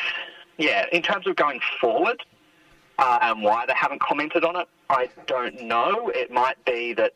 yeah, 0.59 0.87
in 0.93 1.03
terms 1.03 1.27
of 1.27 1.37
going 1.37 1.61
forward 1.81 2.23
uh, 2.99 3.19
and 3.23 3.43
why 3.43 3.67
they 3.67 3.75
haven't 3.75 4.01
commented 4.01 4.45
on 4.45 4.57
it, 4.57 4.69
I 4.89 5.09
don't 5.27 5.63
know. 5.63 6.11
It 6.15 6.31
might 6.31 6.63
be 6.65 6.93
that 6.95 7.15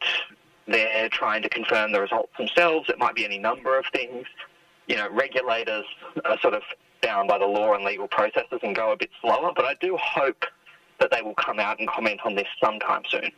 they're 0.66 1.08
trying 1.08 1.42
to 1.42 1.48
confirm 1.48 1.92
the 1.92 2.00
results 2.00 2.32
themselves. 2.36 2.88
It 2.88 2.98
might 2.98 3.14
be 3.14 3.24
any 3.24 3.38
number 3.38 3.78
of 3.78 3.84
things. 3.92 4.26
You 4.88 4.96
know, 4.96 5.08
regulators 5.10 5.84
are 6.24 6.38
sort 6.40 6.54
of 6.54 6.62
bound 7.02 7.28
by 7.28 7.38
the 7.38 7.46
law 7.46 7.74
and 7.74 7.84
legal 7.84 8.08
processes 8.08 8.60
and 8.62 8.74
go 8.74 8.92
a 8.92 8.96
bit 8.96 9.10
slower, 9.20 9.52
but 9.54 9.64
I 9.64 9.74
do 9.80 9.96
hope 10.00 10.44
that 10.98 11.10
they 11.10 11.22
will 11.22 11.34
come 11.34 11.60
out 11.60 11.78
and 11.78 11.88
comment 11.88 12.20
on 12.24 12.34
this 12.34 12.46
sometime 12.62 13.02
soon. 13.08 13.30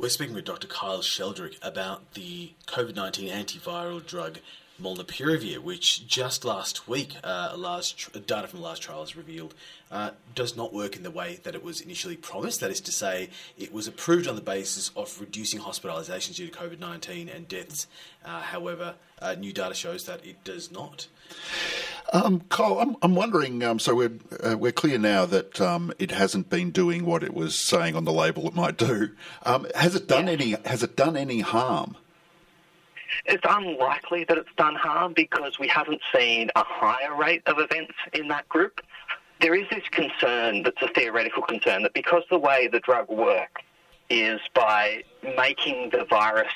We're 0.00 0.08
speaking 0.08 0.34
with 0.34 0.46
Dr. 0.46 0.66
Kyle 0.66 1.00
Sheldrick 1.00 1.58
about 1.60 2.14
the 2.14 2.52
COVID 2.66 2.96
19 2.96 3.30
antiviral 3.30 4.04
drug 4.04 4.38
molnupiravir, 4.80 5.58
which 5.58 6.06
just 6.06 6.44
last 6.44 6.88
week, 6.88 7.16
uh, 7.24 7.54
large 7.56 7.96
tr- 7.96 8.18
data 8.18 8.46
from 8.46 8.60
last 8.60 8.82
trial 8.82 8.90
trials 8.90 9.16
revealed, 9.16 9.54
uh, 9.90 10.10
does 10.34 10.56
not 10.56 10.72
work 10.72 10.96
in 10.96 11.02
the 11.02 11.10
way 11.10 11.38
that 11.44 11.54
it 11.54 11.62
was 11.62 11.80
initially 11.80 12.16
promised. 12.16 12.60
That 12.60 12.70
is 12.70 12.80
to 12.82 12.92
say, 12.92 13.30
it 13.56 13.72
was 13.72 13.86
approved 13.86 14.26
on 14.26 14.34
the 14.34 14.42
basis 14.42 14.90
of 14.96 15.20
reducing 15.20 15.60
hospitalizations 15.60 16.36
due 16.36 16.48
to 16.48 16.58
COVID 16.58 16.78
19 16.78 17.28
and 17.28 17.48
deaths. 17.48 17.86
Uh, 18.24 18.40
however, 18.40 18.94
uh, 19.22 19.34
new 19.34 19.52
data 19.52 19.74
shows 19.74 20.04
that 20.04 20.24
it 20.24 20.42
does 20.44 20.70
not. 20.70 21.06
Um, 22.12 22.42
Kyle, 22.48 22.78
I'm, 22.80 22.96
I'm 23.02 23.14
wondering. 23.14 23.62
Um, 23.62 23.78
so 23.78 23.94
we're 23.94 24.18
uh, 24.42 24.58
we're 24.58 24.72
clear 24.72 24.98
now 24.98 25.24
that 25.26 25.60
um, 25.60 25.92
it 25.98 26.10
hasn't 26.10 26.50
been 26.50 26.70
doing 26.70 27.04
what 27.04 27.22
it 27.22 27.32
was 27.32 27.54
saying 27.54 27.94
on 27.94 28.04
the 28.04 28.12
label 28.12 28.48
it 28.48 28.54
might 28.54 28.76
do. 28.76 29.10
Um, 29.44 29.66
has 29.74 29.94
it 29.94 30.08
done 30.08 30.26
yeah. 30.26 30.32
any? 30.32 30.50
Has 30.64 30.82
it 30.82 30.96
done 30.96 31.16
any 31.16 31.40
harm? 31.40 31.96
It's 33.24 33.44
unlikely 33.48 34.24
that 34.24 34.38
it's 34.38 34.50
done 34.56 34.74
harm 34.74 35.12
because 35.14 35.58
we 35.58 35.68
haven't 35.68 36.00
seen 36.14 36.50
a 36.56 36.64
higher 36.64 37.14
rate 37.16 37.42
of 37.46 37.58
events 37.58 37.94
in 38.12 38.28
that 38.28 38.48
group. 38.48 38.80
There 39.40 39.54
is 39.54 39.66
this 39.70 39.84
concern 39.90 40.62
that's 40.62 40.82
a 40.82 40.88
theoretical 40.88 41.42
concern 41.42 41.82
that 41.82 41.94
because 41.94 42.22
the 42.30 42.38
way 42.38 42.68
the 42.68 42.80
drug 42.80 43.08
works 43.08 43.62
is 44.10 44.40
by 44.54 45.02
making 45.36 45.90
the 45.90 46.04
virus, 46.10 46.52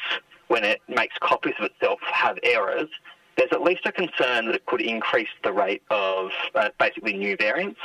when 0.49 0.65
it 0.65 0.81
makes 0.89 1.17
copies 1.21 1.55
of 1.59 1.67
itself, 1.67 2.01
have 2.03 2.39
errors, 2.43 2.89
there's 3.37 3.53
at 3.53 3.63
least 3.63 3.83
a 3.87 3.93
concern 3.93 4.47
that 4.47 4.55
it 4.55 4.67
could 4.67 4.81
increase 4.81 5.29
the 5.43 5.53
rate 5.53 5.83
of 5.91 6.31
uh, 6.55 6.69
basically 6.79 7.15
new 7.15 7.37
variants. 7.37 7.81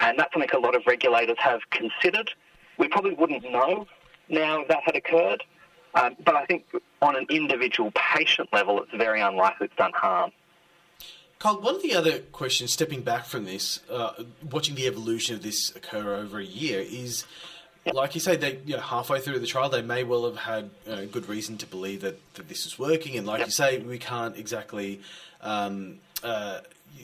And 0.00 0.18
that's 0.18 0.32
something 0.32 0.50
a 0.52 0.58
lot 0.58 0.74
of 0.74 0.82
regulators 0.86 1.36
have 1.38 1.60
considered. 1.70 2.30
We 2.78 2.88
probably 2.88 3.14
wouldn't 3.14 3.44
know 3.50 3.86
now 4.28 4.62
if 4.62 4.68
that 4.68 4.82
had 4.84 4.96
occurred. 4.96 5.44
Um, 5.94 6.16
but 6.24 6.34
I 6.36 6.46
think 6.46 6.64
on 7.00 7.16
an 7.16 7.26
individual 7.30 7.92
patient 7.94 8.48
level, 8.52 8.82
it's 8.82 8.92
very 8.92 9.20
unlikely 9.20 9.66
it's 9.66 9.76
done 9.76 9.92
harm. 9.92 10.32
Carl, 11.38 11.60
one 11.60 11.74
of 11.74 11.82
the 11.82 11.94
other 11.94 12.20
questions, 12.20 12.72
stepping 12.72 13.02
back 13.02 13.24
from 13.24 13.44
this, 13.44 13.80
uh, 13.90 14.12
watching 14.50 14.76
the 14.76 14.86
evolution 14.86 15.34
of 15.34 15.42
this 15.42 15.74
occur 15.74 16.14
over 16.14 16.38
a 16.38 16.44
year, 16.44 16.80
is 16.80 17.24
Yep. 17.84 17.94
Like 17.96 18.14
you 18.14 18.20
say, 18.20 18.36
they 18.36 18.58
you 18.64 18.76
know, 18.76 18.80
halfway 18.80 19.18
through 19.18 19.40
the 19.40 19.46
trial, 19.46 19.68
they 19.68 19.82
may 19.82 20.04
well 20.04 20.24
have 20.26 20.36
had 20.36 20.70
uh, 20.88 21.04
good 21.06 21.28
reason 21.28 21.58
to 21.58 21.66
believe 21.66 22.02
that, 22.02 22.20
that 22.34 22.48
this 22.48 22.64
is 22.64 22.78
working. 22.78 23.16
And 23.16 23.26
like 23.26 23.40
yep. 23.40 23.48
you 23.48 23.52
say, 23.52 23.78
we 23.78 23.98
can't 23.98 24.36
exactly, 24.36 25.00
um, 25.40 25.98
uh, 26.22 26.60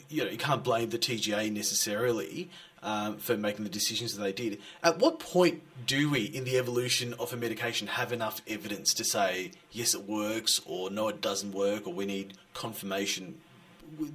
you, 0.09 0.23
know, 0.23 0.29
you 0.29 0.37
can't 0.37 0.63
blame 0.63 0.89
the 0.89 0.97
TGA 0.97 1.51
necessarily 1.51 2.49
um, 2.83 3.17
for 3.17 3.37
making 3.37 3.63
the 3.63 3.69
decisions 3.69 4.15
that 4.15 4.23
they 4.23 4.31
did. 4.31 4.59
At 4.83 4.99
what 4.99 5.19
point 5.19 5.61
do 5.85 6.09
we, 6.09 6.23
in 6.23 6.43
the 6.43 6.57
evolution 6.57 7.13
of 7.19 7.33
a 7.33 7.37
medication, 7.37 7.87
have 7.87 8.11
enough 8.11 8.41
evidence 8.47 8.93
to 8.95 9.03
say 9.03 9.51
yes, 9.71 9.93
it 9.93 10.07
works, 10.07 10.61
or 10.65 10.89
no, 10.89 11.07
it 11.09 11.21
doesn't 11.21 11.51
work, 11.51 11.87
or 11.87 11.93
we 11.93 12.05
need 12.05 12.33
confirmation? 12.53 13.39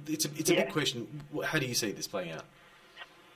It's 0.07 0.25
a, 0.25 0.29
it's 0.37 0.49
a 0.49 0.55
yeah. 0.55 0.63
big 0.65 0.73
question. 0.73 1.23
How 1.43 1.59
do 1.59 1.65
you 1.65 1.75
see 1.75 1.91
this 1.91 2.07
playing 2.07 2.31
out? 2.31 2.45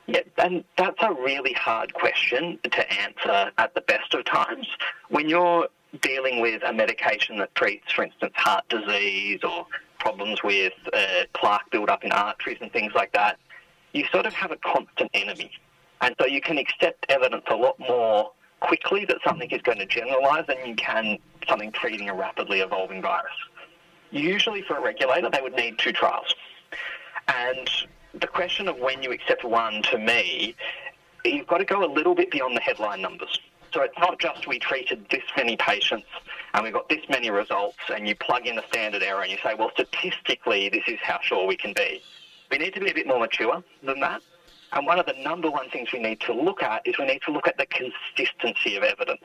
Yeah, 0.08 0.21
and 0.39 0.63
that's 0.75 0.97
a 1.02 1.13
really 1.13 1.54
hard 1.54 1.93
question 1.93 2.58
to 2.63 2.93
answer 2.93 3.52
at 3.60 3.75
the 3.75 3.82
best 3.82 4.13
of 4.15 4.25
times. 4.25 4.67
When 5.10 5.30
you're 5.30 5.67
dealing 6.02 6.41
with 6.41 6.63
a 6.63 6.73
medication 6.73 7.38
that 7.38 7.54
treats, 7.54 7.91
for 7.91 8.04
instance, 8.04 8.34
heart 8.36 8.67
disease 8.69 9.41
or 9.43 9.67
problems 9.99 10.41
with 10.43 10.73
uh, 10.93 11.23
plaque 11.33 11.69
buildup 11.71 12.03
in 12.03 12.12
arteries 12.12 12.57
and 12.62 12.71
things 12.71 12.93
like 12.95 13.12
that, 13.13 13.38
you 13.93 14.05
sort 14.12 14.25
of 14.25 14.33
have 14.33 14.51
a 14.51 14.57
constant 14.57 15.09
enemy. 15.13 15.51
And 16.01 16.15
so 16.19 16.27
you 16.27 16.41
can 16.41 16.57
accept 16.57 17.05
evidence 17.09 17.43
a 17.49 17.55
lot 17.55 17.77
more 17.79 18.31
quickly 18.62 19.05
that 19.05 19.17
something 19.25 19.49
is 19.51 19.62
going 19.62 19.77
to 19.79 19.85
generalize 19.85 20.45
than 20.47 20.65
you 20.65 20.75
can 20.75 21.17
something 21.47 21.71
treating 21.71 22.09
a 22.09 22.13
rapidly 22.13 22.59
evolving 22.59 23.01
virus. 23.01 23.31
Usually 24.12 24.62
for 24.62 24.77
a 24.77 24.81
regulator, 24.81 25.29
they 25.29 25.41
would 25.41 25.55
need 25.55 25.77
two 25.77 25.91
trials. 25.91 26.33
And 27.27 27.69
the 28.13 28.27
question 28.27 28.67
of 28.67 28.77
when 28.79 29.03
you 29.03 29.12
accept 29.12 29.43
one, 29.43 29.81
to 29.83 29.97
me, 29.97 30.55
you've 31.23 31.47
got 31.47 31.59
to 31.59 31.65
go 31.65 31.83
a 31.83 31.91
little 31.91 32.15
bit 32.15 32.31
beyond 32.31 32.55
the 32.55 32.62
headline 32.62 33.01
numbers. 33.01 33.39
So 33.73 33.81
it's 33.81 33.97
not 33.99 34.19
just 34.19 34.47
we 34.47 34.57
treated 34.57 35.05
this 35.12 35.23
many 35.38 35.55
patients 35.57 36.07
and 36.53 36.63
we've 36.63 36.73
got 36.73 36.89
this 36.89 37.01
many 37.09 37.29
results, 37.29 37.77
and 37.93 38.07
you 38.07 38.15
plug 38.15 38.47
in 38.47 38.55
the 38.55 38.63
standard 38.67 39.03
error 39.03 39.21
and 39.21 39.31
you 39.31 39.38
say, 39.43 39.53
well, 39.57 39.71
statistically, 39.73 40.69
this 40.69 40.83
is 40.88 40.99
how 41.01 41.19
sure 41.21 41.47
we 41.47 41.55
can 41.55 41.73
be. 41.73 42.01
We 42.51 42.57
need 42.57 42.73
to 42.73 42.79
be 42.79 42.89
a 42.89 42.93
bit 42.93 43.07
more 43.07 43.19
mature 43.19 43.63
than 43.83 43.99
that. 43.99 44.21
And 44.73 44.85
one 44.85 44.99
of 44.99 45.05
the 45.05 45.13
number 45.13 45.49
one 45.49 45.69
things 45.69 45.91
we 45.91 45.99
need 45.99 46.19
to 46.21 46.33
look 46.33 46.62
at 46.62 46.85
is 46.85 46.97
we 46.97 47.05
need 47.05 47.21
to 47.23 47.31
look 47.31 47.47
at 47.47 47.57
the 47.57 47.65
consistency 47.67 48.75
of 48.75 48.83
evidence. 48.83 49.23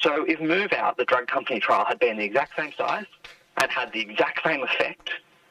So 0.00 0.24
if 0.24 0.40
Move 0.40 0.72
Out, 0.72 0.96
the 0.96 1.04
drug 1.04 1.26
company 1.28 1.60
trial, 1.60 1.84
had 1.84 1.98
been 1.98 2.18
the 2.18 2.24
exact 2.24 2.56
same 2.56 2.72
size 2.76 3.06
and 3.60 3.70
had 3.70 3.92
the 3.92 4.00
exact 4.00 4.40
same 4.44 4.62
effect, 4.62 5.10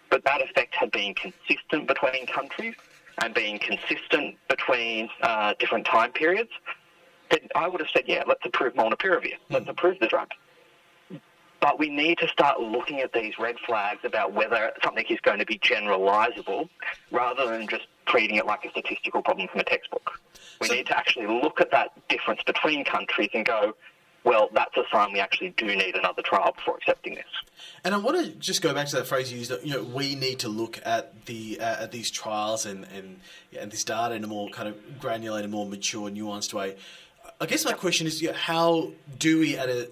but 0.10 0.24
that 0.26 0.42
effect 0.42 0.76
had 0.76 0.92
been 0.92 1.14
consistent 1.16 1.88
between 1.88 2.28
countries 2.28 2.76
and 3.22 3.34
being 3.34 3.60
consistent 3.60 4.36
between 4.50 5.10
uh, 5.22 5.54
different 5.60 5.86
time 5.86 6.12
periods, 6.12 6.52
then 7.30 7.40
I 7.56 7.68
would 7.68 7.82
have 7.82 7.90
said, 7.94 8.04
yeah, 8.08 8.24
let's 8.28 8.46
approve 8.46 8.74
molnupiravir. 8.74 9.36
Let's 9.50 9.68
approve 9.68 10.00
the 10.00 10.08
drug. 10.08 10.30
But 11.64 11.80
we 11.80 11.88
need 11.88 12.18
to 12.18 12.28
start 12.28 12.60
looking 12.60 13.00
at 13.00 13.14
these 13.14 13.40
red 13.40 13.56
flags 13.66 14.02
about 14.04 14.34
whether 14.34 14.74
something 14.84 15.06
is 15.10 15.22
going 15.22 15.40
to 15.40 15.46
be 15.46 15.58
generalisable 15.60 16.68
rather 17.10 17.48
than 17.48 17.70
just 17.70 17.84
treating 18.06 18.36
it 18.36 18.46
like 18.46 18.66
a 18.66 18.70
statistical 18.72 19.22
problem 19.22 19.48
from 19.48 19.62
a 19.62 19.64
textbook. 19.64 20.20
We 20.60 20.68
So- 20.68 20.74
need 20.74 20.88
to 20.88 20.98
actually 20.98 21.28
look 21.28 21.62
at 21.62 21.72
that 21.72 21.92
difference 22.10 22.44
between 22.44 22.84
countries 22.84 23.30
and 23.34 23.46
go, 23.46 23.78
well, 24.26 24.50
that's 24.54 24.76
a 24.76 24.84
sign 24.92 25.14
we 25.14 25.22
actually 25.22 25.52
do 25.52 25.68
need 25.68 25.96
another 25.96 26.22
trial 26.22 26.52
before 26.54 26.76
accepting 26.76 27.16
this. 27.16 27.32
And 27.86 27.96
I 27.96 27.98
want 27.98 28.18
to 28.18 28.32
just 28.32 28.62
go 28.62 28.74
back 28.74 28.88
to 28.88 28.98
that 28.98 29.08
phrase 29.08 29.32
you 29.32 29.40
used. 29.40 29.54
You 29.64 29.76
know, 29.76 29.84
we 29.84 30.16
need 30.16 30.40
to 30.40 30.50
look 30.50 30.82
at 30.86 31.28
the 31.28 31.62
uh, 31.62 31.84
at 31.84 31.92
these 31.94 32.12
trials 32.12 32.66
and 32.66 32.86
and, 32.94 33.22
yeah, 33.52 33.62
and 33.62 33.72
this 33.72 33.86
data 33.86 34.16
in 34.16 34.24
a 34.26 34.28
more 34.28 34.50
kind 34.50 34.68
of 34.68 35.00
granulated, 35.00 35.50
more 35.50 35.66
mature, 35.66 36.10
nuanced 36.10 36.54
way. 36.54 36.76
I 37.40 37.46
guess 37.46 37.64
my 37.64 37.72
question 37.74 38.06
is, 38.06 38.22
you 38.22 38.30
know, 38.30 38.34
how 38.36 38.92
do 39.18 39.40
we, 39.40 39.58
at 39.58 39.70
a 39.70 39.90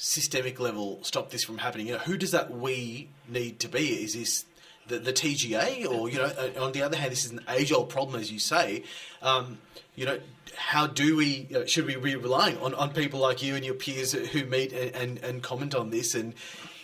systemic 0.00 0.60
level, 0.60 1.00
stop 1.02 1.30
this 1.30 1.42
from 1.44 1.58
happening? 1.58 1.88
You 1.88 1.94
know, 1.94 1.98
who 1.98 2.16
does 2.16 2.30
that 2.30 2.52
we 2.52 3.08
need 3.28 3.58
to 3.60 3.68
be? 3.68 4.04
Is 4.04 4.14
this 4.14 4.44
the, 4.86 4.98
the 4.98 5.12
TGA, 5.12 5.86
or 5.86 6.08
you 6.08 6.18
know, 6.18 6.24
uh, 6.24 6.64
on 6.64 6.72
the 6.72 6.82
other 6.82 6.96
hand, 6.96 7.12
this 7.12 7.24
is 7.24 7.32
an 7.32 7.40
age-old 7.48 7.90
problem, 7.90 8.20
as 8.20 8.32
you 8.32 8.38
say. 8.38 8.84
Um, 9.20 9.58
you 9.96 10.06
know, 10.06 10.18
how 10.56 10.86
do 10.86 11.16
we? 11.16 11.46
You 11.50 11.58
know, 11.58 11.66
should 11.66 11.84
we 11.84 11.96
be 11.96 12.16
relying 12.16 12.56
on, 12.58 12.74
on 12.74 12.92
people 12.92 13.20
like 13.20 13.42
you 13.42 13.54
and 13.54 13.64
your 13.64 13.74
peers 13.74 14.12
who 14.12 14.44
meet 14.44 14.72
and, 14.72 14.94
and, 14.94 15.18
and 15.18 15.42
comment 15.42 15.74
on 15.74 15.90
this? 15.90 16.14
And 16.14 16.32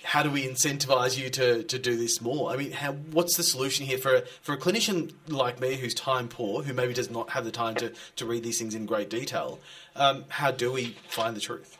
how 0.02 0.22
do 0.22 0.30
we 0.30 0.46
incentivize 0.46 1.16
you 1.16 1.30
to, 1.30 1.62
to 1.62 1.78
do 1.78 1.96
this 1.96 2.20
more? 2.20 2.50
I 2.50 2.56
mean, 2.56 2.72
how, 2.72 2.92
what's 2.92 3.36
the 3.36 3.42
solution 3.42 3.86
here 3.86 3.96
for 3.96 4.16
a, 4.16 4.22
for 4.42 4.52
a 4.52 4.58
clinician 4.58 5.12
like 5.28 5.60
me 5.60 5.76
who's 5.76 5.94
time 5.94 6.28
poor, 6.28 6.62
who 6.62 6.74
maybe 6.74 6.92
does 6.92 7.10
not 7.10 7.30
have 7.30 7.44
the 7.44 7.50
time 7.50 7.74
to, 7.76 7.92
to 8.16 8.26
read 8.26 8.42
these 8.42 8.58
things 8.58 8.74
in 8.74 8.84
great 8.84 9.08
detail? 9.08 9.60
Um, 9.96 10.26
how 10.28 10.50
do 10.50 10.70
we 10.70 10.96
find 11.08 11.34
the 11.34 11.40
truth? 11.40 11.78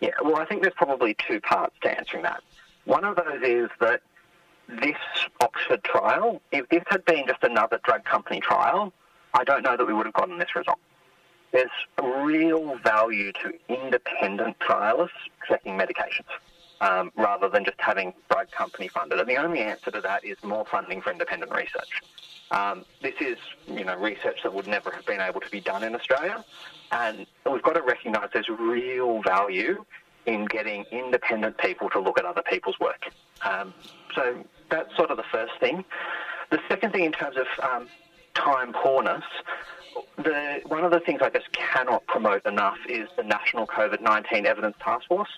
Yeah, 0.00 0.10
well, 0.22 0.36
I 0.36 0.44
think 0.44 0.62
there's 0.62 0.74
probably 0.74 1.14
two 1.14 1.40
parts 1.40 1.74
to 1.82 1.98
answering 1.98 2.22
that. 2.24 2.42
One 2.84 3.04
of 3.04 3.16
those 3.16 3.42
is 3.42 3.70
that 3.80 4.02
this 4.68 4.96
Oxford 5.40 5.82
trial, 5.84 6.42
if 6.52 6.68
this 6.68 6.82
had 6.88 7.04
been 7.04 7.26
just 7.26 7.42
another 7.42 7.80
drug 7.84 8.04
company 8.04 8.40
trial, 8.40 8.92
I 9.34 9.44
don't 9.44 9.62
know 9.62 9.76
that 9.76 9.86
we 9.86 9.92
would 9.92 10.06
have 10.06 10.14
gotten 10.14 10.38
this 10.38 10.54
result. 10.54 10.78
There's 11.52 11.70
real 12.02 12.76
value 12.78 13.32
to 13.32 13.54
independent 13.68 14.58
trialists 14.58 15.10
checking 15.48 15.78
medications 15.78 16.24
um, 16.80 17.10
rather 17.16 17.48
than 17.48 17.64
just 17.64 17.80
having 17.80 18.12
drug 18.30 18.50
company 18.50 18.88
funded. 18.88 19.18
And 19.18 19.28
the 19.28 19.36
only 19.36 19.60
answer 19.60 19.90
to 19.90 20.00
that 20.00 20.24
is 20.24 20.36
more 20.42 20.64
funding 20.64 21.00
for 21.00 21.10
independent 21.10 21.52
research. 21.52 22.02
Um, 22.50 22.84
this 23.02 23.14
is, 23.20 23.38
you 23.66 23.84
know, 23.84 23.96
research 23.96 24.42
that 24.42 24.54
would 24.54 24.66
never 24.66 24.90
have 24.90 25.04
been 25.04 25.20
able 25.20 25.40
to 25.40 25.50
be 25.50 25.60
done 25.60 25.82
in 25.82 25.94
Australia, 25.94 26.44
and 26.92 27.26
we've 27.50 27.62
got 27.62 27.74
to 27.74 27.82
recognise 27.82 28.28
there's 28.32 28.48
real 28.48 29.20
value 29.22 29.84
in 30.26 30.44
getting 30.44 30.84
independent 30.90 31.56
people 31.58 31.88
to 31.90 32.00
look 32.00 32.18
at 32.18 32.24
other 32.24 32.42
people's 32.42 32.78
work. 32.78 33.10
Um, 33.44 33.72
so 34.14 34.44
that's 34.70 34.94
sort 34.96 35.10
of 35.10 35.16
the 35.16 35.24
first 35.32 35.52
thing. 35.60 35.84
The 36.50 36.60
second 36.68 36.92
thing, 36.92 37.04
in 37.04 37.12
terms 37.12 37.36
of 37.36 37.46
um, 37.64 37.88
time 38.34 38.72
poorness, 38.72 39.24
the 40.16 40.60
one 40.66 40.84
of 40.84 40.90
the 40.90 41.00
things 41.00 41.20
I 41.22 41.30
just 41.30 41.50
cannot 41.52 42.06
promote 42.06 42.44
enough 42.46 42.78
is 42.88 43.08
the 43.16 43.22
National 43.22 43.66
COVID 43.66 44.00
19 44.00 44.46
Evidence 44.46 44.76
Task 44.80 45.06
Force. 45.08 45.30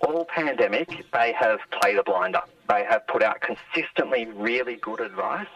All 0.00 0.24
pandemic, 0.24 1.04
they 1.12 1.32
have 1.32 1.60
played 1.80 1.96
a 1.98 2.02
blinder. 2.02 2.40
They 2.68 2.84
have 2.88 3.06
put 3.06 3.22
out 3.22 3.40
consistently 3.40 4.26
really 4.26 4.76
good 4.76 5.00
advice. 5.00 5.46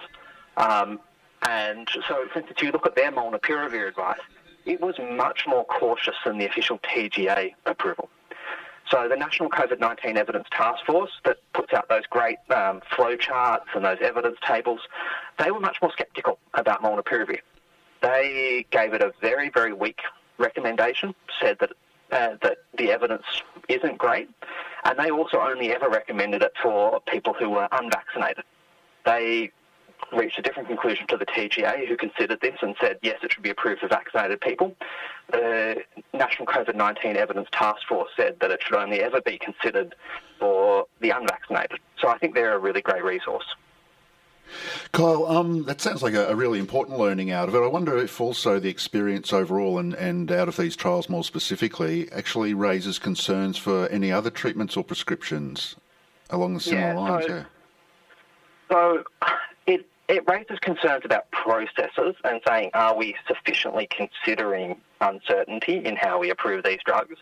Um, 0.56 1.00
and 1.46 1.88
so, 2.08 2.26
for 2.32 2.38
instance, 2.38 2.60
you 2.62 2.70
look 2.70 2.86
at 2.86 2.96
their 2.96 3.12
molnupiravir 3.12 3.88
advice, 3.88 4.20
it 4.64 4.80
was 4.80 4.94
much 4.98 5.46
more 5.46 5.64
cautious 5.64 6.14
than 6.24 6.38
the 6.38 6.46
official 6.46 6.78
TGA 6.78 7.54
approval. 7.66 8.08
So 8.90 9.08
the 9.08 9.16
National 9.16 9.48
COVID-19 9.48 10.16
Evidence 10.16 10.46
Task 10.50 10.84
Force 10.84 11.10
that 11.24 11.38
puts 11.54 11.72
out 11.72 11.88
those 11.88 12.06
great 12.10 12.36
um, 12.54 12.82
flow 12.94 13.16
charts 13.16 13.66
and 13.74 13.84
those 13.84 13.98
evidence 14.02 14.36
tables, 14.46 14.80
they 15.38 15.50
were 15.50 15.60
much 15.60 15.78
more 15.80 15.92
sceptical 15.96 16.38
about 16.52 16.82
molnupiravir. 16.82 17.40
They 18.02 18.66
gave 18.70 18.92
it 18.92 19.00
a 19.00 19.12
very, 19.22 19.48
very 19.48 19.72
weak 19.72 20.00
recommendation, 20.36 21.14
said 21.40 21.56
that 21.60 21.72
uh, 22.12 22.36
that 22.42 22.58
the 22.76 22.90
evidence 22.90 23.24
isn't 23.68 23.98
great, 23.98 24.28
and 24.84 24.98
they 24.98 25.10
also 25.10 25.40
only 25.40 25.72
ever 25.72 25.88
recommended 25.88 26.42
it 26.42 26.52
for 26.62 27.00
people 27.00 27.34
who 27.34 27.50
were 27.50 27.68
unvaccinated. 27.72 28.44
They 29.04 29.50
reached 30.12 30.38
a 30.38 30.42
different 30.42 30.68
conclusion 30.68 31.06
to 31.08 31.16
the 31.16 31.26
TGA, 31.26 31.86
who 31.86 31.96
considered 31.96 32.40
this 32.40 32.56
and 32.62 32.74
said, 32.80 32.98
yes, 33.02 33.18
it 33.22 33.32
should 33.32 33.42
be 33.42 33.50
approved 33.50 33.80
for 33.80 33.88
vaccinated 33.88 34.40
people. 34.40 34.74
The 35.30 35.82
National 36.12 36.46
COVID 36.46 36.74
19 36.74 37.16
Evidence 37.16 37.48
Task 37.52 37.86
Force 37.88 38.10
said 38.16 38.36
that 38.40 38.50
it 38.50 38.62
should 38.62 38.76
only 38.76 39.00
ever 39.00 39.20
be 39.20 39.38
considered 39.38 39.94
for 40.38 40.86
the 41.00 41.10
unvaccinated. 41.10 41.80
So 41.98 42.08
I 42.08 42.18
think 42.18 42.34
they're 42.34 42.54
a 42.54 42.58
really 42.58 42.82
great 42.82 43.04
resource. 43.04 43.46
Kyle, 44.92 45.26
um, 45.26 45.64
that 45.64 45.80
sounds 45.80 46.02
like 46.02 46.14
a, 46.14 46.28
a 46.28 46.34
really 46.34 46.58
important 46.58 46.98
learning 46.98 47.30
out 47.30 47.48
of 47.48 47.54
it. 47.54 47.58
I 47.58 47.66
wonder 47.66 47.96
if 47.98 48.20
also 48.20 48.58
the 48.60 48.68
experience 48.68 49.32
overall 49.32 49.78
and, 49.78 49.94
and 49.94 50.30
out 50.30 50.48
of 50.48 50.56
these 50.56 50.76
trials 50.76 51.08
more 51.08 51.24
specifically 51.24 52.10
actually 52.12 52.54
raises 52.54 52.98
concerns 52.98 53.56
for 53.58 53.88
any 53.88 54.12
other 54.12 54.30
treatments 54.30 54.76
or 54.76 54.84
prescriptions 54.84 55.76
along 56.30 56.54
the 56.54 56.60
similar 56.60 56.88
Yeah, 56.94 56.98
lines. 57.00 57.26
so- 57.26 57.34
yeah. 57.34 57.44
So 58.70 59.04
it, 59.66 59.86
it 60.08 60.28
raises 60.28 60.58
concerns 60.60 61.04
about 61.04 61.30
processes 61.30 62.14
and 62.24 62.40
saying, 62.46 62.70
are 62.74 62.96
we 62.96 63.16
sufficiently 63.26 63.88
considering 63.90 64.80
uncertainty 65.00 65.84
in 65.84 65.96
how 65.96 66.18
we 66.18 66.30
approve 66.30 66.64
these 66.64 66.78
drugs? 66.84 67.16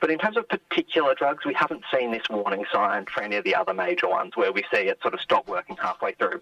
But 0.00 0.10
in 0.10 0.18
terms 0.18 0.36
of 0.36 0.48
particular 0.48 1.14
drugs, 1.14 1.44
we 1.44 1.54
haven't 1.54 1.82
seen 1.92 2.12
this 2.12 2.22
warning 2.30 2.64
sign 2.72 3.06
for 3.06 3.22
any 3.22 3.36
of 3.36 3.44
the 3.44 3.54
other 3.54 3.74
major 3.74 4.08
ones 4.08 4.36
where 4.36 4.52
we 4.52 4.62
see 4.72 4.82
it 4.82 5.00
sort 5.02 5.14
of 5.14 5.20
stop 5.20 5.48
working 5.48 5.76
halfway 5.76 6.12
through. 6.12 6.40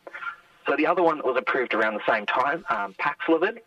So 0.67 0.77
the 0.77 0.87
other 0.87 1.03
one 1.03 1.19
that 1.19 1.27
was 1.27 1.37
approved 1.37 1.75
around 1.75 1.95
the 1.95 2.13
same 2.13 2.27
time, 2.27 2.65
um, 2.69 2.95
Paxlovid, 2.95 3.61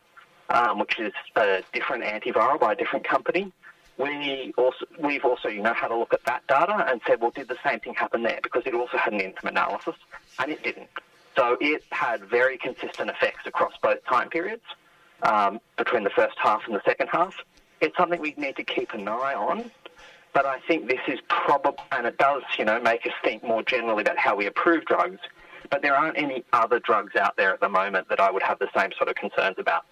um, 0.49 0.79
which 0.79 0.99
is 0.99 1.13
a 1.35 1.63
different 1.73 2.03
antiviral 2.03 2.59
by 2.59 2.73
a 2.73 2.75
different 2.75 3.07
company. 3.07 3.51
We 3.97 4.53
also, 4.57 4.85
we've 4.99 5.25
also, 5.25 5.49
you 5.49 5.61
know, 5.61 5.73
had 5.73 5.91
a 5.91 5.95
look 5.95 6.13
at 6.13 6.23
that 6.25 6.45
data 6.47 6.85
and 6.89 7.01
said, 7.05 7.19
well, 7.19 7.31
did 7.31 7.47
the 7.47 7.57
same 7.65 7.79
thing 7.79 7.95
happen 7.95 8.23
there? 8.23 8.39
Because 8.41 8.63
it 8.65 8.73
also 8.73 8.97
had 8.97 9.13
an 9.13 9.19
interim 9.19 9.47
analysis, 9.55 9.95
and 10.39 10.51
it 10.51 10.63
didn't. 10.63 10.89
So 11.35 11.57
it 11.59 11.83
had 11.91 12.23
very 12.23 12.57
consistent 12.57 13.09
effects 13.09 13.45
across 13.45 13.73
both 13.81 14.03
time 14.05 14.29
periods 14.29 14.63
um, 15.23 15.59
between 15.77 16.03
the 16.03 16.09
first 16.09 16.37
half 16.37 16.61
and 16.65 16.75
the 16.75 16.81
second 16.85 17.07
half. 17.07 17.35
It's 17.81 17.95
something 17.97 18.19
we 18.19 18.33
need 18.37 18.55
to 18.57 18.63
keep 18.63 18.93
an 18.93 19.07
eye 19.07 19.33
on, 19.33 19.71
but 20.33 20.45
I 20.45 20.59
think 20.67 20.87
this 20.87 20.99
is 21.07 21.19
probably, 21.29 21.73
and 21.91 22.05
it 22.05 22.17
does, 22.17 22.43
you 22.57 22.65
know, 22.65 22.79
make 22.81 23.05
us 23.05 23.13
think 23.23 23.43
more 23.43 23.63
generally 23.63 24.01
about 24.01 24.17
how 24.17 24.35
we 24.35 24.45
approve 24.47 24.85
drugs. 24.85 25.19
But 25.69 25.81
there 25.81 25.95
aren't 25.95 26.17
any 26.17 26.43
other 26.51 26.79
drugs 26.79 27.15
out 27.15 27.35
there 27.37 27.53
at 27.53 27.59
the 27.59 27.69
moment 27.69 28.09
that 28.09 28.19
I 28.19 28.31
would 28.31 28.41
have 28.43 28.57
the 28.59 28.69
same 28.75 28.91
sort 28.97 29.07
of 29.09 29.15
concerns 29.15 29.57
about. 29.59 29.85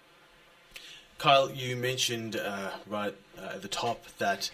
Kyle, 1.18 1.50
you 1.50 1.76
mentioned 1.76 2.36
uh, 2.36 2.70
right 2.86 3.14
uh, 3.38 3.54
at 3.54 3.62
the 3.62 3.68
top 3.68 4.06
that 4.18 4.50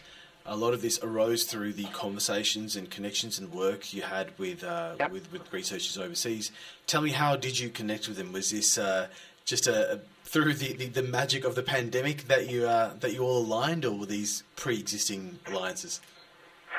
a 0.47 0.57
lot 0.57 0.75
of 0.75 0.83
this 0.83 0.99
arose 1.03 1.44
through 1.44 1.73
the 1.73 1.85
conversations 1.87 2.77
and 2.77 2.90
connections 2.90 3.38
and 3.38 3.53
work 3.53 3.94
you 3.94 4.03
had 4.03 4.38
with 4.38 4.62
uh, 4.64 4.94
Yep. 5.01 5.11
with, 5.12 5.33
with 5.33 5.53
researchers 5.53 5.97
overseas. 5.99 6.53
Tell 6.87 7.01
me, 7.01 7.11
how 7.11 7.37
did 7.37 7.59
you 7.59 7.68
connect 7.70 8.09
with 8.09 8.16
them? 8.18 8.33
Was 8.33 8.51
this 8.51 8.77
uh, 8.79 9.09
just 9.47 9.66
a, 9.66 9.94
a- 9.94 10.01
through 10.35 10.53
the, 10.53 10.73
the, 10.73 10.87
the 10.88 11.03
magic 11.03 11.44
of 11.44 11.55
the 11.55 11.62
pandemic 11.62 12.27
that 12.27 12.51
you 12.51 12.66
uh, 12.66 12.92
that 12.99 13.12
you 13.12 13.23
all 13.23 13.38
aligned, 13.38 13.85
or 13.85 13.97
were 13.97 14.05
these 14.05 14.42
pre-existing 14.57 15.38
alliances? 15.47 16.01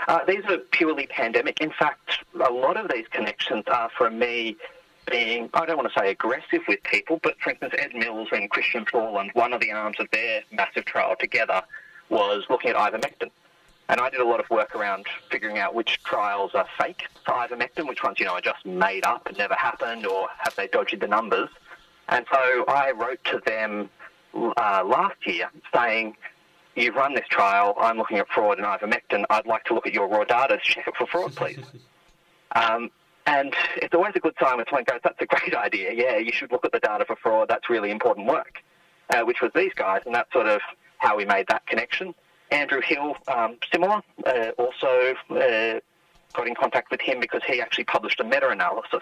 Uh, 0.09 0.19
these 0.27 0.43
are 0.49 0.57
purely 0.57 1.07
pandemic. 1.07 1.61
In 1.61 1.71
fact, 1.71 2.19
a 2.35 2.51
lot 2.51 2.75
of 2.75 2.91
these 2.91 3.07
connections 3.11 3.63
are 3.67 3.89
from 3.97 4.19
me 4.19 4.57
being, 5.09 5.49
I 5.53 5.65
don't 5.65 5.77
want 5.77 5.87
to 5.93 5.97
say 5.97 6.11
aggressive 6.11 6.63
with 6.67 6.83
people, 6.83 7.21
but 7.23 7.39
for 7.39 7.51
instance, 7.51 7.73
Ed 7.77 7.95
Mills 7.95 8.27
and 8.33 8.51
Kristian 8.51 8.85
Thorlund, 8.89 9.33
one 9.35 9.53
of 9.53 9.61
the 9.61 9.71
arms 9.71 9.95
of 9.99 10.07
their 10.11 10.43
massive 10.51 10.83
trial 10.83 11.15
together 11.17 11.61
was 12.09 12.43
looking 12.49 12.71
at 12.71 12.75
ivermectin. 12.75 13.29
And 13.87 14.01
I 14.01 14.09
did 14.09 14.19
a 14.19 14.25
lot 14.25 14.41
of 14.41 14.49
work 14.49 14.75
around 14.75 15.05
figuring 15.31 15.59
out 15.59 15.73
which 15.73 16.03
trials 16.03 16.51
are 16.55 16.67
fake 16.77 17.03
for 17.23 17.33
ivermectin, 17.33 17.87
which 17.87 18.03
ones, 18.03 18.19
you 18.19 18.25
know, 18.25 18.33
are 18.33 18.41
just 18.41 18.65
made 18.65 19.05
up 19.05 19.27
and 19.27 19.37
never 19.37 19.53
happened, 19.53 20.05
or 20.05 20.27
have 20.39 20.55
they 20.57 20.67
dodged 20.67 20.99
the 20.99 21.07
numbers. 21.07 21.47
And 22.09 22.25
so 22.31 22.65
I 22.67 22.91
wrote 22.91 23.23
to 23.25 23.41
them 23.45 23.89
uh, 24.33 24.83
last 24.85 25.25
year 25.25 25.49
saying, 25.73 26.15
you've 26.75 26.95
run 26.95 27.15
this 27.15 27.27
trial. 27.29 27.75
I'm 27.79 27.97
looking 27.97 28.17
at 28.17 28.27
fraud 28.29 28.59
in 28.59 28.65
ivermectin. 28.65 29.25
I'd 29.29 29.47
like 29.47 29.63
to 29.65 29.73
look 29.73 29.87
at 29.87 29.93
your 29.93 30.07
raw 30.07 30.23
data 30.23 30.57
to 30.57 30.63
check 30.63 30.87
it 30.87 30.95
for 30.97 31.07
fraud, 31.07 31.35
please. 31.35 31.59
um, 32.55 32.91
and 33.25 33.53
it's 33.77 33.93
always 33.95 34.13
a 34.15 34.19
good 34.19 34.35
sign 34.39 34.57
when 34.57 34.65
someone 34.69 34.83
goes, 34.83 34.99
that's 35.03 35.19
a 35.19 35.25
great 35.25 35.55
idea. 35.65 35.93
Yeah, 35.93 36.17
you 36.17 36.31
should 36.31 36.51
look 36.51 36.65
at 36.65 36.71
the 36.71 36.79
data 36.79 37.05
for 37.05 37.15
fraud. 37.15 37.49
That's 37.49 37.69
really 37.69 37.91
important 37.91 38.27
work, 38.27 38.61
uh, 39.09 39.23
which 39.23 39.41
was 39.41 39.51
these 39.55 39.73
guys. 39.73 40.01
And 40.05 40.13
that's 40.13 40.31
sort 40.31 40.47
of 40.47 40.61
how 40.97 41.17
we 41.17 41.25
made 41.25 41.47
that 41.47 41.65
connection. 41.65 42.13
Andrew 42.51 42.81
Hill, 42.81 43.15
um, 43.27 43.57
similar, 43.71 44.01
uh, 44.25 44.51
also 44.57 45.15
uh, 45.31 45.79
got 46.33 46.47
in 46.47 46.53
contact 46.53 46.91
with 46.91 47.01
him 47.01 47.19
because 47.19 47.41
he 47.47 47.59
actually 47.61 47.85
published 47.85 48.19
a 48.19 48.23
meta-analysis 48.23 49.01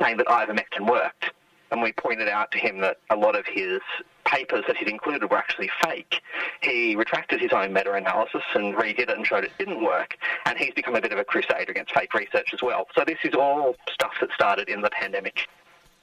saying 0.00 0.18
that 0.18 0.26
ivermectin 0.26 0.88
worked. 0.88 1.30
And 1.70 1.82
we 1.82 1.92
pointed 1.92 2.28
out 2.28 2.52
to 2.52 2.58
him 2.58 2.80
that 2.80 2.98
a 3.10 3.16
lot 3.16 3.36
of 3.36 3.44
his 3.46 3.80
papers 4.24 4.64
that 4.66 4.76
he'd 4.76 4.88
included 4.88 5.30
were 5.30 5.36
actually 5.36 5.70
fake. 5.84 6.20
He 6.60 6.94
retracted 6.96 7.40
his 7.40 7.52
own 7.52 7.72
meta-analysis 7.72 8.42
and 8.54 8.74
redid 8.74 9.00
it 9.00 9.10
and 9.10 9.26
showed 9.26 9.44
it 9.44 9.52
didn't 9.58 9.82
work. 9.82 10.16
And 10.44 10.58
he's 10.58 10.74
become 10.74 10.94
a 10.94 11.00
bit 11.00 11.12
of 11.12 11.18
a 11.18 11.24
crusader 11.24 11.70
against 11.70 11.92
fake 11.92 12.14
research 12.14 12.50
as 12.52 12.62
well. 12.62 12.86
So 12.94 13.04
this 13.06 13.18
is 13.24 13.34
all 13.34 13.76
stuff 13.90 14.12
that 14.20 14.30
started 14.34 14.68
in 14.68 14.80
the 14.80 14.90
pandemic. 14.90 15.48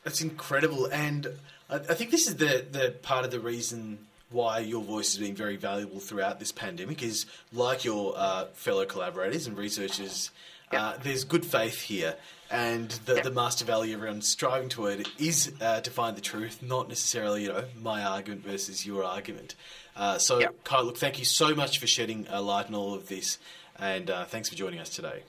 That's 0.04 0.22
incredible. 0.22 0.88
And 0.88 1.28
I 1.70 1.80
think 1.80 2.12
this 2.12 2.28
is 2.28 2.36
the, 2.36 2.66
the 2.70 2.96
part 3.02 3.26
of 3.26 3.32
the 3.32 3.40
reason 3.40 4.00
why 4.30 4.60
your 4.60 4.82
voice 4.82 5.16
has 5.16 5.26
been 5.26 5.36
very 5.36 5.56
valuable 5.56 6.00
throughout 6.00 6.40
this 6.40 6.52
pandemic 6.52 7.02
is 7.04 7.26
like 7.54 7.86
your 7.86 8.14
uh, 8.18 8.46
fellow 8.54 8.86
collaborators 8.86 9.48
and 9.48 9.58
researchers, 9.58 10.32
yep. 10.72 10.82
uh, 10.82 10.94
there's 11.04 11.24
good 11.24 11.46
faith 11.46 11.82
here. 11.82 12.16
And 12.54 12.92
the, 13.06 13.16
the 13.16 13.32
master 13.32 13.66
value 13.66 13.96
everyone's 13.96 14.28
striving 14.28 14.70
toward 14.70 15.08
is 15.18 15.52
uh, 15.60 15.82
to 15.82 15.90
find 15.90 16.16
the 16.16 16.22
truth, 16.22 16.62
not 16.62 16.88
necessarily, 16.88 17.46
you 17.46 17.48
know, 17.48 17.64
my 17.82 18.04
argument 18.04 18.46
versus 18.46 18.86
your 18.86 19.04
argument. 19.04 19.56
Uh, 19.96 20.20
so, 20.20 20.40
yep. 20.40 20.64
Kyle, 20.64 20.84
look, 20.84 20.98
thank 20.98 21.18
you 21.18 21.26
so 21.26 21.56
much 21.56 21.80
for 21.80 21.88
shedding 21.88 22.28
a 22.30 22.44
light 22.44 22.68
on 22.68 22.76
all 22.76 22.94
of 22.94 23.10
this, 23.10 23.40
and 23.80 24.12
uh, 24.12 24.26
thanks 24.26 24.50
for 24.50 24.56
joining 24.56 24.80
us 24.80 24.90
today. 24.90 25.24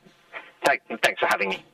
Thanks 0.67 1.19
for 1.19 1.27
having 1.27 1.49
me. 1.49 1.65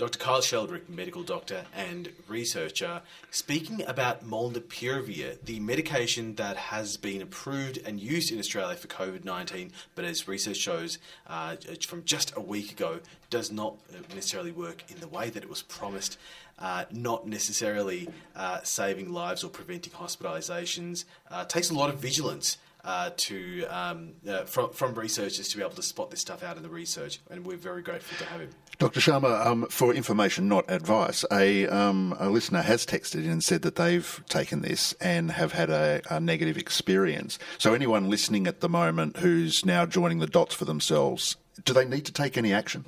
Dr. 0.00 0.18
Kyle 0.18 0.40
Sheldrick, 0.40 0.88
medical 0.88 1.22
doctor 1.22 1.66
and 1.76 2.08
researcher, 2.26 3.02
speaking 3.30 3.84
about 3.86 4.26
molnupiravir, 4.26 5.44
the 5.44 5.60
medication 5.60 6.36
that 6.36 6.56
has 6.56 6.96
been 6.96 7.20
approved 7.20 7.76
and 7.84 8.00
used 8.00 8.32
in 8.32 8.38
Australia 8.38 8.76
for 8.76 8.88
COVID 8.88 9.26
19, 9.26 9.72
but 9.94 10.06
as 10.06 10.26
research 10.26 10.56
shows 10.56 10.96
uh, 11.26 11.56
from 11.86 12.02
just 12.04 12.34
a 12.34 12.40
week 12.40 12.72
ago, 12.72 13.00
does 13.28 13.52
not 13.52 13.76
necessarily 14.14 14.52
work 14.52 14.84
in 14.88 14.98
the 15.00 15.08
way 15.08 15.28
that 15.28 15.42
it 15.42 15.50
was 15.50 15.60
promised. 15.60 16.16
Uh, 16.58 16.86
not 16.90 17.26
necessarily 17.26 18.08
uh, 18.36 18.60
saving 18.62 19.12
lives 19.12 19.44
or 19.44 19.50
preventing 19.50 19.92
hospitalizations. 19.92 21.04
Uh, 21.30 21.44
takes 21.44 21.68
a 21.68 21.74
lot 21.74 21.90
of 21.90 21.98
vigilance 21.98 22.56
uh, 22.84 23.10
to 23.18 23.66
um, 23.66 24.12
uh, 24.26 24.44
from, 24.44 24.70
from 24.70 24.94
researchers 24.94 25.48
to 25.48 25.58
be 25.58 25.62
able 25.62 25.74
to 25.74 25.82
spot 25.82 26.10
this 26.10 26.20
stuff 26.20 26.42
out 26.42 26.56
in 26.56 26.62
the 26.62 26.70
research, 26.70 27.20
and 27.30 27.44
we're 27.44 27.58
very 27.58 27.82
grateful 27.82 28.16
to 28.16 28.24
have 28.24 28.40
him. 28.40 28.50
Dr. 28.80 28.98
Sharma, 28.98 29.44
um, 29.44 29.66
for 29.68 29.92
information, 29.92 30.48
not 30.48 30.64
advice, 30.70 31.22
a, 31.30 31.66
um, 31.66 32.16
a, 32.18 32.30
listener 32.30 32.62
has 32.62 32.86
texted 32.86 33.24
in 33.24 33.30
and 33.30 33.44
said 33.44 33.60
that 33.60 33.76
they've 33.76 34.24
taken 34.26 34.62
this 34.62 34.94
and 35.02 35.32
have 35.32 35.52
had 35.52 35.68
a, 35.68 36.00
a, 36.08 36.18
negative 36.18 36.56
experience. 36.56 37.38
So, 37.58 37.74
anyone 37.74 38.08
listening 38.08 38.46
at 38.46 38.60
the 38.60 38.70
moment 38.70 39.18
who's 39.18 39.66
now 39.66 39.84
joining 39.84 40.20
the 40.20 40.26
dots 40.26 40.54
for 40.54 40.64
themselves, 40.64 41.36
do 41.62 41.74
they 41.74 41.84
need 41.84 42.06
to 42.06 42.12
take 42.12 42.38
any 42.38 42.54
action? 42.54 42.86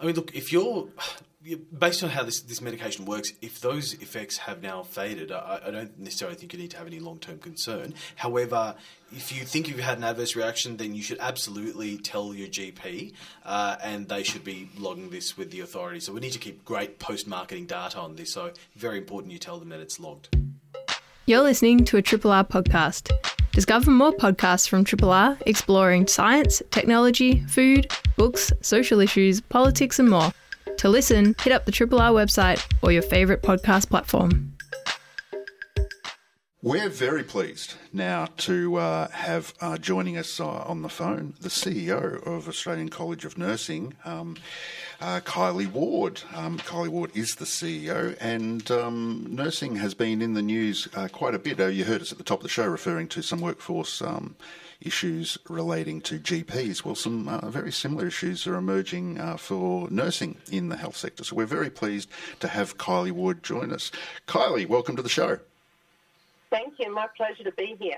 I 0.00 0.06
mean, 0.06 0.16
look, 0.16 0.34
if 0.34 0.52
you're 0.52 0.88
based 1.76 2.02
on 2.02 2.10
how 2.10 2.22
this, 2.22 2.40
this 2.40 2.60
medication 2.60 3.04
works, 3.04 3.32
if 3.40 3.60
those 3.60 3.94
effects 3.94 4.38
have 4.38 4.62
now 4.62 4.82
faded, 4.82 5.32
I, 5.32 5.60
I 5.66 5.70
don't 5.70 5.98
necessarily 5.98 6.36
think 6.36 6.52
you 6.52 6.58
need 6.58 6.70
to 6.72 6.78
have 6.78 6.86
any 6.86 7.00
long 7.00 7.18
term 7.18 7.38
concern. 7.38 7.94
However, 8.16 8.74
if 9.12 9.32
you 9.36 9.44
think 9.44 9.68
you've 9.68 9.80
had 9.80 9.98
an 9.98 10.04
adverse 10.04 10.36
reaction, 10.36 10.76
then 10.76 10.94
you 10.94 11.02
should 11.02 11.18
absolutely 11.20 11.98
tell 11.98 12.32
your 12.34 12.48
GP, 12.48 13.12
uh, 13.44 13.76
and 13.82 14.08
they 14.08 14.22
should 14.22 14.44
be 14.44 14.68
logging 14.78 15.10
this 15.10 15.36
with 15.36 15.50
the 15.50 15.60
authorities. 15.60 16.06
So 16.06 16.12
we 16.12 16.20
need 16.20 16.32
to 16.32 16.38
keep 16.38 16.64
great 16.64 16.98
post 16.98 17.26
marketing 17.26 17.66
data 17.66 17.98
on 17.98 18.16
this. 18.16 18.32
So 18.32 18.52
very 18.76 18.98
important 18.98 19.32
you 19.32 19.38
tell 19.38 19.58
them 19.58 19.70
that 19.70 19.80
it's 19.80 19.98
logged. 19.98 20.36
You're 21.26 21.42
listening 21.42 21.84
to 21.86 21.96
a 21.96 22.02
Triple 22.02 22.32
R 22.32 22.44
podcast. 22.44 23.10
Discover 23.52 23.90
more 23.90 24.12
podcasts 24.12 24.66
from 24.68 24.82
Triple 24.84 25.10
R 25.10 25.36
exploring 25.44 26.06
science, 26.06 26.62
technology, 26.70 27.40
food, 27.48 27.90
books, 28.16 28.52
social 28.60 29.00
issues, 29.00 29.40
politics, 29.40 29.98
and 29.98 30.08
more 30.08 30.32
to 30.82 30.88
listen, 30.88 31.36
hit 31.40 31.52
up 31.52 31.64
the 31.64 31.70
Triple 31.70 32.00
R 32.00 32.10
website 32.10 32.60
or 32.82 32.90
your 32.90 33.02
favourite 33.02 33.40
podcast 33.40 33.88
platform. 33.88 34.52
We're 36.60 36.88
very 36.88 37.22
pleased 37.22 37.74
now 37.92 38.26
to 38.38 38.76
uh, 38.76 39.08
have 39.10 39.54
uh, 39.60 39.78
joining 39.78 40.16
us 40.16 40.40
uh, 40.40 40.48
on 40.48 40.82
the 40.82 40.88
phone 40.88 41.34
the 41.40 41.48
CEO 41.48 42.24
of 42.26 42.48
Australian 42.48 42.88
College 42.88 43.24
of 43.24 43.38
Nursing, 43.38 43.94
um, 44.04 44.36
uh, 45.00 45.20
Kylie 45.20 45.70
Ward. 45.70 46.20
Um, 46.34 46.58
Kylie 46.58 46.88
Ward 46.88 47.12
is 47.14 47.36
the 47.36 47.44
CEO, 47.44 48.16
and 48.20 48.68
um, 48.72 49.26
nursing 49.28 49.76
has 49.76 49.94
been 49.94 50.20
in 50.20 50.34
the 50.34 50.42
news 50.42 50.88
uh, 50.96 51.06
quite 51.06 51.36
a 51.36 51.38
bit. 51.38 51.60
Uh, 51.60 51.66
you 51.66 51.84
heard 51.84 52.00
us 52.00 52.10
at 52.10 52.18
the 52.18 52.24
top 52.24 52.40
of 52.40 52.42
the 52.42 52.48
show 52.48 52.66
referring 52.66 53.06
to 53.08 53.22
some 53.22 53.40
workforce 53.40 54.02
um, 54.02 54.34
issues 54.86 55.38
relating 55.48 56.00
to 56.02 56.18
GPs. 56.18 56.84
Well, 56.84 56.94
some 56.94 57.28
uh, 57.28 57.48
very 57.48 57.72
similar 57.72 58.06
issues 58.06 58.46
are 58.46 58.56
emerging 58.56 59.18
uh, 59.18 59.36
for 59.36 59.88
nursing 59.90 60.36
in 60.50 60.68
the 60.68 60.76
health 60.76 60.96
sector. 60.96 61.24
So 61.24 61.36
we're 61.36 61.46
very 61.46 61.70
pleased 61.70 62.08
to 62.40 62.48
have 62.48 62.78
Kylie 62.78 63.12
Ward 63.12 63.42
join 63.42 63.72
us. 63.72 63.90
Kylie, 64.26 64.68
welcome 64.68 64.96
to 64.96 65.02
the 65.02 65.08
show. 65.08 65.38
Thank 66.52 66.74
you. 66.78 66.94
My 66.94 67.06
pleasure 67.16 67.44
to 67.44 67.52
be 67.52 67.76
here. 67.80 67.96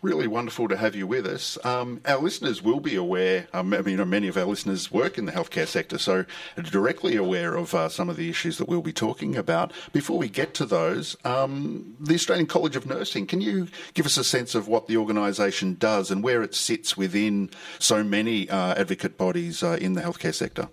Really 0.00 0.26
wonderful 0.26 0.66
to 0.66 0.78
have 0.78 0.96
you 0.96 1.06
with 1.06 1.26
us. 1.26 1.58
Um, 1.62 2.00
our 2.06 2.18
listeners 2.18 2.62
will 2.62 2.80
be 2.80 2.96
aware, 2.96 3.48
um, 3.52 3.74
I 3.74 3.82
mean, 3.82 4.08
many 4.08 4.28
of 4.28 4.38
our 4.38 4.46
listeners 4.46 4.90
work 4.90 5.18
in 5.18 5.26
the 5.26 5.32
healthcare 5.32 5.66
sector, 5.66 5.98
so 5.98 6.24
directly 6.56 7.16
aware 7.16 7.54
of 7.54 7.74
uh, 7.74 7.90
some 7.90 8.08
of 8.08 8.16
the 8.16 8.30
issues 8.30 8.56
that 8.56 8.66
we'll 8.66 8.80
be 8.80 8.94
talking 8.94 9.36
about. 9.36 9.74
Before 9.92 10.16
we 10.16 10.30
get 10.30 10.54
to 10.54 10.64
those, 10.64 11.18
um, 11.26 11.94
the 12.00 12.14
Australian 12.14 12.46
College 12.46 12.76
of 12.76 12.86
Nursing, 12.86 13.26
can 13.26 13.42
you 13.42 13.68
give 13.92 14.06
us 14.06 14.16
a 14.16 14.24
sense 14.24 14.54
of 14.54 14.68
what 14.68 14.86
the 14.86 14.96
organisation 14.96 15.74
does 15.74 16.10
and 16.10 16.22
where 16.22 16.42
it 16.42 16.54
sits 16.54 16.96
within 16.96 17.50
so 17.78 18.02
many 18.02 18.48
uh, 18.48 18.72
advocate 18.74 19.18
bodies 19.18 19.62
uh, 19.62 19.76
in 19.78 19.92
the 19.92 20.00
healthcare 20.00 20.34
sector? 20.34 20.70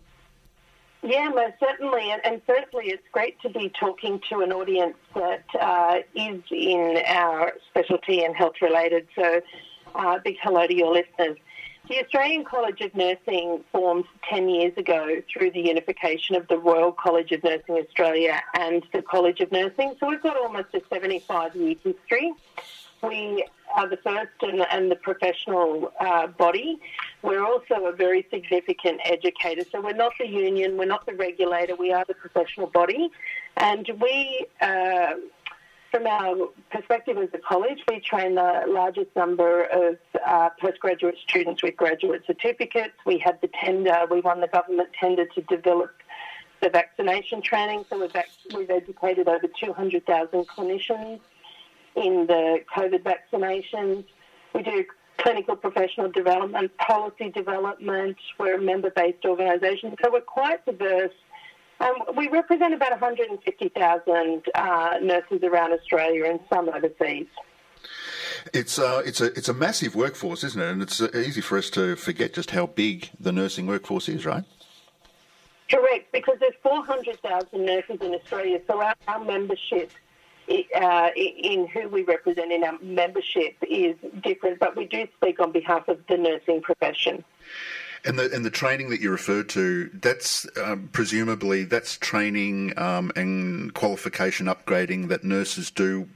Yeah, 1.02 1.30
most 1.30 1.54
certainly. 1.60 2.12
And, 2.12 2.26
and 2.26 2.42
certainly 2.46 2.88
it's 2.88 3.08
great 3.12 3.40
to 3.42 3.50
be 3.50 3.72
talking 3.80 4.20
to 4.30 4.42
an 4.42 4.52
audience 4.52 4.96
that 5.16 5.46
uh, 5.60 6.00
is 6.14 6.42
in 6.52 7.02
our 7.08 7.54
specialty 7.70 8.24
and 8.24 8.36
health 8.36 8.56
related. 8.62 9.08
So, 9.16 9.42
uh, 9.96 10.20
big 10.24 10.38
hello 10.44 10.68
to 10.68 10.76
your 10.76 10.94
listeners. 10.94 11.38
The 11.88 12.04
Australian 12.04 12.44
College 12.44 12.82
of 12.82 12.94
Nursing 12.94 13.64
formed 13.72 14.06
10 14.30 14.50
years 14.50 14.78
ago 14.78 15.22
through 15.34 15.52
the 15.52 15.62
unification 15.62 16.36
of 16.36 16.48
the 16.48 16.58
Royal 16.58 16.92
College 16.92 17.32
of 17.32 17.44
Nursing 17.44 17.78
Australia 17.78 18.40
and 18.54 18.84
the 18.94 19.02
College 19.02 19.40
of 19.40 19.52
Nursing. 19.52 19.96
So 20.00 20.08
we've 20.08 20.22
got 20.22 20.38
almost 20.38 20.68
a 20.76 20.82
75 20.88 21.56
year 21.56 21.76
history. 21.84 22.32
We 23.02 23.46
are 23.76 23.88
the 23.88 23.98
first 23.98 24.32
and, 24.42 24.66
and 24.72 24.92
the 24.92 24.96
professional 24.96 25.92
uh, 26.00 26.28
body. 26.28 26.80
We're 27.22 27.44
also 27.44 27.86
a 27.86 27.92
very 27.92 28.26
significant 28.32 29.00
educator. 29.06 29.64
So 29.72 29.82
we're 29.82 29.94
not 29.94 30.14
the 30.20 30.28
union, 30.28 30.78
we're 30.78 30.86
not 30.86 31.06
the 31.06 31.14
regulator, 31.14 31.76
we 31.76 31.92
are 31.92 32.06
the 32.08 32.14
professional 32.14 32.68
body. 32.68 33.10
And 33.58 33.90
we, 34.02 34.46
uh, 34.62 35.14
from 35.92 36.08
our 36.08 36.50
perspective 36.72 37.18
as 37.18 37.30
a 37.34 37.40
college, 37.40 37.80
we 37.88 38.00
train 38.00 38.36
the 38.36 38.64
largest 38.68 39.16
number 39.16 39.64
of 39.64 39.98
uh, 40.26 40.50
postgraduate 40.60 41.18
students 41.28 41.64
with 41.64 41.76
graduate 41.78 42.24
certificates. 42.26 42.94
We 43.06 43.18
had 43.20 43.40
the 43.42 43.50
tender, 43.64 43.98
we 44.10 44.22
won 44.22 44.42
the 44.42 44.48
government 44.48 44.90
tender 45.00 45.26
to 45.26 45.42
develop 45.44 45.92
the 46.62 46.70
vaccination 46.70 47.42
training. 47.42 47.86
So 47.90 48.00
we've, 48.00 48.16
we've 48.54 48.70
educated 48.70 49.28
over 49.28 49.48
200,000 49.48 50.48
clinicians 50.48 51.20
in 51.96 52.28
the 52.28 52.64
COVID 52.76 53.04
vaccinations. 53.04 54.06
We 54.54 54.64
do 54.64 54.86
clinical 55.18 55.56
professional 55.56 56.10
development, 56.12 56.72
policy 56.78 57.30
development. 57.30 58.18
We're 58.38 58.56
a 58.56 58.62
member 58.62 58.90
based 58.90 59.26
organisation, 59.26 59.96
so 60.04 60.12
we're 60.12 60.22
quite 60.22 60.66
diverse. 60.66 61.14
Um, 61.82 61.94
we 62.16 62.28
represent 62.28 62.74
about 62.74 62.92
150,000 62.92 64.44
uh, 64.54 64.90
nurses 65.02 65.44
around 65.44 65.72
Australia 65.72 66.26
and 66.26 66.40
some 66.52 66.70
overseas. 66.70 67.28
It's 68.54 68.78
uh, 68.78 69.02
it's 69.06 69.22
a 69.22 69.26
it's 69.38 69.50
a 69.50 69.54
massive 69.54 69.96
workforce, 69.96 70.44
isn't 70.44 70.62
it? 70.62 70.70
And 70.70 70.82
it's 70.82 71.02
uh, 71.02 71.10
easy 71.16 71.42
for 71.42 71.58
us 71.58 71.70
to 71.72 71.96
forget 71.96 72.34
just 72.34 72.52
how 72.52 72.68
big 72.68 73.10
the 73.20 73.32
nursing 73.32 73.68
workforce 73.68 74.10
is, 74.10 74.26
right? 74.26 74.44
Correct, 75.70 76.12
because 76.12 76.38
there's 76.40 76.56
400,000 76.64 77.64
nurses 77.64 77.98
in 78.02 78.16
Australia, 78.16 78.60
so 78.66 78.82
our, 78.82 78.96
our 79.08 79.24
membership 79.24 79.92
uh, 80.76 81.10
in 81.16 81.68
who 81.68 81.88
we 81.90 82.04
represent 82.04 82.52
in 82.52 82.64
our 82.64 82.78
membership 82.82 83.56
is 83.68 83.96
different, 84.22 84.60
but 84.60 84.76
we 84.76 84.86
do 84.86 85.08
speak 85.18 85.40
on 85.40 85.52
behalf 85.52 85.88
of 85.88 86.00
the 86.08 86.18
nursing 86.18 86.62
profession. 86.62 87.24
And 88.06 88.18
the 88.18 88.34
and 88.34 88.46
the 88.46 88.50
training 88.50 88.90
that 88.92 89.02
you 89.02 89.12
referred 89.12 89.50
to, 89.50 89.90
that's 89.94 90.48
um, 90.58 90.90
presumably 90.94 91.66
that's 91.66 91.98
training 91.98 92.78
um, 92.78 93.12
and 93.18 93.74
qualification 93.74 94.48
upgrading 94.48 95.10
that 95.10 95.26
nurses 95.26 95.70
do 95.70 96.08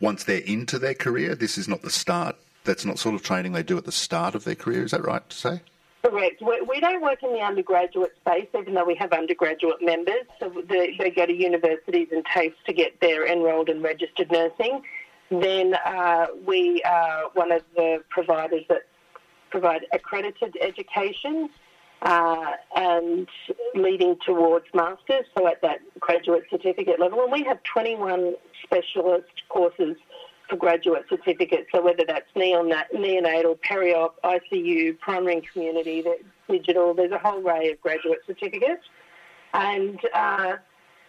once 0.00 0.24
they're 0.24 0.38
into 0.38 0.78
their 0.78 0.94
career. 0.94 1.34
This 1.34 1.58
is 1.58 1.68
not 1.68 1.82
the 1.82 1.90
start 1.90 2.36
that's 2.64 2.86
not 2.86 2.98
sort 2.98 3.14
of 3.14 3.22
training 3.22 3.52
they 3.52 3.62
do 3.62 3.76
at 3.76 3.84
the 3.84 3.92
start 3.92 4.34
of 4.34 4.44
their 4.44 4.54
career. 4.54 4.84
Is 4.84 4.92
that 4.92 5.04
right 5.04 5.28
to 5.28 5.36
say? 5.36 5.60
Correct. 6.08 6.40
We, 6.40 6.62
we 6.62 6.80
don't 6.80 7.02
work 7.02 7.22
in 7.22 7.34
the 7.34 7.40
undergraduate 7.40 8.14
space, 8.20 8.46
even 8.58 8.74
though 8.74 8.84
we 8.84 8.94
have 8.94 9.12
undergraduate 9.12 9.82
members. 9.82 10.24
So 10.40 10.50
they, 10.66 10.96
they 10.98 11.10
go 11.10 11.26
to 11.26 11.34
universities 11.34 12.08
and 12.10 12.24
TAFEs 12.24 12.54
to 12.66 12.72
get 12.72 12.98
their 13.00 13.26
enrolled 13.26 13.68
and 13.68 13.82
registered 13.82 14.30
nursing. 14.32 14.82
Then 15.30 15.74
uh, 15.84 16.28
we 16.46 16.82
are 16.84 17.24
one 17.34 17.52
of 17.52 17.62
the 17.76 18.02
providers 18.08 18.62
that 18.70 18.86
provide 19.50 19.84
accredited 19.92 20.56
education 20.62 21.50
uh, 22.00 22.52
and 22.74 23.28
leading 23.74 24.16
towards 24.24 24.64
masters, 24.72 25.26
so 25.36 25.46
at 25.46 25.60
that 25.60 25.80
graduate 26.00 26.44
certificate 26.48 26.98
level. 26.98 27.22
And 27.22 27.32
we 27.32 27.42
have 27.42 27.58
21 27.64 28.34
specialist 28.62 29.26
courses 29.50 29.96
for 30.48 30.56
graduate 30.56 31.04
certificates. 31.08 31.68
So 31.72 31.82
whether 31.82 32.04
that's 32.06 32.30
neonatal, 32.34 33.60
peri-op, 33.62 34.20
ICU, 34.22 34.98
primary 34.98 35.34
and 35.34 35.48
community, 35.48 36.04
digital, 36.48 36.94
there's 36.94 37.12
a 37.12 37.18
whole 37.18 37.46
array 37.46 37.72
of 37.72 37.80
graduate 37.80 38.20
certificates. 38.26 38.82
And 39.54 39.98
uh, 40.14 40.56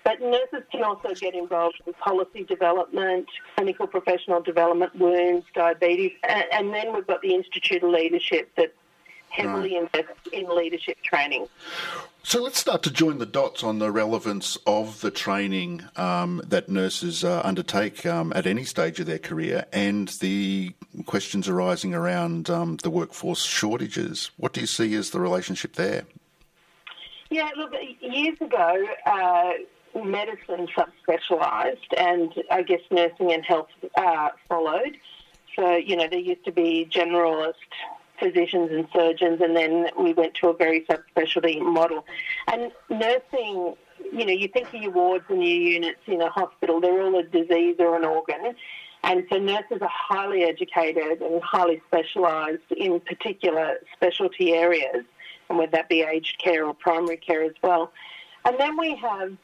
but 0.04 0.22
nurses 0.22 0.66
can 0.72 0.84
also 0.84 1.14
get 1.14 1.36
involved 1.36 1.82
in 1.86 1.94
policy 1.94 2.44
development, 2.44 3.28
clinical 3.56 3.86
professional 3.86 4.42
development, 4.42 4.96
wounds, 4.96 5.46
diabetes, 5.54 6.14
and, 6.28 6.46
and 6.52 6.74
then 6.74 6.94
we've 6.94 7.06
got 7.06 7.22
the 7.22 7.36
Institute 7.36 7.84
of 7.84 7.92
Leadership 7.92 8.50
that 8.56 8.74
heavily 9.30 9.76
right. 9.76 9.90
invests 9.94 10.30
in 10.32 10.48
leadership 10.56 10.98
training. 11.04 11.48
So 12.24 12.44
let's 12.44 12.60
start 12.60 12.84
to 12.84 12.92
join 12.92 13.18
the 13.18 13.26
dots 13.26 13.64
on 13.64 13.80
the 13.80 13.92
relevance 13.92 14.58
of 14.68 15.02
the 15.02 15.10
training 15.10 15.84
um, 15.96 16.42
that 16.46 16.70
nurses 16.70 17.24
uh, 17.24 17.42
undertake 17.44 18.06
um, 18.06 18.34
at 18.36 18.46
any 18.46 18.66
stage 18.66 19.00
of 19.00 19.06
their 19.06 19.20
career 19.20 19.66
and 19.72 20.10
the 20.20 20.74
questions 21.06 21.48
arising 21.48 21.96
around 21.96 22.50
um, 22.50 22.78
the 22.84 22.90
workforce 22.90 23.44
shortages. 23.44 24.32
What 24.38 24.54
do 24.54 24.62
you 24.62 24.68
see 24.68 24.94
as 24.96 25.12
the 25.12 25.20
relationship 25.20 25.74
there? 25.74 26.04
Yeah, 27.30 27.50
look, 27.56 27.74
years 28.02 28.38
ago, 28.42 28.86
uh, 29.06 29.52
medicine 30.04 30.68
subspecialised, 30.76 31.78
and 31.98 32.34
I 32.52 32.64
guess 32.64 32.82
nursing 32.92 33.32
and 33.32 33.46
health 33.46 33.70
uh, 33.96 34.30
followed. 34.48 34.98
So, 35.56 35.76
you 35.76 35.96
know, 35.96 36.08
there 36.10 36.20
used 36.20 36.46
to 36.46 36.52
be 36.52 36.88
generalist 36.92 37.54
physicians 38.20 38.72
and 38.72 38.88
surgeons, 38.94 39.42
and 39.42 39.56
then 39.56 39.88
we 39.98 40.14
went 40.14 40.34
to 40.36 40.50
a 40.50 40.54
very 40.54 40.86
subspecialty 40.86 41.62
model. 41.62 42.06
And 42.48 42.72
nursing, 42.90 43.76
you 44.12 44.26
know, 44.26 44.34
you 44.34 44.48
think 44.48 44.68
of 44.74 44.82
your 44.82 44.92
wards 44.92 45.26
and 45.30 45.44
your 45.44 45.58
units 45.58 46.02
in 46.08 46.22
a 46.22 46.30
hospital, 46.30 46.82
they're 46.82 47.02
all 47.02 47.18
a 47.18 47.24
disease 47.24 47.76
or 47.80 47.96
an 47.96 48.06
organ. 48.06 48.56
And 49.04 49.26
so 49.32 49.38
nurses 49.38 49.82
are 49.82 49.90
highly 49.92 50.44
educated 50.44 51.22
and 51.22 51.42
highly 51.42 51.82
specialised 51.88 52.72
in 52.76 53.00
particular 53.00 53.78
specialty 53.94 54.54
areas, 54.54 55.06
and 55.50 55.58
whether 55.58 55.72
that 55.72 55.90
be 55.90 56.02
aged 56.02 56.38
care 56.44 56.66
or 56.66 56.74
primary 56.74 57.18
care 57.18 57.44
as 57.44 57.54
well. 57.64 57.92
And 58.46 58.60
then 58.60 58.78
we 58.78 58.96
have 58.98 59.38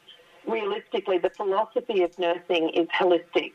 realistically, 0.47 1.17
the 1.17 1.29
philosophy 1.29 2.03
of 2.03 2.17
nursing 2.19 2.69
is 2.69 2.87
holistic. 2.89 3.53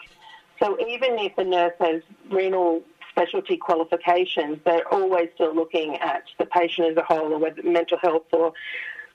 So 0.63 0.79
even 0.87 1.19
if 1.19 1.37
a 1.39 1.45
nurse 1.45 1.73
has 1.81 2.03
renal 2.31 2.83
specialty 3.11 3.57
qualifications, 3.57 4.59
they're 4.65 4.87
always 4.93 5.29
still 5.35 5.55
looking 5.55 5.97
at 5.97 6.25
the 6.39 6.47
patient 6.47 6.91
as 6.91 6.97
a 6.97 7.03
whole 7.03 7.33
or 7.33 7.39
whether 7.39 7.63
mental 7.63 7.99
health 7.99 8.27
or 8.33 8.53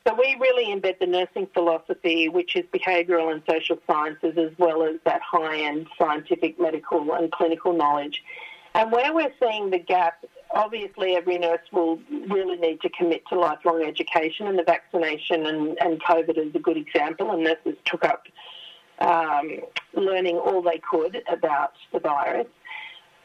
so 0.08 0.14
we 0.14 0.38
really 0.40 0.68
embed 0.68 1.00
the 1.00 1.08
nursing 1.08 1.48
philosophy, 1.52 2.30
which 2.30 2.56
is 2.56 2.64
behavioural 2.72 3.32
and 3.32 3.42
social 3.50 3.80
sciences, 3.88 4.38
as 4.38 4.52
well 4.60 4.84
as 4.84 4.98
that 5.04 5.20
high-end 5.24 5.88
scientific, 5.98 6.60
medical 6.60 7.12
and 7.14 7.32
clinical 7.32 7.74
knowledge. 7.74 8.24
And 8.76 8.92
where 8.92 9.16
we're 9.16 9.34
seeing 9.42 9.72
the 9.72 9.80
gap 9.80 10.24
obviously 10.56 11.16
every 11.16 11.38
nurse 11.38 11.62
will 11.72 12.00
really 12.30 12.58
need 12.58 12.82
to 12.82 12.90
commit 12.90 13.24
to 13.28 13.40
lifelong 13.40 13.84
education, 13.84 14.48
and 14.48 14.58
the 14.58 14.64
vaccination 14.64 15.46
and, 15.46 15.78
and 15.82 16.02
COVID 16.02 16.38
is 16.38 16.56
a 16.56 16.60
good 16.60 16.78
example. 16.78 17.32
And 17.32 17.44
nurses 17.44 17.76
took 17.86 18.04
up 18.06 18.24
um, 19.00 19.60
learning 19.94 20.38
all 20.38 20.62
they 20.62 20.80
could 20.90 21.22
about 21.28 21.74
the 21.92 22.00
virus. 22.00 22.48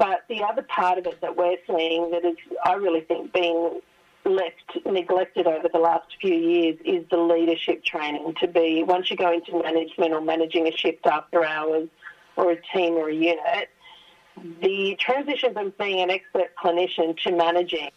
But 0.01 0.25
the 0.31 0.43
other 0.43 0.63
part 0.63 0.97
of 0.97 1.05
it 1.05 1.21
that 1.21 1.37
we're 1.37 1.59
seeing 1.67 2.11
that 2.13 2.25
is, 2.25 2.37
I 2.65 2.73
really 2.73 3.03
think, 3.03 3.35
being 3.35 3.83
left 4.25 4.87
neglected 4.87 5.47
over 5.47 5.69
the 5.71 5.79
last 5.79 6.17
few 6.23 6.35
years 6.35 6.79
is 6.87 7.05
the 7.11 7.19
leadership 7.19 7.85
training 7.85 8.35
to 8.41 8.49
be, 8.49 8.83
once 8.83 9.11
you 9.11 9.17
go 9.19 9.31
into 9.31 9.63
management 9.63 10.15
or 10.15 10.23
managing 10.23 10.67
a 10.67 10.75
shift 10.75 11.07
after 11.07 11.45
hours 11.45 11.91
or 12.37 12.51
a 12.53 12.57
team 12.75 12.95
or 12.95 13.11
a 13.11 13.15
unit, 13.15 13.69
the 14.63 14.97
transition 14.99 15.53
from 15.53 15.75
being 15.79 16.01
an 16.01 16.11
expert 16.11 16.57
clinician 16.57 17.15
to 17.19 17.37
managing 17.37 17.91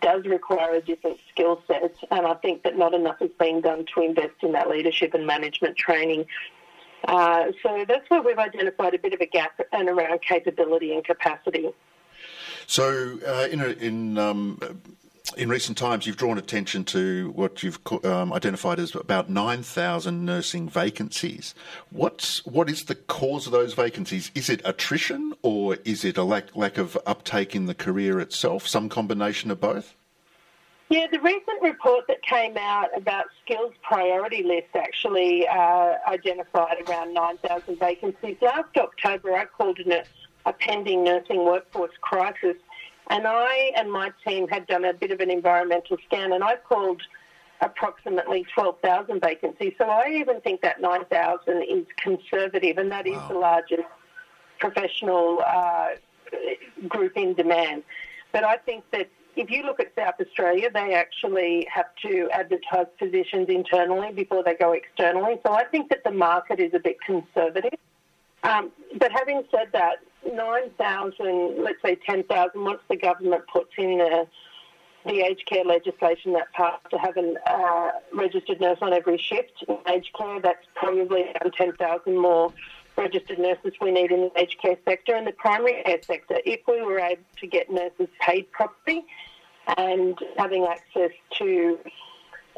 does 0.00 0.24
require 0.26 0.74
a 0.74 0.80
different 0.80 1.18
skill 1.30 1.62
set, 1.68 1.94
and 2.10 2.26
I 2.26 2.34
think 2.34 2.64
that 2.64 2.76
not 2.76 2.94
enough 2.94 3.22
is 3.22 3.30
being 3.38 3.60
done 3.60 3.86
to 3.94 4.02
invest 4.02 4.42
in 4.42 4.52
that 4.52 4.68
leadership 4.68 5.14
and 5.14 5.24
management 5.24 5.76
training. 5.76 6.26
Uh, 7.04 7.52
so 7.62 7.84
that's 7.86 8.08
where 8.10 8.22
we've 8.22 8.38
identified 8.38 8.94
a 8.94 8.98
bit 8.98 9.14
of 9.14 9.20
a 9.20 9.26
gap 9.26 9.60
and 9.72 9.88
around 9.88 10.20
capability 10.22 10.92
and 10.92 11.04
capacity. 11.04 11.70
So, 12.66 13.18
uh, 13.26 13.48
in, 13.50 13.60
a, 13.60 13.68
in 13.68 14.18
um, 14.18 14.58
in 15.36 15.48
recent 15.48 15.76
times, 15.76 16.06
you've 16.06 16.16
drawn 16.16 16.38
attention 16.38 16.84
to 16.84 17.30
what 17.30 17.62
you've 17.62 17.78
um, 18.04 18.32
identified 18.32 18.78
as 18.78 18.94
about 18.94 19.28
9,000 19.28 20.24
nursing 20.24 20.68
vacancies. 20.68 21.54
What's, 21.90 22.44
what 22.46 22.70
is 22.70 22.84
the 22.84 22.94
cause 22.94 23.46
of 23.46 23.52
those 23.52 23.74
vacancies? 23.74 24.30
Is 24.34 24.48
it 24.48 24.62
attrition 24.64 25.34
or 25.42 25.76
is 25.84 26.04
it 26.04 26.16
a 26.16 26.24
lack, 26.24 26.56
lack 26.56 26.78
of 26.78 26.96
uptake 27.06 27.54
in 27.54 27.66
the 27.66 27.74
career 27.74 28.20
itself? 28.20 28.66
Some 28.66 28.88
combination 28.88 29.50
of 29.50 29.60
both? 29.60 29.94
Yeah, 30.90 31.06
the 31.12 31.20
recent 31.20 31.60
report 31.62 32.06
that 32.08 32.22
came 32.22 32.56
out 32.56 32.88
about 32.96 33.26
skills 33.44 33.74
priority 33.82 34.42
list 34.42 34.68
actually 34.74 35.46
uh, 35.46 35.94
identified 36.08 36.76
around 36.88 37.12
9,000 37.12 37.78
vacancies. 37.78 38.36
Last 38.40 38.74
October, 38.76 39.34
I 39.34 39.44
called 39.44 39.78
it 39.80 40.08
a 40.46 40.52
pending 40.52 41.04
nursing 41.04 41.44
workforce 41.44 41.92
crisis 42.00 42.56
and 43.10 43.26
I 43.26 43.72
and 43.76 43.90
my 43.90 44.12
team 44.26 44.48
had 44.48 44.66
done 44.66 44.84
a 44.84 44.92
bit 44.92 45.10
of 45.10 45.20
an 45.20 45.30
environmental 45.30 45.96
scan, 46.06 46.32
and 46.32 46.44
I 46.44 46.56
called 46.56 47.02
approximately 47.60 48.46
12,000 48.54 49.20
vacancies. 49.20 49.72
So 49.78 49.86
I 49.86 50.10
even 50.10 50.40
think 50.42 50.60
that 50.60 50.80
9,000 50.80 51.62
is 51.62 51.86
conservative, 51.96 52.78
and 52.78 52.90
that 52.92 53.06
wow. 53.06 53.14
is 53.14 53.28
the 53.28 53.38
largest 53.38 53.88
professional 54.58 55.40
uh, 55.44 55.88
group 56.86 57.16
in 57.16 57.34
demand. 57.34 57.82
But 58.32 58.44
I 58.44 58.58
think 58.58 58.84
that 58.92 59.08
if 59.38 59.50
you 59.50 59.62
look 59.62 59.78
at 59.78 59.92
South 59.96 60.14
Australia, 60.20 60.68
they 60.72 60.94
actually 60.94 61.66
have 61.72 61.86
to 62.02 62.28
advertise 62.32 62.86
positions 62.98 63.48
internally 63.48 64.12
before 64.12 64.42
they 64.42 64.54
go 64.54 64.72
externally. 64.72 65.36
So 65.46 65.52
I 65.52 65.64
think 65.64 65.90
that 65.90 66.02
the 66.04 66.10
market 66.10 66.58
is 66.58 66.74
a 66.74 66.80
bit 66.80 66.96
conservative. 67.00 67.78
Um, 68.42 68.72
but 68.98 69.12
having 69.12 69.44
said 69.52 69.68
that, 69.72 69.98
9,000, 70.26 71.62
let's 71.62 71.80
say 71.82 71.96
10,000, 72.04 72.64
once 72.64 72.80
the 72.88 72.96
government 72.96 73.44
puts 73.52 73.70
in 73.78 73.98
the, 73.98 74.26
the 75.06 75.20
aged 75.20 75.46
care 75.46 75.64
legislation 75.64 76.32
that 76.32 76.52
passed 76.52 76.84
to 76.90 76.98
have 76.98 77.16
a 77.16 77.34
uh, 77.48 77.90
registered 78.12 78.60
nurse 78.60 78.78
on 78.82 78.92
every 78.92 79.18
shift 79.18 79.64
in 79.68 79.78
aged 79.88 80.12
care, 80.18 80.40
that's 80.40 80.66
probably 80.74 81.22
around 81.22 81.52
10,000 81.56 82.18
more 82.18 82.52
registered 82.98 83.38
nurses 83.38 83.72
we 83.80 83.92
need 83.92 84.10
in 84.10 84.20
the 84.22 84.40
aged 84.40 84.60
care 84.60 84.76
sector 84.84 85.14
and 85.14 85.26
the 85.26 85.32
primary 85.32 85.82
care 85.84 86.02
sector. 86.02 86.38
If 86.44 86.60
we 86.66 86.82
were 86.82 86.98
able 86.98 87.22
to 87.40 87.46
get 87.46 87.70
nurses 87.70 88.08
paid 88.20 88.50
properly 88.52 89.04
and 89.76 90.18
having 90.36 90.66
access 90.66 91.12
to 91.38 91.78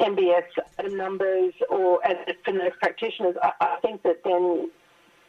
MBS 0.01 0.45
numbers 0.93 1.53
or 1.69 2.05
as 2.07 2.17
for 2.45 2.53
nurse 2.53 2.75
practitioners, 2.81 3.37
I, 3.43 3.53
I 3.61 3.77
think 3.83 4.03
that 4.03 4.25
then 4.25 4.71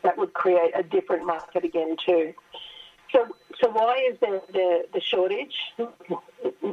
that 0.03 0.17
would 0.17 0.33
create 0.33 0.71
a 0.75 0.83
different 0.83 1.25
market 1.25 1.63
again 1.63 1.95
too. 2.05 2.33
So, 3.11 3.27
so 3.61 3.69
why 3.69 3.97
is 4.09 4.17
there 4.21 4.41
the, 4.53 4.85
the 4.93 5.01
shortage? 5.01 5.53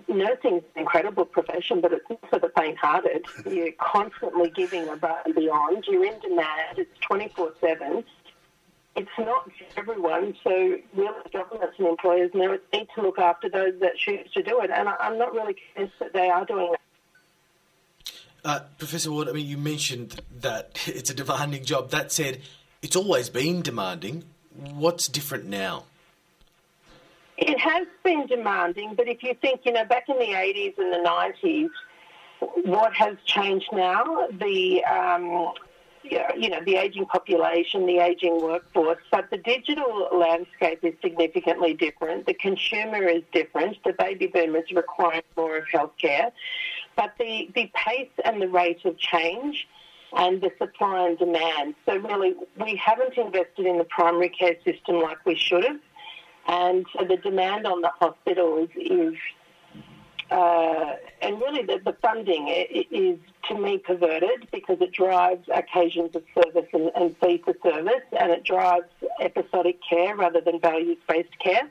Nursing 0.07 0.59
is 0.59 0.63
an 0.77 0.83
incredible 0.83 1.25
profession, 1.25 1.81
but 1.81 1.93
it's 1.93 2.09
not 2.09 2.31
for 2.31 2.39
the 2.39 2.53
faint-hearted. 2.57 3.27
You're 3.51 3.73
constantly 3.73 4.51
giving 4.51 4.89
above 4.89 5.19
and 5.25 5.35
beyond. 5.35 5.85
You're 5.89 6.05
in 6.05 6.21
demand. 6.21 6.79
It's 6.79 6.99
24/7. 7.01 8.05
It's 8.97 9.09
not 9.19 9.45
for 9.45 9.81
everyone. 9.81 10.35
So, 10.43 10.51
really, 10.51 11.23
governments 11.33 11.77
and 11.79 11.89
employers 11.89 12.31
need 12.35 12.89
to 12.95 13.03
look 13.03 13.19
after 13.19 13.49
those 13.49 13.75
that 13.81 13.97
choose 13.97 14.31
to 14.35 14.43
do 14.43 14.61
it. 14.61 14.71
And 14.71 14.89
I'm 14.89 15.19
not 15.19 15.33
really 15.33 15.57
convinced 15.75 15.99
that 16.01 16.13
they 16.13 16.29
are 16.29 16.45
doing 16.45 16.73
that. 16.73 16.81
Uh, 18.45 18.61
Professor 18.79 19.13
Ward, 19.13 19.29
I 19.29 19.33
mean, 19.33 19.47
you 19.47 19.59
mentioned 19.59 20.21
that 20.41 20.79
it's 20.87 21.11
a 21.11 21.15
demanding 21.15 21.65
job. 21.65 21.91
That 21.91 22.13
said, 22.13 22.41
it's 22.83 22.97
always 22.97 23.29
been 23.29 23.63
demanding. 23.63 24.25
What's 24.55 25.07
different 25.07 25.47
now? 25.47 25.85
It 27.37 27.59
has 27.61 27.87
been 28.03 28.27
demanding, 28.27 28.95
but 28.97 29.07
if 29.07 29.23
you 29.23 29.33
think, 29.41 29.61
you 29.65 29.73
know, 29.73 29.85
back 29.85 30.09
in 30.09 30.19
the 30.19 30.25
80s 30.25 30.77
and 30.77 30.93
the 30.93 31.09
90s, 31.09 31.69
what 32.65 32.93
has 32.95 33.17
changed 33.25 33.69
now? 33.73 34.27
The 34.33 34.85
um, 34.85 35.53
you 36.05 36.49
know, 36.49 36.61
the 36.65 36.77
aging 36.77 37.07
population, 37.07 37.87
the 37.87 37.99
aging 37.99 38.41
workforce, 38.41 38.99
but 39.11 39.31
the 39.31 39.39
digital 39.39 40.09
landscape 40.13 40.81
is 40.83 40.95
significantly 41.03 41.75
different. 41.75 42.27
The 42.27 42.35
consumer 42.35 43.03
is 43.09 43.23
different. 43.33 43.79
The 43.85 43.93
baby 43.93 44.27
boomers 44.27 44.71
require 44.73 45.23
more 45.37 45.59
of 45.59 45.65
healthcare. 45.67 46.33
But 46.97 47.15
the, 47.19 47.51
the 47.55 47.71
pace 47.75 48.11
and 48.25 48.41
the 48.41 48.49
rate 48.49 48.85
of 48.85 48.99
change 48.99 49.69
and 50.17 50.41
the 50.41 50.51
supply 50.59 51.09
and 51.09 51.19
demand. 51.19 51.75
So 51.87 51.97
really, 51.97 52.35
we 52.61 52.77
haven't 52.77 53.17
invested 53.17 53.67
in 53.67 53.79
the 53.79 53.85
primary 53.85 54.31
care 54.31 54.57
system 54.65 55.01
like 55.01 55.25
we 55.27 55.35
should 55.35 55.65
have. 55.65 55.81
And 56.47 56.87
so 56.97 57.05
the 57.05 57.19
demand 57.19 57.67
on 57.67 57.83
the 57.83 57.91
hospitals 58.01 58.71
is 58.75 59.15
uh, 60.31 60.97
and 61.23 61.41
really, 61.41 61.63
the, 61.63 61.81
the 61.85 61.97
funding 62.03 62.49
is, 62.49 63.19
to 63.49 63.59
me, 63.59 63.79
perverted 63.79 64.49
because 64.53 64.79
it 64.81 64.93
drives 64.93 65.49
occasions 65.55 66.15
of 66.15 66.23
service 66.35 66.69
and, 66.73 66.91
and 66.95 67.17
fee 67.19 67.43
for 67.45 67.55
service, 67.63 68.03
and 68.19 68.31
it 68.31 68.45
drives 68.45 68.89
episodic 69.21 69.79
care 69.89 70.15
rather 70.17 70.41
than 70.41 70.61
values 70.61 70.99
based 71.09 71.39
care. 71.39 71.71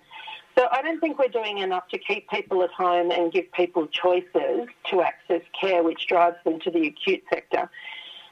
So 0.58 0.68
I 0.72 0.82
don't 0.82 1.00
think 1.00 1.20
we're 1.20 1.28
doing 1.28 1.60
enough 1.60 1.88
to 1.90 2.00
keep 2.00 2.28
people 2.32 2.64
at 2.64 2.72
home 2.72 3.12
and 3.12 3.32
give 3.32 3.52
people 3.52 3.86
choices 3.88 4.68
to 4.90 5.02
access 5.04 5.44
care, 5.60 5.84
which 5.84 6.08
drives 6.08 6.38
them 6.44 6.60
to 6.62 6.72
the 6.72 6.88
acute 6.88 7.24
sector. 7.32 7.70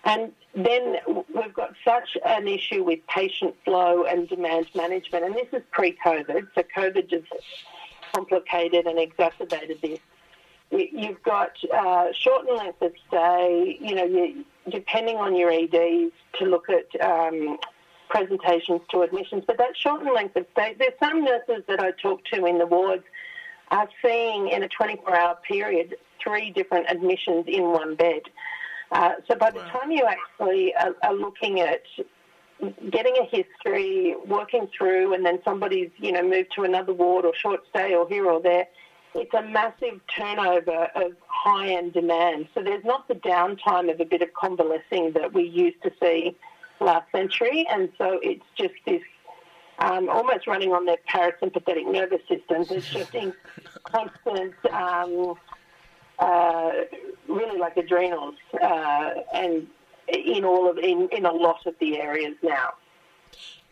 And 0.06 0.32
then 0.56 0.98
we've 1.36 1.54
got 1.54 1.76
such 1.84 2.18
an 2.26 2.48
issue 2.48 2.84
with 2.84 3.00
patient 3.08 3.56
flow 3.64 4.06
and 4.06 4.28
demand 4.28 4.68
management, 4.74 5.26
and 5.26 5.36
this 5.36 5.48
is 5.54 5.62
pre-COVID, 5.72 6.48
so 6.56 6.64
COVID 6.76 7.10
just 7.10 7.28
complicated 8.14 8.88
and 8.88 8.98
exacerbated 8.98 9.82
this 9.82 10.00
you've 10.72 11.22
got 11.24 11.52
uh, 11.74 12.08
shortened 12.14 12.58
length 12.58 12.82
of 12.82 12.94
stay. 13.08 13.78
You 13.80 13.96
know, 13.96 14.06
you, 14.06 14.46
depending 14.70 15.18
on 15.18 15.36
your 15.36 15.52
EDs, 15.52 16.12
to 16.40 16.46
look 16.46 16.68
at 16.70 17.02
um, 17.02 17.58
presentations 18.10 18.82
to 18.92 19.02
admissions. 19.02 19.44
But 19.46 19.58
that 19.58 19.76
shortened 19.78 20.12
length 20.14 20.36
of 20.36 20.46
stay, 20.54 20.76
there's 20.78 20.94
some 21.00 21.24
nurses 21.24 21.64
that 21.68 21.80
I 21.80 21.92
talk 21.92 22.24
to 22.34 22.46
in 22.46 22.58
the 22.58 22.66
wards 22.66 23.04
are 23.70 23.90
seeing 24.04 24.50
in 24.50 24.64
a 24.64 24.70
24-hour 24.70 25.40
period 25.48 25.96
three 26.24 26.52
different 26.52 26.90
admissions 26.90 27.46
in 27.48 27.64
one 27.64 27.96
bed. 27.96 28.22
Uh, 28.92 29.14
so 29.28 29.36
by 29.36 29.50
the 29.50 29.60
wow. 29.60 29.70
time 29.70 29.92
you 29.92 30.06
actually 30.06 30.74
are, 30.76 30.96
are 31.04 31.14
looking 31.14 31.60
at 31.60 31.82
getting 32.92 33.16
a 33.18 33.26
history, 33.26 34.16
working 34.28 34.68
through, 34.78 35.14
and 35.14 35.26
then 35.26 35.40
somebody's 35.44 35.90
you 35.98 36.12
know 36.12 36.22
moved 36.22 36.50
to 36.56 36.64
another 36.64 36.94
ward 36.94 37.26
or 37.26 37.34
short 37.36 37.62
stay 37.70 37.96
or 37.96 38.08
here 38.08 38.30
or 38.30 38.42
there 38.42 38.68
it's 39.16 39.34
a 39.34 39.42
massive 39.42 40.02
turnover 40.16 40.90
of 40.96 41.14
high 41.28 41.70
end 41.70 41.94
demand. 41.94 42.48
So 42.54 42.62
there's 42.62 42.84
not 42.84 43.08
the 43.08 43.16
downtime 43.16 43.92
of 43.92 44.00
a 44.00 44.06
bit 44.06 44.22
of 44.22 44.34
convalescing 44.34 45.14
that 45.14 45.34
we 45.34 45.44
used 45.44 45.82
to 45.84 45.92
see 46.02 46.36
last 46.80 47.10
century. 47.12 47.66
And 47.70 47.90
so 47.98 48.20
it's 48.22 48.46
just 48.58 48.74
this 48.86 49.02
um, 49.80 50.10
almost 50.10 50.48
running 50.48 50.72
on 50.72 50.86
their 50.86 50.98
parasympathetic 51.10 51.92
nervous 51.92 52.22
systems. 52.28 52.72
It's 52.72 52.90
just 52.90 53.16
in 53.16 53.34
constant, 53.84 54.54
um, 54.72 55.36
uh, 56.20 56.72
really 57.28 57.60
like 57.60 57.76
adrenals, 57.76 58.36
uh, 58.62 59.10
and 59.34 59.68
in 60.08 60.46
all 60.46 60.70
of 60.70 60.78
in, 60.78 61.10
in 61.12 61.26
a 61.26 61.32
lot 61.32 61.66
of 61.66 61.76
the 61.80 61.98
areas 61.98 62.36
now. 62.42 62.74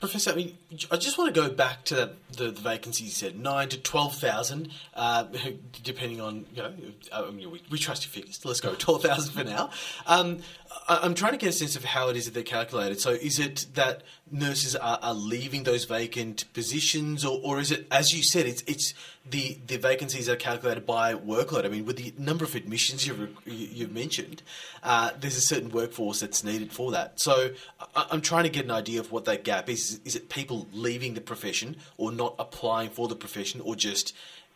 Professor, 0.03 0.31
I 0.31 0.35
mean, 0.35 0.57
I 0.91 0.97
just 0.97 1.17
want 1.17 1.33
to 1.33 1.41
go 1.41 1.49
back 1.49 1.85
to 1.85 1.95
the, 1.95 2.11
the 2.35 2.51
vacancies 2.51 3.05
you 3.05 3.11
said, 3.13 3.39
nine 3.39 3.69
to 3.69 3.79
twelve 3.79 4.13
thousand, 4.13 4.67
uh, 4.95 5.23
depending 5.83 6.19
on 6.19 6.45
you 6.53 6.61
know. 6.61 6.73
I 7.13 7.31
mean, 7.31 7.49
we, 7.49 7.61
we 7.69 7.79
trust 7.79 8.03
your 8.03 8.11
figures. 8.11 8.43
Let's 8.43 8.59
go 8.59 8.75
twelve 8.75 9.01
thousand 9.01 9.31
for 9.33 9.45
now. 9.45 9.69
Um, 10.05 10.39
I, 10.87 11.05
am 11.05 11.13
trying 11.13 11.33
to 11.33 11.37
get 11.37 11.49
a 11.49 11.53
sense 11.53 11.75
of 11.75 11.83
how 11.83 12.09
it 12.09 12.17
is 12.17 12.25
that 12.25 12.33
they're 12.33 12.43
calculated. 12.43 12.99
So, 12.99 13.11
is 13.11 13.39
it 13.39 13.67
that 13.73 14.03
nurses 14.31 14.75
are, 14.75 14.99
are 15.01 15.13
leaving 15.13 15.63
those 15.63 15.85
vacant 15.85 16.51
positions, 16.53 17.23
or, 17.23 17.39
or 17.43 17.59
is 17.59 17.71
it, 17.71 17.87
as 17.91 18.11
you 18.13 18.23
said, 18.23 18.45
it's 18.45 18.63
it's 18.67 18.93
the, 19.29 19.57
the 19.67 19.77
vacancies 19.77 20.27
are 20.27 20.35
calculated 20.35 20.85
by 20.85 21.13
workload? 21.13 21.65
I 21.65 21.69
mean, 21.69 21.85
with 21.85 21.97
the 21.97 22.13
number 22.17 22.45
of 22.45 22.55
admissions 22.55 23.07
you've 23.07 23.29
you've 23.45 23.93
mentioned, 23.93 24.41
uh, 24.83 25.11
there's 25.19 25.37
a 25.37 25.41
certain 25.41 25.69
workforce 25.69 26.19
that's 26.19 26.43
needed 26.43 26.71
for 26.71 26.91
that. 26.91 27.19
So, 27.19 27.51
I'm 27.95 28.21
trying 28.21 28.43
to 28.43 28.49
get 28.49 28.65
an 28.65 28.71
idea 28.71 28.99
of 28.99 29.11
what 29.11 29.25
that 29.25 29.43
gap 29.43 29.69
is. 29.69 29.99
Is 30.05 30.15
it 30.15 30.29
people 30.29 30.67
leaving 30.73 31.13
the 31.13 31.21
profession, 31.21 31.77
or 31.97 32.11
not 32.11 32.35
applying 32.39 32.89
for 32.89 33.07
the 33.07 33.15
profession, 33.15 33.61
or 33.61 33.75
just 33.75 34.15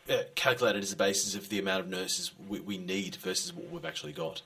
uh, 0.09 0.24
calculated 0.36 0.84
as 0.84 0.91
a 0.91 0.97
basis 0.97 1.36
of 1.36 1.49
the 1.49 1.59
amount 1.59 1.82
of 1.82 1.89
nurses 1.89 2.32
we, 2.47 2.59
we 2.59 2.78
need 2.78 3.15
versus 3.18 3.53
what 3.53 3.70
we've 3.72 3.86
actually 3.86 4.13
got? 4.13 4.41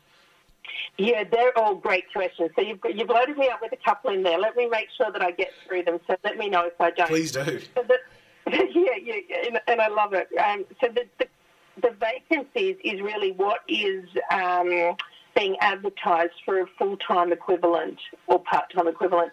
Yeah, 0.97 1.23
they're 1.29 1.57
all 1.57 1.75
great 1.75 2.05
questions. 2.11 2.51
So 2.55 2.61
you've, 2.61 2.79
you've 2.93 3.09
loaded 3.09 3.37
me 3.37 3.49
up 3.49 3.59
with 3.61 3.71
a 3.73 3.83
couple 3.83 4.11
in 4.11 4.23
there. 4.23 4.39
Let 4.39 4.55
me 4.55 4.67
make 4.67 4.87
sure 4.95 5.11
that 5.11 5.21
I 5.21 5.31
get 5.31 5.51
through 5.67 5.83
them. 5.83 5.99
So 6.07 6.15
let 6.23 6.37
me 6.37 6.49
know 6.49 6.65
if 6.65 6.79
I 6.79 6.91
don't. 6.91 7.07
Please 7.07 7.31
do. 7.31 7.43
So 7.75 7.83
the, 7.87 7.97
yeah, 8.47 8.95
yeah, 9.03 9.59
and, 9.67 9.81
I 9.81 9.87
love 9.87 10.13
it. 10.13 10.27
Um, 10.37 10.65
so 10.81 10.87
the, 10.87 11.03
the, 11.19 11.27
the 11.81 11.95
vacancies 11.99 12.77
is 12.83 13.01
really 13.01 13.31
what 13.31 13.61
is 13.67 14.05
um, 14.31 14.95
being 15.35 15.57
advertised 15.61 16.33
for 16.45 16.59
a 16.61 16.65
full-time 16.77 17.31
equivalent 17.31 17.99
or 18.27 18.39
part-time 18.39 18.87
equivalent. 18.87 19.31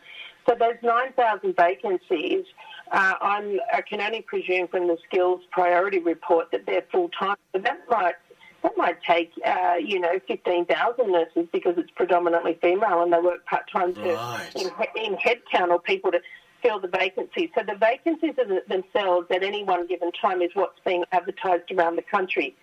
So 0.48 0.54
those 0.58 0.76
9,000 0.82 1.54
vacancies, 1.56 2.44
uh, 2.90 3.14
i 3.20 3.82
can 3.86 4.00
only 4.00 4.22
presume 4.22 4.68
from 4.68 4.88
the 4.88 4.96
skills 5.06 5.42
priority 5.50 5.98
report 5.98 6.50
that 6.52 6.64
they're 6.66 6.84
full-time. 6.90 7.36
So 7.52 7.60
that 7.60 7.80
might 7.90 8.14
that 8.62 8.76
might 8.76 9.00
take, 9.02 9.32
uh, 9.44 9.74
you 9.80 10.00
know, 10.00 10.18
15,000 10.26 11.12
nurses 11.12 11.46
because 11.52 11.78
it's 11.78 11.90
predominantly 11.92 12.58
female 12.60 13.02
and 13.02 13.12
they 13.12 13.20
work 13.20 13.44
part 13.46 13.70
time 13.70 13.94
right. 13.94 14.50
in, 14.56 14.66
in 14.96 15.16
headcount 15.16 15.68
or 15.70 15.80
people 15.80 16.10
to 16.10 16.20
fill 16.62 16.80
the 16.80 16.88
vacancies. 16.88 17.50
So 17.56 17.62
the 17.64 17.76
vacancies 17.76 18.34
themselves 18.68 19.28
at 19.30 19.42
any 19.42 19.62
one 19.62 19.86
given 19.86 20.10
time 20.12 20.42
is 20.42 20.50
what's 20.54 20.78
being 20.84 21.04
advertised 21.12 21.70
around 21.70 21.96
the 21.96 22.02
country. 22.02 22.56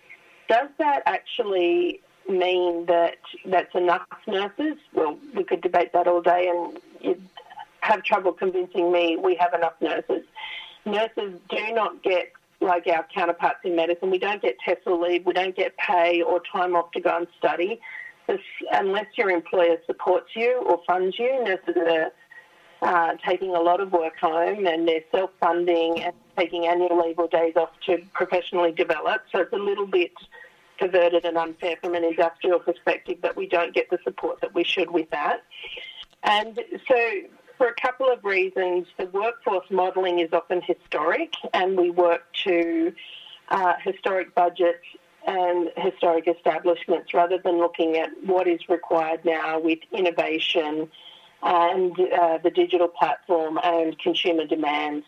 Does 0.48 0.68
that 0.78 1.02
actually 1.06 2.00
mean 2.28 2.86
that 2.86 3.16
that's 3.46 3.74
enough 3.74 4.06
nurses? 4.26 4.76
Well, 4.92 5.18
we 5.34 5.44
could 5.44 5.62
debate 5.62 5.92
that 5.94 6.06
all 6.06 6.20
day 6.20 6.48
and 6.48 6.78
you'd 7.00 7.22
have 7.80 8.02
trouble 8.02 8.32
convincing 8.32 8.92
me 8.92 9.16
we 9.16 9.36
have 9.36 9.54
enough 9.54 9.74
nurses. 9.80 10.24
Nurses 10.84 11.40
do 11.48 11.72
not 11.72 12.02
get 12.02 12.32
like 12.66 12.86
our 12.86 13.06
counterparts 13.14 13.60
in 13.64 13.76
medicine, 13.76 14.10
we 14.10 14.18
don't 14.18 14.42
get 14.42 14.56
TESOL 14.66 15.00
leave, 15.00 15.24
we 15.24 15.32
don't 15.32 15.56
get 15.56 15.76
pay 15.76 16.22
or 16.22 16.40
time 16.52 16.76
off 16.76 16.90
to 16.92 17.00
go 17.00 17.16
and 17.16 17.26
study. 17.38 17.80
unless 18.72 19.06
your 19.16 19.30
employer 19.30 19.76
supports 19.86 20.30
you 20.34 20.60
or 20.66 20.80
funds 20.86 21.18
you, 21.18 21.44
nurses 21.44 21.76
are 21.76 22.12
uh, 22.82 23.14
taking 23.24 23.54
a 23.54 23.60
lot 23.60 23.80
of 23.80 23.92
work 23.92 24.18
home 24.18 24.66
and 24.66 24.86
they're 24.86 25.04
self-funding 25.10 26.02
and 26.02 26.14
taking 26.36 26.66
annual 26.66 27.00
leave 27.00 27.18
or 27.18 27.28
days 27.28 27.54
off 27.56 27.70
to 27.86 27.98
professionally 28.12 28.72
develop. 28.72 29.22
So 29.32 29.40
it's 29.40 29.52
a 29.52 29.58
little 29.58 29.86
bit 29.86 30.12
perverted 30.78 31.24
and 31.24 31.38
unfair 31.38 31.76
from 31.80 31.94
an 31.94 32.04
industrial 32.04 32.58
perspective 32.58 33.18
that 33.22 33.36
we 33.36 33.48
don't 33.48 33.74
get 33.74 33.88
the 33.90 33.98
support 34.04 34.40
that 34.42 34.54
we 34.54 34.64
should 34.64 34.90
with 34.90 35.08
that. 35.10 35.42
And 36.22 36.60
so 36.86 37.20
for 37.56 37.68
a 37.68 37.74
couple 37.74 38.10
of 38.10 38.24
reasons. 38.24 38.86
The 38.98 39.06
workforce 39.06 39.66
modelling 39.70 40.20
is 40.20 40.32
often 40.32 40.60
historic, 40.62 41.32
and 41.52 41.76
we 41.76 41.90
work 41.90 42.22
to 42.44 42.92
uh, 43.48 43.74
historic 43.84 44.34
budgets 44.34 44.84
and 45.26 45.70
historic 45.76 46.28
establishments 46.28 47.12
rather 47.12 47.38
than 47.38 47.58
looking 47.58 47.96
at 47.96 48.10
what 48.24 48.46
is 48.46 48.60
required 48.68 49.24
now 49.24 49.58
with 49.58 49.80
innovation 49.92 50.88
and 51.42 51.98
uh, 51.98 52.38
the 52.42 52.50
digital 52.50 52.88
platform 52.88 53.58
and 53.62 53.98
consumer 53.98 54.46
demands. 54.46 55.04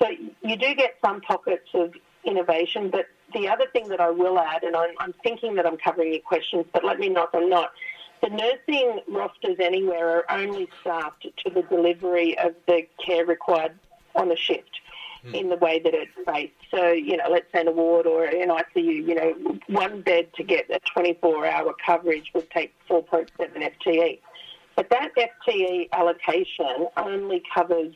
So 0.00 0.08
you 0.42 0.56
do 0.56 0.74
get 0.74 0.96
some 1.04 1.20
pockets 1.20 1.68
of 1.74 1.92
innovation, 2.24 2.90
but 2.90 3.06
the 3.34 3.48
other 3.48 3.66
thing 3.72 3.88
that 3.88 4.00
I 4.00 4.10
will 4.10 4.38
add, 4.38 4.64
and 4.64 4.74
I'm, 4.74 4.94
I'm 4.98 5.14
thinking 5.22 5.54
that 5.56 5.66
I'm 5.66 5.76
covering 5.76 6.12
your 6.12 6.22
questions, 6.22 6.64
but 6.72 6.84
let 6.84 6.98
me 6.98 7.08
know 7.08 7.24
if 7.24 7.34
I'm 7.34 7.48
not, 7.48 7.72
the 8.22 8.28
nursing 8.28 9.00
rosters 9.08 9.56
anywhere 9.60 10.18
are 10.18 10.38
only 10.38 10.68
staffed 10.80 11.22
to 11.22 11.50
the 11.50 11.62
delivery 11.62 12.36
of 12.38 12.54
the 12.66 12.86
care 13.04 13.24
required 13.24 13.78
on 14.14 14.30
a 14.30 14.36
shift 14.36 14.80
mm. 15.24 15.34
in 15.34 15.48
the 15.48 15.56
way 15.56 15.78
that 15.78 15.94
it's 15.94 16.12
based. 16.26 16.52
So, 16.70 16.92
you 16.92 17.16
know, 17.16 17.24
let's 17.30 17.46
say 17.52 17.62
an 17.62 17.74
ward 17.74 18.06
or 18.06 18.24
an 18.24 18.48
ICU, 18.48 19.08
you 19.08 19.14
know, 19.14 19.58
one 19.68 20.02
bed 20.02 20.28
to 20.34 20.42
get 20.42 20.70
a 20.70 20.80
24 20.92 21.46
hour 21.46 21.74
coverage 21.84 22.30
would 22.34 22.50
take 22.50 22.72
4.7 22.88 23.28
FTE. 23.38 24.18
But 24.76 24.90
that 24.90 25.10
FTE 25.16 25.88
allocation 25.92 26.86
only 26.96 27.42
covers 27.54 27.94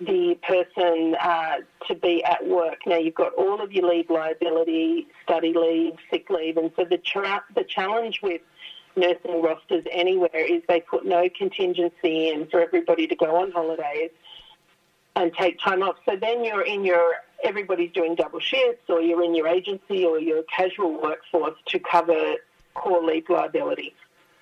the 0.00 0.36
person 0.42 1.14
uh, 1.20 1.58
to 1.86 1.94
be 1.94 2.24
at 2.24 2.46
work. 2.46 2.78
Now 2.86 2.98
you've 2.98 3.14
got 3.14 3.34
all 3.34 3.60
of 3.60 3.72
your 3.72 3.88
leave 3.88 4.10
liability, 4.10 5.06
study 5.22 5.54
leave, 5.54 5.94
sick 6.10 6.28
leave, 6.28 6.56
and 6.56 6.72
so 6.76 6.84
the 6.84 6.98
tra- 6.98 7.44
the 7.54 7.64
challenge 7.64 8.20
with 8.22 8.40
nursing 8.96 9.42
rosters 9.42 9.84
anywhere 9.90 10.30
is 10.34 10.62
they 10.68 10.80
put 10.80 11.04
no 11.04 11.28
contingency 11.36 12.28
in 12.28 12.46
for 12.48 12.60
everybody 12.60 13.06
to 13.06 13.14
go 13.14 13.36
on 13.36 13.50
holidays 13.52 14.10
and 15.16 15.32
take 15.34 15.58
time 15.60 15.82
off. 15.82 15.96
So 16.06 16.16
then 16.16 16.44
you're 16.44 16.62
in 16.62 16.84
your 16.84 17.14
everybody's 17.44 17.92
doing 17.92 18.14
double 18.14 18.40
shifts, 18.40 18.84
or 18.88 19.00
you're 19.00 19.24
in 19.24 19.34
your 19.34 19.48
agency 19.48 20.04
or 20.04 20.18
your 20.18 20.42
casual 20.44 21.00
workforce 21.00 21.58
to 21.66 21.78
cover 21.78 22.34
core 22.74 23.02
leave 23.02 23.28
liability. 23.28 23.94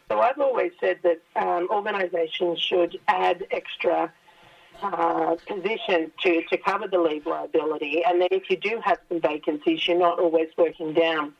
So 0.08 0.20
I've 0.20 0.38
always 0.38 0.72
said 0.80 0.98
that 1.02 1.20
um, 1.36 1.68
organisations 1.70 2.60
should 2.60 2.98
add 3.08 3.46
extra 3.50 4.12
uh, 4.82 5.36
positions 5.46 6.10
to, 6.22 6.42
to 6.50 6.56
cover 6.58 6.88
the 6.88 6.98
leave 6.98 7.26
liability, 7.26 8.02
and 8.04 8.20
then 8.20 8.28
if 8.30 8.50
you 8.50 8.56
do 8.56 8.80
have 8.84 8.98
some 9.08 9.20
vacancies, 9.20 9.86
you're 9.86 9.98
not 9.98 10.18
always 10.18 10.48
working 10.56 10.92
down. 10.92 11.34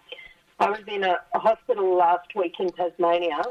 I 0.61 0.69
was 0.69 0.81
in 0.87 1.05
a, 1.05 1.17
a 1.35 1.39
hospital 1.39 1.97
last 1.97 2.35
week 2.37 2.55
in 2.61 2.71
Tasmania, 2.71 3.43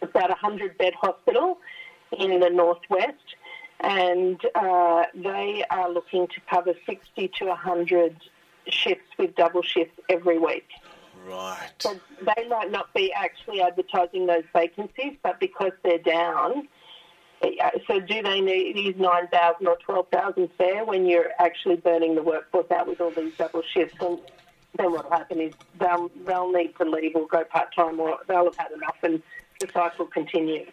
about 0.00 0.30
a 0.30 0.38
100 0.40 0.78
bed 0.78 0.94
hospital 0.94 1.58
in 2.16 2.38
the 2.38 2.50
northwest, 2.50 3.34
and 3.80 4.40
uh, 4.54 5.04
they 5.14 5.64
are 5.70 5.90
looking 5.90 6.28
to 6.28 6.40
cover 6.48 6.74
60 6.86 7.28
to 7.38 7.46
100 7.46 8.16
shifts 8.68 9.10
with 9.18 9.34
double 9.34 9.62
shifts 9.62 9.98
every 10.08 10.38
week. 10.38 10.68
Right. 11.26 11.70
So 11.80 11.98
they 12.20 12.46
might 12.48 12.70
not 12.70 12.94
be 12.94 13.12
actually 13.12 13.60
advertising 13.60 14.26
those 14.26 14.44
vacancies, 14.54 15.16
but 15.22 15.40
because 15.40 15.72
they're 15.82 15.98
down, 15.98 16.68
so 17.86 18.00
do 18.00 18.22
they 18.22 18.40
need 18.40 18.76
is 18.76 18.96
nine 19.00 19.28
thousand 19.28 19.66
or 19.66 19.76
twelve 19.76 20.08
thousand 20.08 20.50
fair 20.56 20.84
when 20.84 21.06
you're 21.06 21.30
actually 21.38 21.76
burning 21.76 22.14
the 22.14 22.22
workforce 22.22 22.70
out 22.70 22.86
with 22.86 23.00
all 23.00 23.10
these 23.10 23.34
double 23.36 23.62
shifts? 23.62 23.96
And 24.00 24.18
then 24.76 24.92
what'll 24.92 25.10
happen 25.10 25.40
is 25.40 25.54
they'll 25.78 26.10
they'll 26.26 26.50
need 26.52 26.76
to 26.76 26.84
leave 26.84 27.14
or 27.14 27.26
go 27.26 27.44
part 27.44 27.74
time, 27.74 28.00
or 28.00 28.18
they'll 28.28 28.44
have 28.44 28.56
had 28.56 28.72
enough, 28.72 28.96
and 29.02 29.22
the 29.60 29.68
cycle 29.72 30.06
continues. 30.06 30.68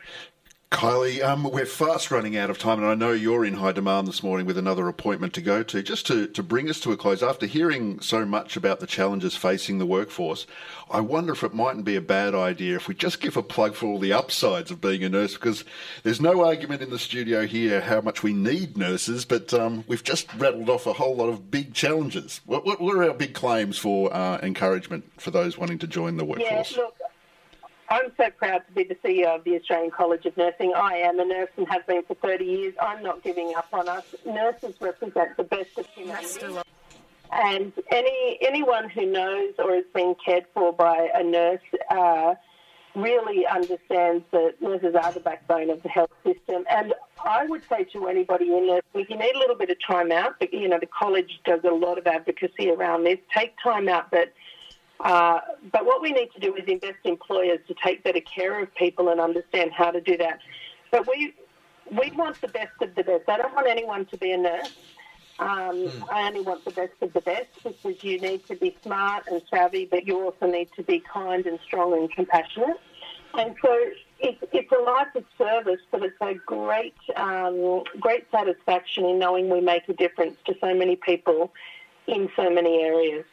Kylie, 0.72 1.22
um, 1.22 1.44
we're 1.44 1.66
fast 1.66 2.12
running 2.12 2.38
out 2.38 2.50
of 2.50 2.58
time, 2.58 2.80
and 2.80 2.88
I 2.88 2.96
know 2.96 3.12
you're 3.12 3.44
in 3.44 3.56
high 3.56 3.74
demand 3.74 4.08
this 4.08 4.24
morning 4.24 4.48
with 4.48 4.58
another 4.58 4.88
appointment 4.88 5.34
to 5.34 5.42
go 5.42 5.64
to. 5.64 5.84
Just 5.84 6.08
to, 6.08 6.28
to 6.28 6.42
bring 6.42 6.70
us 6.70 6.80
to 6.80 6.94
a 6.94 6.98
close, 6.98 7.22
after 7.22 7.46
hearing 7.46 8.00
so 8.00 8.26
much 8.26 8.56
about 8.56 8.80
the 8.80 8.88
challenges 8.88 9.36
facing 9.36 9.80
the 9.80 9.86
workforce, 9.86 10.48
I 10.90 11.02
wonder 11.02 11.34
if 11.34 11.44
it 11.44 11.54
mightn't 11.54 11.84
be 11.84 11.98
a 11.98 12.02
bad 12.02 12.34
idea 12.34 12.78
if 12.78 12.88
we 12.88 12.96
just 12.96 13.20
give 13.20 13.36
a 13.36 13.44
plug 13.44 13.76
for 13.76 13.88
all 13.88 14.00
the 14.00 14.14
upsides 14.14 14.72
of 14.72 14.80
being 14.80 15.04
a 15.04 15.10
nurse, 15.10 15.34
because 15.34 15.66
there's 16.04 16.22
no 16.22 16.46
argument 16.46 16.82
in 16.82 16.90
the 16.90 16.98
studio 16.98 17.46
here 17.46 17.82
how 17.82 18.00
much 18.00 18.24
we 18.24 18.32
need 18.32 18.78
nurses, 18.78 19.26
but 19.26 19.54
um, 19.54 19.84
we've 19.90 20.06
just 20.06 20.34
rattled 20.36 20.70
off 20.70 20.88
a 20.88 20.94
whole 20.94 21.18
lot 21.18 21.28
of 21.28 21.52
big 21.52 21.74
challenges. 21.74 22.40
What, 22.46 22.66
what, 22.66 22.80
what 22.80 22.96
are 22.96 23.04
our 23.04 23.14
big 23.14 23.34
claims 23.34 23.78
for 23.78 24.12
uh, 24.14 24.40
encouragement 24.42 25.04
for 25.20 25.32
those 25.32 25.58
wanting 25.58 25.80
to 25.80 25.88
join 25.88 26.16
the 26.16 26.26
workforce? 26.26 26.78
Yeah, 26.78 26.84
look, 26.84 26.96
I'm 27.92 28.10
so 28.16 28.30
proud 28.30 28.62
to 28.68 28.74
be 28.74 28.86
the 28.86 28.96
CEO 28.96 29.36
of 29.36 29.44
the 29.44 29.58
Australian 29.58 29.92
College 29.92 30.26
of 30.26 30.38
Nursing. 30.38 30.72
I 30.74 30.94
am 31.00 31.20
a 31.20 31.26
nurse 31.26 31.50
and 31.58 31.68
have 31.68 31.86
been 31.86 32.04
for 32.04 32.16
30 32.16 32.46
years. 32.46 32.74
I'm 32.82 33.04
not 33.04 33.22
giving 33.22 33.54
up 33.58 33.68
on 33.74 33.90
us. 33.90 34.06
Nurses 34.26 34.76
represent 34.80 35.36
the 35.36 35.44
best 35.44 35.78
of 35.78 35.86
humanity. 35.88 36.56
And 37.34 37.74
any 37.92 38.38
anyone 38.42 38.90
who 38.90 39.06
knows 39.06 39.56
or 39.60 39.76
has 39.76 39.84
been 39.94 40.16
cared 40.26 40.46
for 40.54 40.72
by 40.72 41.10
a 41.14 41.22
nurse 41.22 41.60
uh, 41.90 42.36
really 42.96 43.46
understands 43.46 44.24
that 44.32 44.62
nurses 44.62 44.96
are 44.96 45.12
the 45.12 45.20
backbone 45.20 45.70
of 45.70 45.84
the 45.84 45.90
health 45.90 46.12
system. 46.26 46.64
And 46.70 46.94
I 47.26 47.46
would 47.46 47.64
say 47.68 47.84
to 47.92 48.08
anybody 48.08 48.56
in 48.56 48.68
nursing, 48.68 49.02
if 49.02 49.10
you 49.10 49.18
need 49.18 49.36
a 49.36 49.40
little 49.40 49.58
bit 49.58 49.70
of 49.70 49.76
time 49.86 50.14
out, 50.14 50.36
but 50.40 50.54
you 50.54 50.70
know 50.70 50.80
the 50.80 50.88
college 50.88 51.42
does 51.44 51.60
a 51.66 51.74
lot 51.74 51.98
of 51.98 52.08
advocacy 52.08 52.70
around 52.70 53.04
this. 53.04 53.20
Take 53.36 53.54
time 53.62 53.90
out, 53.90 54.12
but 54.12 54.32
uh, 55.04 55.40
but 55.72 55.86
what 55.86 56.02
we 56.02 56.12
need 56.12 56.30
to 56.34 56.40
do 56.40 56.56
is 56.56 56.64
invest 56.68 57.00
employers 57.04 57.60
to 57.68 57.76
take 57.84 58.04
better 58.04 58.22
care 58.22 58.60
of 58.62 58.74
people 58.76 59.10
and 59.10 59.20
understand 59.20 59.72
how 59.72 59.92
to 59.92 60.02
do 60.02 60.18
that. 60.18 60.40
But 60.92 61.08
we 61.08 61.34
we 61.92 62.12
want 62.12 62.40
the 62.42 62.48
best 62.48 62.82
of 62.82 62.96
the 62.96 63.04
best. 63.04 63.28
I 63.28 63.38
don't 63.38 63.54
want 63.54 63.68
anyone 63.68 64.06
to 64.06 64.18
be 64.18 64.32
a 64.32 64.38
nurse. 64.38 64.74
Um, 65.40 65.88
mm. 65.88 66.12
I 66.12 66.28
only 66.28 66.42
want 66.42 66.64
the 66.66 66.72
best 66.72 66.94
of 67.02 67.14
the 67.14 67.22
best 67.22 67.48
because 67.64 68.04
you 68.04 68.20
need 68.20 68.46
to 68.48 68.56
be 68.56 68.78
smart 68.84 69.24
and 69.28 69.42
savvy, 69.50 69.86
but 69.86 70.06
you 70.06 70.22
also 70.24 70.46
need 70.46 70.70
to 70.76 70.84
be 70.84 71.00
kind 71.00 71.46
and 71.46 71.60
strong 71.66 71.94
and 71.94 72.12
compassionate. 72.12 72.80
And 73.34 73.56
so 73.62 73.78
it's, 74.20 74.38
it's 74.52 74.72
a 74.72 74.84
life 74.84 75.16
of 75.16 75.24
service, 75.38 75.80
but 75.90 76.04
it's 76.04 76.16
a 76.22 76.36
great, 76.46 76.96
um, 77.16 77.84
great 78.00 78.30
satisfaction 78.30 79.06
in 79.06 79.20
knowing 79.20 79.50
we 79.50 79.62
make 79.62 79.88
a 79.90 79.94
difference 79.94 80.38
to 80.46 80.56
so 80.62 80.76
many 80.76 80.96
people 80.96 81.52
in 82.08 82.30
so 82.36 82.50
many 82.50 82.82
areas. 82.84 83.26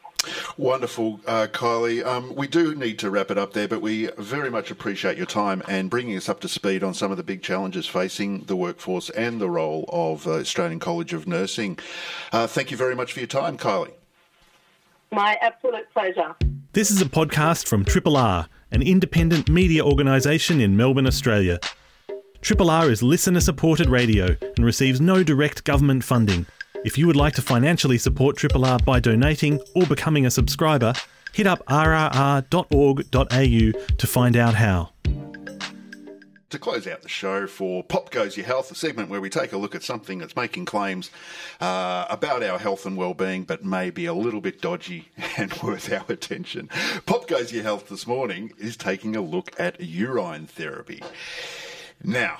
Wonderful, 0.57 1.21
uh, 1.27 1.47
Kylie. 1.51 2.05
Um, 2.05 2.35
we 2.35 2.49
do 2.49 2.75
need 2.75 2.99
to 2.99 3.11
wrap 3.11 3.31
it 3.31 3.39
up 3.39 3.53
there, 3.53 3.69
but 3.69 3.81
we 3.81 4.09
very 4.19 4.51
much 4.51 4.71
appreciate 4.71 5.17
your 5.17 5.27
time 5.27 5.63
and 5.69 5.89
bringing 5.89 6.17
us 6.17 6.29
up 6.29 6.41
to 6.41 6.49
speed 6.49 6.83
on 6.83 6.95
some 6.95 7.11
of 7.11 7.17
the 7.17 7.23
big 7.23 7.43
challenges 7.43 7.87
facing 7.87 8.41
the 8.45 8.57
workforce 8.57 9.11
and 9.11 9.41
the 9.41 9.49
role 9.49 9.85
of 9.89 10.27
uh, 10.27 10.33
Australian 10.33 10.81
College 10.81 11.13
of 11.13 11.27
Nursing. 11.27 11.79
Uh, 12.33 12.47
thank 12.47 12.71
you 12.71 12.77
very 12.77 12.95
much 12.95 13.13
for 13.13 13.21
your 13.21 13.29
time, 13.29 13.57
Kylie. 13.57 13.93
My 15.13 15.39
absolute 15.41 15.91
pleasure. 15.93 16.35
This 16.73 16.91
is 16.91 17.01
a 17.01 17.07
podcast 17.07 17.67
from 17.67 17.85
Triple 17.85 18.17
R, 18.17 18.49
an 18.71 18.83
independent 18.83 19.49
media 19.49 19.85
organisation 19.85 20.61
in 20.61 20.77
Melbourne, 20.77 21.07
Australia. 21.07 21.59
Triple 22.41 22.71
R 22.71 22.91
is 22.91 23.03
listener 23.03 23.41
supported 23.41 23.89
radio 23.89 24.37
and 24.57 24.65
receives 24.65 25.01
no 25.01 25.23
direct 25.23 25.65
government 25.65 26.05
funding. 26.05 26.47
If 26.85 26.97
you 26.97 27.09
would 27.09 27.17
like 27.17 27.35
to 27.35 27.43
financially 27.43 27.99
support 27.99 28.37
Triple 28.37 28.65
R 28.65 28.79
by 28.79 29.01
donating 29.01 29.61
or 29.75 29.85
becoming 29.87 30.27
a 30.27 30.31
subscriber, 30.31 30.93
hit 31.33 31.47
up 31.47 31.65
rrr.org.au 31.67 32.43
to 33.11 34.07
find 34.07 34.37
out 34.37 34.55
how. 34.55 34.91
To 36.51 36.59
close 36.59 36.87
out 36.87 37.03
the 37.03 37.09
show 37.09 37.49
for 37.49 37.83
Pop 37.83 38.11
Goes 38.11 38.37
Your 38.37 38.47
Health, 38.47 38.71
a 38.71 38.77
segment 38.77 39.11
where 39.11 39.21
we 39.21 39.29
take 39.29 39.53
a 39.53 39.59
look 39.59 39.75
at 39.75 39.83
something 39.83 40.19
that's 40.19 40.37
making 40.37 40.67
claims 40.67 41.11
uh, 41.61 42.07
about 42.09 42.45
our 42.45 42.59
health 42.59 42.87
and 42.87 42.97
well-being, 42.97 43.43
but 43.43 43.65
maybe 43.65 44.07
a 44.07 44.15
little 44.15 44.41
bit 44.41 44.63
dodgy 44.63 45.09
and 45.37 45.53
worth 45.55 45.93
our 45.93 46.07
attention. 46.09 46.71
Pop 47.07 47.27
Goes 47.27 47.53
Your 47.53 47.65
Health 47.65 47.89
this 47.89 48.07
morning 48.07 48.53
is 48.57 48.77
taking 48.77 49.17
a 49.17 49.21
look 49.21 49.51
at 49.59 49.81
urine 49.81 50.47
therapy. 50.47 51.03
Now, 52.05 52.39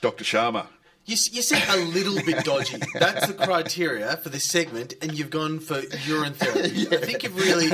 Dr. 0.00 0.24
Sharma, 0.24 0.68
you, 1.04 1.16
you 1.32 1.42
said 1.42 1.62
a 1.68 1.84
little 1.86 2.22
bit 2.24 2.44
dodgy. 2.44 2.78
That's 2.94 3.26
the 3.26 3.34
criteria 3.34 4.16
for 4.18 4.28
this 4.28 4.44
segment, 4.44 4.94
and 5.02 5.18
you've 5.18 5.30
gone 5.30 5.58
for 5.58 5.80
urine 6.06 6.34
therapy. 6.34 6.70
yeah. 6.74 6.98
I 6.98 7.00
think 7.00 7.24
you're 7.24 7.32
really, 7.32 7.70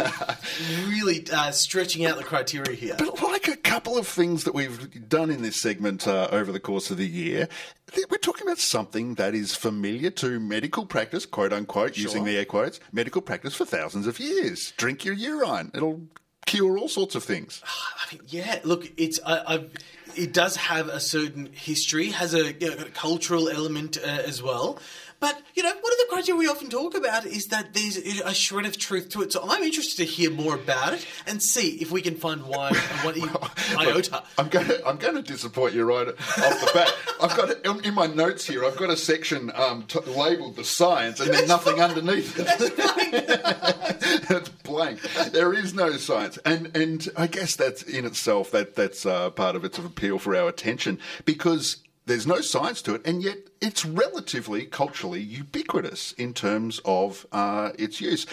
really 0.87 1.27
uh, 1.31 1.51
stretching 1.51 2.07
out 2.07 2.17
the 2.17 2.25
criteria 2.25 2.75
here. 2.75 2.97
But 2.99 3.23
like 3.23 3.49
a 3.49 3.57
couple 3.57 3.99
of 3.99 4.07
things 4.07 4.45
that 4.45 4.55
we've 4.55 5.09
done 5.09 5.31
in 5.31 5.43
this 5.43 5.61
segment 5.61 6.09
uh, 6.09 6.29
over 6.31 6.53
the 6.53 6.61
course 6.61 6.91
of 6.91 6.97
the 6.97 7.07
year, 7.07 7.49
we're 8.11 8.17
talking 8.19 8.47
about 8.47 8.59
something 8.59 9.15
that 9.17 9.35
is 9.35 9.55
familiar 9.55 10.11
to 10.11 10.41
medical 10.41 10.87
practice, 10.87 11.27
quote 11.27 11.53
unquote, 11.53 11.97
sure. 11.97 12.05
using 12.05 12.25
the 12.25 12.39
air 12.39 12.47
quotes, 12.47 12.81
medical 12.93 13.21
practice 13.21 13.55
for 13.55 13.67
thousands 13.67 14.07
of 14.07 14.19
years. 14.19 14.73
Drink 14.79 15.05
your 15.05 15.15
urine. 15.15 15.71
It'll 15.75 16.01
cure 16.47 16.79
all 16.79 16.89
sorts 16.89 17.15
of 17.15 17.25
things. 17.25 17.63
I 18.11 18.15
mean, 18.15 18.23
yeah, 18.29 18.61
look, 18.65 18.91
it's 18.97 19.21
I, 19.25 19.55
I've 19.55 19.71
it 20.17 20.33
does 20.33 20.57
have 20.57 20.89
a 20.89 21.01
certain 21.01 21.51
history, 21.53 22.11
has 22.11 22.35
a, 22.35 22.53
you 22.53 22.71
know, 22.71 22.83
a 22.83 22.91
cultural 22.91 23.49
element 23.49 23.99
uh, 23.99 24.07
as 24.07 24.43
well. 24.43 24.79
But 25.21 25.43
you 25.55 25.63
know, 25.65 25.71
one 25.71 25.77
of 25.77 25.99
the 25.99 26.07
criteria 26.09 26.39
we 26.39 26.47
often 26.47 26.71
talk 26.71 26.97
about 26.97 27.27
is 27.27 27.49
that 27.49 27.75
there's 27.75 27.97
a 27.97 28.33
shred 28.33 28.67
of 28.67 28.79
truth 28.79 29.09
to 29.11 29.23
it. 29.23 29.33
So 29.33 29.41
I'm 29.49 29.63
interested 29.63 29.97
to 29.97 30.05
hear 30.05 30.31
more 30.31 30.55
about 30.55 30.95
it 30.95 31.07
and 31.27 31.43
see 31.43 31.71
if 31.81 31.91
we 31.91 32.03
can 32.03 32.15
find 32.15 32.45
why 32.45 32.73
what 33.03 33.17
well, 33.21 33.51
iota. 33.77 34.13
Look, 34.13 34.25
I'm 34.39 34.49
going 34.49 34.67
to 34.67 34.87
I'm 34.87 34.97
going 34.97 35.17
to 35.17 35.23
disappoint 35.23 35.75
you 35.75 35.85
right 35.85 36.09
off 36.09 36.17
the 36.17 36.71
bat. 36.73 36.95
I've 37.21 37.37
got 37.37 37.51
it, 37.51 37.67
in 37.85 37.95
my 37.95 38.07
notes 38.07 38.47
here. 38.47 38.65
I've 38.65 38.77
got 38.77 38.91
a 38.91 38.97
section 38.97 39.51
um, 39.55 39.85
t- 39.85 39.99
labelled 40.01 40.57
the 40.57 40.65
science 40.65 41.19
and 41.21 41.35
then 41.35 41.49
nothing 41.49 41.81
underneath 41.81 42.39
it. 42.39 42.47
it's 44.31 44.49
blank. 44.49 45.01
There 45.33 45.53
is 45.53 45.75
no 45.75 45.97
science, 45.97 46.39
and 46.45 46.77
and 46.77 47.09
I 47.17 47.27
guess 47.27 47.57
that's 47.57 47.83
in 47.83 48.05
itself 48.05 48.53
that 48.53 48.77
that's 48.77 49.05
uh, 49.05 49.31
part 49.31 49.57
of 49.57 49.65
its 49.65 49.79
appeal 49.79 50.19
for 50.19 50.37
our 50.37 50.49
attention 50.49 51.01
because 51.25 51.79
there's 52.07 52.27
no 52.27 52.41
science 52.41 52.83
to 52.83 52.95
it, 52.95 53.03
and 53.05 53.23
yet 53.23 53.39
it's 53.61 53.85
relatively 53.85 54.67
culturally 54.67 55.21
ubiquitous 55.21 56.13
in 56.13 56.33
terms 56.33 56.81
of 56.85 57.27
uh, 57.33 57.71
its 57.79 58.01
use. 58.01 58.27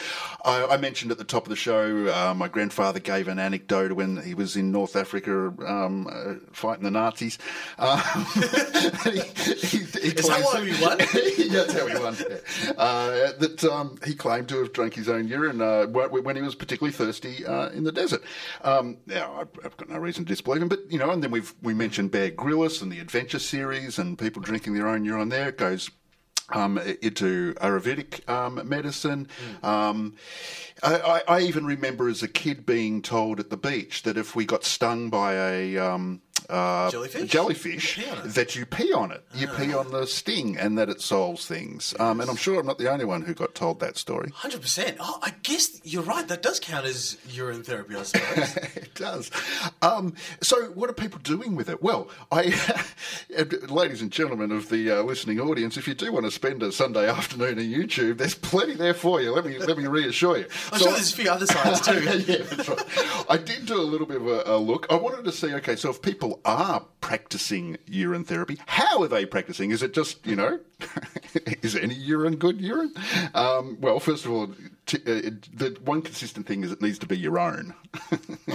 I, 0.43 0.65
I, 0.65 0.77
mentioned 0.77 1.11
at 1.11 1.17
the 1.17 1.23
top 1.23 1.43
of 1.43 1.49
the 1.49 1.55
show, 1.55 2.07
uh, 2.07 2.33
my 2.35 2.47
grandfather 2.47 2.99
gave 2.99 3.27
an 3.27 3.39
anecdote 3.39 3.93
when 3.93 4.17
he 4.17 4.33
was 4.33 4.55
in 4.55 4.71
North 4.71 4.95
Africa 4.95 5.53
um, 5.65 6.07
uh, 6.07 6.35
fighting 6.51 6.83
the 6.83 6.91
Nazis. 6.91 7.39
Um, 7.79 7.99
he, 9.03 9.19
he, 9.19 9.77
he 9.77 10.09
Is 10.09 10.27
that 10.27 10.47
how 10.53 10.61
he 10.61 10.83
won? 10.83 10.97
that's 11.53 11.73
how 11.73 11.87
he 11.87 11.97
won. 11.97 12.15
Yeah. 12.19 12.71
Uh, 12.77 13.31
that 13.39 13.63
um, 13.63 13.97
he 14.05 14.13
claimed 14.13 14.49
to 14.49 14.59
have 14.59 14.73
drunk 14.73 14.93
his 14.93 15.09
own 15.09 15.27
urine 15.27 15.61
uh, 15.61 15.85
when 15.85 16.35
he 16.35 16.41
was 16.41 16.53
particularly 16.53 16.93
thirsty 16.93 17.45
uh, 17.45 17.69
in 17.69 17.83
the 17.83 17.91
desert. 17.91 18.21
Um, 18.63 18.97
now, 19.07 19.47
I've 19.63 19.75
got 19.77 19.89
no 19.89 19.97
reason 19.97 20.23
to 20.25 20.29
disbelieve 20.29 20.61
him, 20.61 20.67
but 20.67 20.79
you 20.91 20.99
know, 20.99 21.09
and 21.09 21.23
then 21.23 21.31
we've 21.31 21.53
we 21.63 21.73
mentioned 21.73 22.11
Bear 22.11 22.29
Grylls 22.29 22.81
and 22.81 22.91
the 22.91 22.99
Adventure 22.99 23.39
series 23.39 23.97
and 23.97 24.17
people 24.19 24.41
drinking 24.41 24.73
their 24.73 24.87
own 24.87 25.03
urine 25.03 25.14
on 25.17 25.29
there. 25.29 25.49
It 25.49 25.57
goes 25.57 25.89
um, 26.49 26.77
into 27.01 27.53
Ayurvedic 27.55 28.27
um, 28.29 28.67
medicine. 28.67 29.27
Mm. 29.61 29.67
Um, 29.67 30.15
I, 30.83 31.21
I, 31.27 31.39
even 31.41 31.65
remember 31.65 32.07
as 32.07 32.21
a 32.21 32.27
kid 32.27 32.65
being 32.65 33.01
told 33.01 33.39
at 33.39 33.49
the 33.49 33.57
beach 33.57 34.03
that 34.03 34.17
if 34.17 34.35
we 34.35 34.45
got 34.45 34.63
stung 34.63 35.09
by 35.09 35.33
a 35.33 35.77
um, 35.77 36.21
uh, 36.49 36.89
Jellyfish? 36.91 37.29
jellyfish 37.29 37.97
You 37.97 38.03
pee 38.03 38.09
on 38.11 38.17
it? 38.19 38.33
that 38.33 38.55
you 38.55 38.65
pee 38.65 38.93
on 38.93 39.11
it. 39.11 39.23
You 39.33 39.47
pee 39.47 39.73
on 39.73 39.91
the 39.91 40.05
sting, 40.05 40.57
and 40.57 40.77
that 40.77 40.89
it 40.89 41.01
solves 41.01 41.45
things. 41.47 41.93
Um, 41.99 42.21
and 42.21 42.29
I'm 42.29 42.35
sure 42.35 42.59
I'm 42.59 42.65
not 42.65 42.77
the 42.77 42.91
only 42.91 43.05
one 43.05 43.21
who 43.21 43.33
got 43.33 43.55
told 43.55 43.79
that 43.79 43.97
story. 43.97 44.31
Hundred 44.33 44.61
percent. 44.61 44.97
Oh, 44.99 45.19
I 45.21 45.33
guess 45.43 45.81
you're 45.83 46.03
right. 46.03 46.27
That 46.27 46.41
does 46.41 46.59
count 46.59 46.85
as 46.85 47.17
urine 47.29 47.63
therapy, 47.63 47.95
I 47.95 48.03
suppose. 48.03 48.55
it 48.75 48.93
does. 48.95 49.31
Um, 49.81 50.13
so, 50.41 50.65
what 50.71 50.89
are 50.89 50.93
people 50.93 51.19
doing 51.23 51.55
with 51.55 51.69
it? 51.69 51.81
Well, 51.81 52.09
I, 52.31 52.53
ladies 53.69 54.01
and 54.01 54.11
gentlemen 54.11 54.51
of 54.51 54.69
the 54.69 54.91
uh, 54.91 55.03
listening 55.03 55.39
audience, 55.39 55.77
if 55.77 55.87
you 55.87 55.93
do 55.93 56.11
want 56.11 56.25
to 56.25 56.31
spend 56.31 56.63
a 56.63 56.71
Sunday 56.71 57.09
afternoon 57.09 57.59
on 57.59 57.65
YouTube, 57.65 58.17
there's 58.17 58.35
plenty 58.35 58.73
there 58.75 58.93
for 58.93 59.21
you. 59.21 59.31
Let 59.31 59.45
me 59.45 59.57
let 59.59 59.77
me 59.77 59.87
reassure 59.87 60.37
you. 60.37 60.45
I'm 60.71 60.79
So 60.79 60.85
sure 60.85 60.93
there's 60.93 61.13
a 61.13 61.15
few 61.15 61.29
other 61.29 61.45
sides 61.45 61.81
too. 61.81 61.93
yeah, 62.27 62.37
that's 62.43 62.69
right. 62.69 63.25
I 63.29 63.37
did 63.37 63.65
do 63.65 63.75
a 63.79 63.83
little 63.83 64.07
bit 64.07 64.17
of 64.17 64.27
a, 64.27 64.43
a 64.45 64.57
look. 64.57 64.87
I 64.89 64.95
wanted 64.95 65.25
to 65.25 65.31
see, 65.31 65.53
okay, 65.55 65.75
so 65.75 65.89
if 65.89 66.01
people 66.01 66.34
are 66.43 66.85
practicing 67.01 67.77
urine 67.85 68.23
therapy, 68.23 68.57
how 68.65 69.01
are 69.01 69.07
they 69.07 69.25
practicing? 69.25 69.71
Is 69.71 69.83
it 69.83 69.93
just, 69.93 70.25
you 70.25 70.35
know, 70.35 70.59
is 71.61 71.75
any 71.75 71.95
urine 71.95 72.35
good 72.35 72.59
urine? 72.59 72.93
Um, 73.33 73.77
well, 73.79 73.99
first 73.99 74.25
of 74.25 74.31
all, 74.31 74.49
t- 74.85 74.97
uh, 74.97 75.31
the 75.53 75.77
one 75.83 76.01
consistent 76.01 76.45
thing 76.45 76.63
is 76.63 76.71
it 76.71 76.81
needs 76.81 76.99
to 76.99 77.05
be 77.05 77.17
your 77.17 77.39
own. 77.39 77.73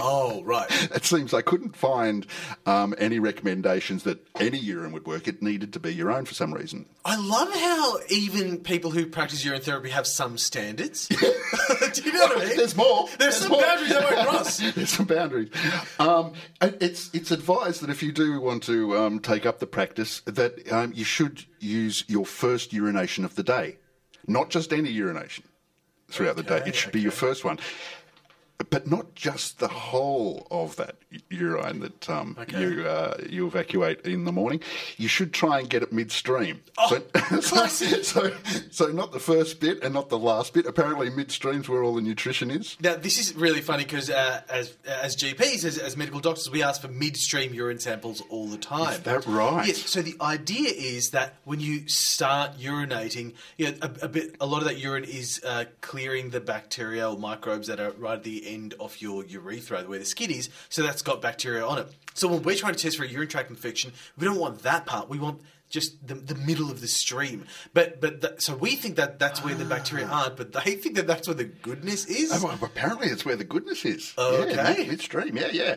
Oh, 0.03 0.41
right. 0.43 0.67
it 0.95 1.05
seems 1.05 1.31
I 1.31 1.41
couldn't 1.41 1.75
find 1.75 2.25
um, 2.65 2.95
any 2.97 3.19
recommendations 3.19 4.03
that 4.03 4.25
any 4.39 4.57
urine 4.57 4.93
would 4.93 5.05
work. 5.05 5.27
It 5.27 5.43
needed 5.43 5.73
to 5.73 5.79
be 5.79 5.93
your 5.93 6.11
own 6.11 6.25
for 6.25 6.33
some 6.33 6.53
reason. 6.53 6.87
I 7.05 7.17
love 7.17 7.53
how 7.53 7.99
even 8.09 8.59
people 8.59 8.89
who 8.89 9.05
practice 9.05 9.45
urine 9.45 9.61
therapy 9.61 9.89
have 9.89 10.07
some 10.07 10.39
standards. 10.39 11.07
Do 11.93 12.01
you 12.03 12.13
know 12.13 12.25
what 12.27 12.37
I 12.37 12.45
mean? 12.45 12.57
There's 12.57 12.75
more. 12.75 13.09
There's, 13.19 13.35
some 13.35 13.51
more. 13.51 13.61
boundaries 13.61 13.89
they 13.89 13.99
won't 13.99 14.27
cross. 14.27 14.57
There's 14.57 14.89
some 14.89 15.05
boundaries. 15.05 15.49
Um, 15.99 16.33
it's 16.61 17.11
it's 17.13 17.29
advised 17.29 17.81
that 17.81 17.91
if 17.91 18.01
you 18.01 18.11
do 18.11 18.41
want 18.41 18.63
to 18.63 18.97
um, 18.97 19.19
take 19.19 19.45
up 19.45 19.59
the 19.59 19.67
practice, 19.67 20.21
that 20.21 20.71
um, 20.71 20.93
you 20.95 21.03
should 21.03 21.45
use 21.59 22.05
your 22.07 22.25
first 22.25 22.73
urination 22.73 23.23
of 23.23 23.35
the 23.35 23.43
day, 23.43 23.77
not 24.25 24.49
just 24.49 24.73
any 24.73 24.89
urination 24.89 25.43
throughout 26.11 26.35
the 26.35 26.43
day. 26.43 26.61
It 26.65 26.75
should 26.75 26.91
be 26.91 27.01
your 27.01 27.11
first 27.11 27.43
one. 27.43 27.57
But 28.69 28.87
not 28.87 29.15
just 29.15 29.59
the 29.59 29.67
whole 29.67 30.47
of 30.51 30.75
that 30.77 30.95
urine 31.29 31.79
that 31.81 32.09
um, 32.09 32.35
Okay. 32.39 32.61
you 32.61 32.85
uh, 32.87 33.17
you 33.29 33.47
evacuate 33.47 34.01
in 34.01 34.25
the 34.25 34.31
morning. 34.31 34.61
You 34.97 35.07
should 35.07 35.33
try 35.33 35.59
and 35.59 35.69
get 35.69 35.83
it 35.83 35.91
midstream. 35.91 36.61
Oh, 36.77 36.99
so, 37.41 37.67
so, 38.01 38.31
so 38.71 38.87
not 38.87 39.11
the 39.11 39.19
first 39.19 39.59
bit 39.59 39.83
and 39.83 39.93
not 39.93 40.09
the 40.09 40.17
last 40.17 40.53
bit. 40.53 40.65
Apparently, 40.65 41.09
midstream's 41.09 41.67
where 41.67 41.83
all 41.83 41.95
the 41.95 42.01
nutrition 42.01 42.49
is. 42.51 42.77
Now, 42.81 42.95
this 42.95 43.17
is 43.19 43.35
really 43.35 43.61
funny 43.61 43.83
because 43.83 44.09
uh, 44.09 44.41
as 44.49 44.77
as 44.85 45.15
GPs, 45.15 45.65
as, 45.65 45.77
as 45.77 45.97
medical 45.97 46.19
doctors, 46.19 46.49
we 46.49 46.63
ask 46.63 46.81
for 46.81 46.87
midstream 46.87 47.53
urine 47.53 47.79
samples 47.79 48.21
all 48.29 48.47
the 48.47 48.57
time. 48.57 48.93
Is 48.93 48.99
that 49.01 49.25
right? 49.25 49.67
Yes. 49.67 49.89
So 49.89 50.01
the 50.01 50.15
idea 50.21 50.69
is 50.75 51.09
that 51.11 51.35
when 51.43 51.59
you 51.59 51.87
start 51.87 52.57
urinating, 52.57 53.33
you 53.57 53.71
know, 53.71 53.77
a, 53.81 54.05
a 54.05 54.07
bit, 54.07 54.35
a 54.39 54.45
lot 54.45 54.59
of 54.59 54.65
that 54.65 54.77
urine 54.77 55.03
is 55.03 55.41
uh, 55.45 55.65
clearing 55.81 56.29
the 56.29 56.39
bacteria 56.39 57.09
or 57.09 57.17
microbes 57.17 57.67
that 57.67 57.79
are 57.79 57.91
right 57.91 58.15
at 58.15 58.23
the 58.23 58.47
end 58.47 58.50
of 58.79 59.01
your 59.01 59.25
urethra, 59.25 59.83
where 59.83 59.99
the 59.99 60.05
skin 60.05 60.31
is. 60.31 60.49
So 60.69 60.83
that's 60.83 61.01
got 61.01 61.21
bacteria 61.21 61.65
on 61.65 61.79
it. 61.79 61.87
So 62.13 62.27
when 62.27 62.43
we're 62.43 62.55
trying 62.55 62.75
to 62.75 62.79
test 62.79 62.97
for 62.97 63.03
a 63.03 63.07
urine 63.07 63.27
tract 63.27 63.49
infection, 63.49 63.93
we 64.17 64.25
don't 64.25 64.39
want 64.39 64.63
that 64.63 64.85
part. 64.85 65.09
We 65.09 65.19
want 65.19 65.41
just 65.71 66.05
the, 66.05 66.13
the 66.13 66.35
middle 66.35 66.69
of 66.69 66.81
the 66.81 66.87
stream. 66.87 67.45
But 67.73 68.01
but 68.01 68.41
so 68.41 68.55
we 68.55 68.75
think 68.75 68.97
that 68.97 69.17
that's 69.17 69.43
where 69.43 69.55
the 69.55 69.65
bacteria 69.65 70.05
aren't, 70.05 70.37
but 70.37 70.53
they 70.53 70.75
think 70.75 70.95
that 70.95 71.07
that's 71.07 71.27
where 71.27 71.35
the 71.35 71.45
goodness 71.45 72.05
is. 72.05 72.31
Oh, 72.31 72.45
well, 72.45 72.59
apparently, 72.61 73.07
it's 73.07 73.25
where 73.25 73.35
the 73.35 73.43
goodness 73.43 73.85
is. 73.85 74.13
Okay. 74.17 74.53
Yeah, 74.83 74.89
midstream. 74.89 75.37
Yeah, 75.37 75.49
yeah. 75.51 75.75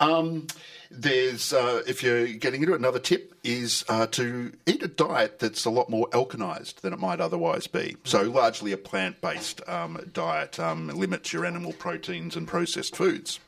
Um, 0.00 0.46
there's, 0.90 1.52
uh, 1.52 1.82
if 1.86 2.02
you're 2.02 2.26
getting 2.26 2.60
into 2.62 2.74
it, 2.74 2.78
another 2.78 2.98
tip 2.98 3.34
is 3.42 3.84
uh, 3.88 4.06
to 4.08 4.52
eat 4.66 4.82
a 4.82 4.88
diet 4.88 5.38
that's 5.38 5.64
a 5.64 5.70
lot 5.70 5.88
more 5.88 6.06
alkalized 6.10 6.76
than 6.76 6.92
it 6.92 6.98
might 6.98 7.20
otherwise 7.20 7.66
be. 7.66 7.96
So, 8.04 8.22
largely 8.22 8.72
a 8.72 8.76
plant 8.76 9.20
based 9.20 9.66
um, 9.68 10.10
diet 10.12 10.60
um, 10.60 10.88
limits 10.88 11.32
your 11.32 11.46
animal 11.46 11.72
proteins 11.72 12.36
and 12.36 12.46
processed 12.46 12.94
foods. 12.94 13.40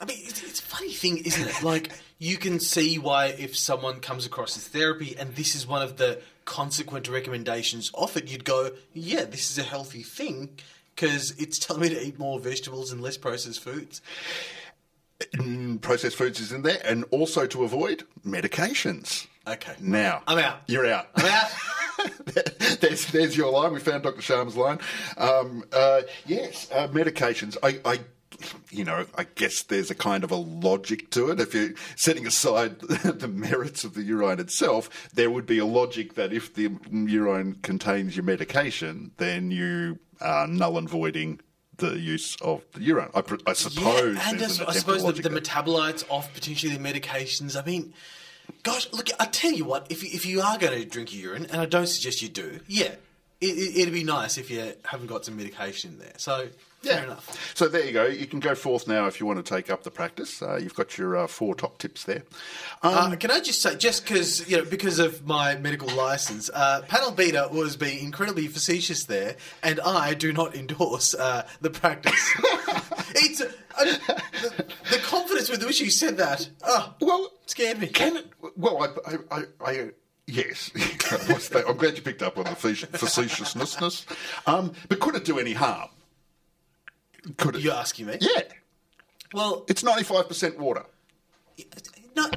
I 0.00 0.04
mean, 0.04 0.18
it's, 0.22 0.42
it's 0.42 0.60
a 0.60 0.64
funny 0.64 0.92
thing, 0.92 1.18
isn't 1.18 1.48
it? 1.48 1.62
Like, 1.62 1.92
you 2.20 2.36
can 2.36 2.60
see 2.60 2.98
why 2.98 3.26
if 3.26 3.56
someone 3.56 3.98
comes 3.98 4.26
across 4.26 4.54
this 4.54 4.68
therapy 4.68 5.16
and 5.18 5.34
this 5.34 5.54
is 5.54 5.66
one 5.66 5.80
of 5.80 5.96
the 5.96 6.20
consequent 6.44 7.08
recommendations 7.08 7.90
of 7.94 8.14
it, 8.14 8.30
you'd 8.30 8.44
go, 8.44 8.70
yeah, 8.92 9.24
this 9.24 9.50
is 9.50 9.58
a 9.58 9.62
healthy 9.62 10.02
thing 10.02 10.50
because 10.94 11.32
it's 11.38 11.58
telling 11.58 11.80
me 11.80 11.88
to 11.88 12.06
eat 12.06 12.18
more 12.18 12.38
vegetables 12.38 12.92
and 12.92 13.00
less 13.00 13.16
processed 13.16 13.60
foods. 13.60 14.02
Mm, 15.34 15.80
processed 15.80 16.16
foods 16.16 16.40
is 16.40 16.52
in 16.52 16.62
there, 16.62 16.80
and 16.84 17.04
also 17.10 17.46
to 17.46 17.64
avoid 17.64 18.04
medications. 18.26 19.26
Okay. 19.46 19.72
Now, 19.80 20.22
I'm 20.26 20.38
out. 20.38 20.60
You're 20.66 20.86
out. 20.86 21.08
I'm 21.16 21.26
out. 21.26 21.50
there's, 22.80 23.06
there's 23.06 23.36
your 23.36 23.50
line. 23.50 23.72
We 23.72 23.80
found 23.80 24.02
Dr. 24.02 24.20
Sharma's 24.20 24.56
line. 24.56 24.78
Um, 25.16 25.64
uh, 25.72 26.02
yes, 26.26 26.70
uh, 26.72 26.88
medications. 26.88 27.56
I, 27.62 27.80
I, 27.84 28.00
you 28.70 28.84
know, 28.84 29.06
I 29.16 29.24
guess 29.34 29.62
there's 29.62 29.90
a 29.90 29.94
kind 29.94 30.24
of 30.24 30.30
a 30.30 30.36
logic 30.36 31.10
to 31.10 31.30
it. 31.30 31.40
If 31.40 31.54
you're 31.54 31.74
setting 31.96 32.26
aside 32.26 32.80
the 32.80 33.28
merits 33.28 33.84
of 33.84 33.94
the 33.94 34.02
urine 34.02 34.40
itself, 34.40 35.10
there 35.14 35.30
would 35.30 35.46
be 35.46 35.58
a 35.58 35.66
logic 35.66 36.14
that 36.14 36.32
if 36.32 36.54
the 36.54 36.70
urine 36.90 37.54
contains 37.62 38.16
your 38.16 38.24
medication, 38.24 39.12
then 39.16 39.50
you 39.50 39.98
are 40.20 40.46
null 40.46 40.78
and 40.78 40.88
voiding 40.88 41.40
the 41.78 41.98
use 41.98 42.36
of 42.40 42.62
the 42.72 42.82
urine. 42.82 43.10
I, 43.14 43.22
I 43.46 43.52
suppose. 43.54 44.16
Yeah, 44.16 44.30
and 44.30 44.40
an 44.40 44.50
I 44.66 44.72
suppose 44.74 45.02
the, 45.02 45.12
the 45.12 45.30
metabolites 45.30 46.04
of 46.10 46.32
potentially 46.34 46.76
the 46.76 46.82
medications. 46.82 47.60
I 47.60 47.64
mean, 47.64 47.94
gosh, 48.62 48.92
look, 48.92 49.08
I 49.18 49.26
tell 49.26 49.52
you 49.52 49.64
what, 49.64 49.86
if 49.90 50.04
if 50.04 50.24
you 50.26 50.40
are 50.40 50.58
going 50.58 50.78
to 50.78 50.84
drink 50.84 51.14
urine, 51.14 51.46
and 51.46 51.60
I 51.60 51.66
don't 51.66 51.88
suggest 51.88 52.22
you 52.22 52.28
do, 52.28 52.60
yeah, 52.68 52.94
it, 53.40 53.46
it, 53.46 53.76
it'd 53.80 53.94
be 53.94 54.04
nice 54.04 54.38
if 54.38 54.50
you 54.50 54.72
haven't 54.84 55.06
got 55.06 55.24
some 55.24 55.36
medication 55.36 55.92
in 55.92 55.98
there. 55.98 56.12
So 56.16 56.48
fair 56.82 57.04
enough. 57.04 57.54
So 57.54 57.68
there 57.68 57.84
you 57.84 57.92
go. 57.92 58.06
You 58.06 58.26
can 58.26 58.40
go 58.40 58.54
forth 58.54 58.86
now 58.88 59.06
if 59.06 59.20
you 59.20 59.26
want 59.26 59.44
to 59.44 59.54
take 59.54 59.70
up 59.70 59.82
the 59.82 59.90
practice. 59.90 60.42
Uh, 60.42 60.56
you've 60.56 60.74
got 60.74 60.96
your 60.98 61.16
uh, 61.16 61.26
four 61.26 61.54
top 61.54 61.78
tips 61.78 62.04
there. 62.04 62.22
Um, 62.82 63.12
Uh, 63.12 63.16
can 63.16 63.30
I 63.30 63.40
just 63.40 63.62
say, 63.62 63.76
just 63.76 64.04
because 64.04 64.48
you 64.50 64.58
know, 64.58 64.64
because 64.64 64.98
of 64.98 65.26
my 65.26 65.56
medical 65.56 65.88
license, 65.94 66.50
uh, 66.52 66.82
Panel 66.88 67.12
Beater 67.12 67.48
was 67.50 67.76
being 67.76 68.04
incredibly 68.04 68.46
facetious 68.46 69.04
there, 69.04 69.36
and 69.62 69.80
I 69.80 70.14
do 70.14 70.32
not 70.32 70.54
endorse 70.54 71.14
uh, 71.14 71.46
the 71.60 71.70
practice. 71.70 72.32
it's 73.14 73.40
uh, 73.40 73.50
the, 73.78 74.64
the 74.90 74.98
confidence 74.98 75.48
with 75.48 75.64
which 75.64 75.80
you 75.80 75.90
said 75.90 76.16
that. 76.18 76.48
Oh, 76.62 76.94
well, 77.00 77.30
scared 77.46 77.78
me. 77.78 77.86
Can 77.88 78.16
it? 78.16 78.26
Well, 78.56 78.82
I, 78.82 79.14
I, 79.34 79.38
I, 79.38 79.44
I 79.64 79.90
yes. 80.30 80.70
I'm 81.66 81.76
glad 81.76 81.96
you 81.96 82.02
picked 82.02 82.22
up 82.22 82.38
on 82.38 82.44
the 82.44 82.54
face- 82.54 82.84
facetiousness. 82.84 84.06
Um, 84.46 84.72
but 84.88 85.00
could 85.00 85.14
it 85.16 85.24
do 85.24 85.38
any 85.38 85.52
harm? 85.52 85.88
Could 87.36 87.56
it? 87.56 87.62
You're 87.62 87.74
asking 87.74 88.06
me? 88.06 88.16
Yeah, 88.20 88.42
Well, 89.34 89.64
it's 89.68 89.82
95% 89.82 90.56
water. 90.58 90.84
No, 92.16 92.28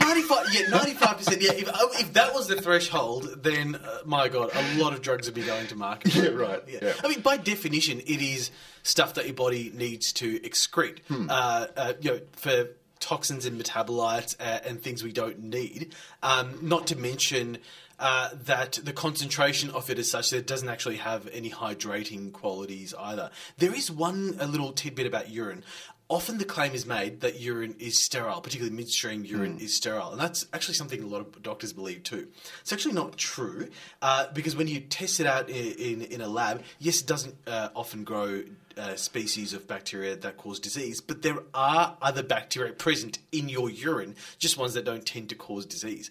ninety-five. 0.00 0.46
Yeah, 0.52 0.68
ninety-five 0.68 1.16
percent. 1.18 1.42
Yeah, 1.42 1.52
if, 1.52 1.68
oh, 1.72 1.90
if 1.94 2.12
that 2.14 2.32
was 2.32 2.46
the 2.48 2.60
threshold, 2.60 3.42
then 3.42 3.74
uh, 3.74 3.98
my 4.06 4.28
god, 4.28 4.50
a 4.54 4.78
lot 4.82 4.92
of 4.94 5.02
drugs 5.02 5.26
would 5.26 5.34
be 5.34 5.42
going 5.42 5.66
to 5.66 5.74
market. 5.76 6.14
Yeah, 6.14 6.28
right, 6.28 6.62
Yeah. 6.68 6.78
yeah. 6.82 6.92
I 7.04 7.08
mean, 7.08 7.20
by 7.20 7.36
definition, 7.36 8.00
it 8.00 8.22
is 8.22 8.50
stuff 8.84 9.14
that 9.14 9.26
your 9.26 9.34
body 9.34 9.70
needs 9.74 10.12
to 10.14 10.38
excrete. 10.40 11.00
Hmm. 11.08 11.26
Uh, 11.28 11.66
uh, 11.76 11.92
you 12.00 12.10
know, 12.12 12.20
for 12.32 12.68
toxins 13.00 13.46
and 13.46 13.60
metabolites 13.60 14.36
uh, 14.40 14.60
and 14.64 14.82
things 14.82 15.02
we 15.02 15.12
don't 15.12 15.40
need. 15.40 15.94
Um, 16.22 16.58
not 16.62 16.86
to 16.88 16.96
mention. 16.96 17.58
Uh, 18.00 18.28
that 18.32 18.78
the 18.84 18.92
concentration 18.92 19.70
of 19.70 19.90
it 19.90 19.98
is 19.98 20.08
such 20.08 20.30
that 20.30 20.36
it 20.36 20.46
doesn't 20.46 20.68
actually 20.68 20.98
have 20.98 21.28
any 21.32 21.50
hydrating 21.50 22.32
qualities 22.32 22.94
either. 22.96 23.28
There 23.56 23.74
is 23.74 23.90
one 23.90 24.36
a 24.38 24.46
little 24.46 24.70
tidbit 24.70 25.04
about 25.04 25.30
urine. 25.30 25.64
Often 26.08 26.38
the 26.38 26.44
claim 26.44 26.72
is 26.74 26.86
made 26.86 27.20
that 27.20 27.40
urine 27.40 27.74
is 27.78 27.98
sterile, 27.98 28.40
particularly 28.40 28.74
midstream 28.74 29.24
urine 29.26 29.58
is 29.58 29.74
sterile, 29.74 30.12
and 30.12 30.20
that's 30.20 30.46
actually 30.54 30.74
something 30.74 31.02
a 31.02 31.06
lot 31.06 31.20
of 31.20 31.42
doctors 31.42 31.74
believe 31.74 32.02
too. 32.02 32.28
It's 32.60 32.72
actually 32.72 32.94
not 32.94 33.18
true 33.18 33.68
uh, 34.00 34.28
because 34.32 34.56
when 34.56 34.68
you 34.68 34.80
test 34.80 35.20
it 35.20 35.26
out 35.26 35.50
in, 35.50 35.72
in, 35.72 36.02
in 36.02 36.20
a 36.22 36.28
lab, 36.28 36.62
yes, 36.78 37.02
it 37.02 37.06
doesn't 37.06 37.34
uh, 37.46 37.70
often 37.74 38.04
grow 38.04 38.42
uh, 38.78 38.96
species 38.96 39.52
of 39.52 39.66
bacteria 39.66 40.16
that 40.16 40.36
cause 40.36 40.60
disease, 40.60 41.00
but 41.00 41.22
there 41.22 41.38
are 41.54 41.96
other 42.00 42.22
bacteria 42.22 42.72
present 42.72 43.18
in 43.32 43.48
your 43.48 43.68
urine, 43.68 44.14
just 44.38 44.56
ones 44.56 44.74
that 44.74 44.84
don't 44.84 45.04
tend 45.04 45.28
to 45.30 45.34
cause 45.34 45.66
disease. 45.66 46.10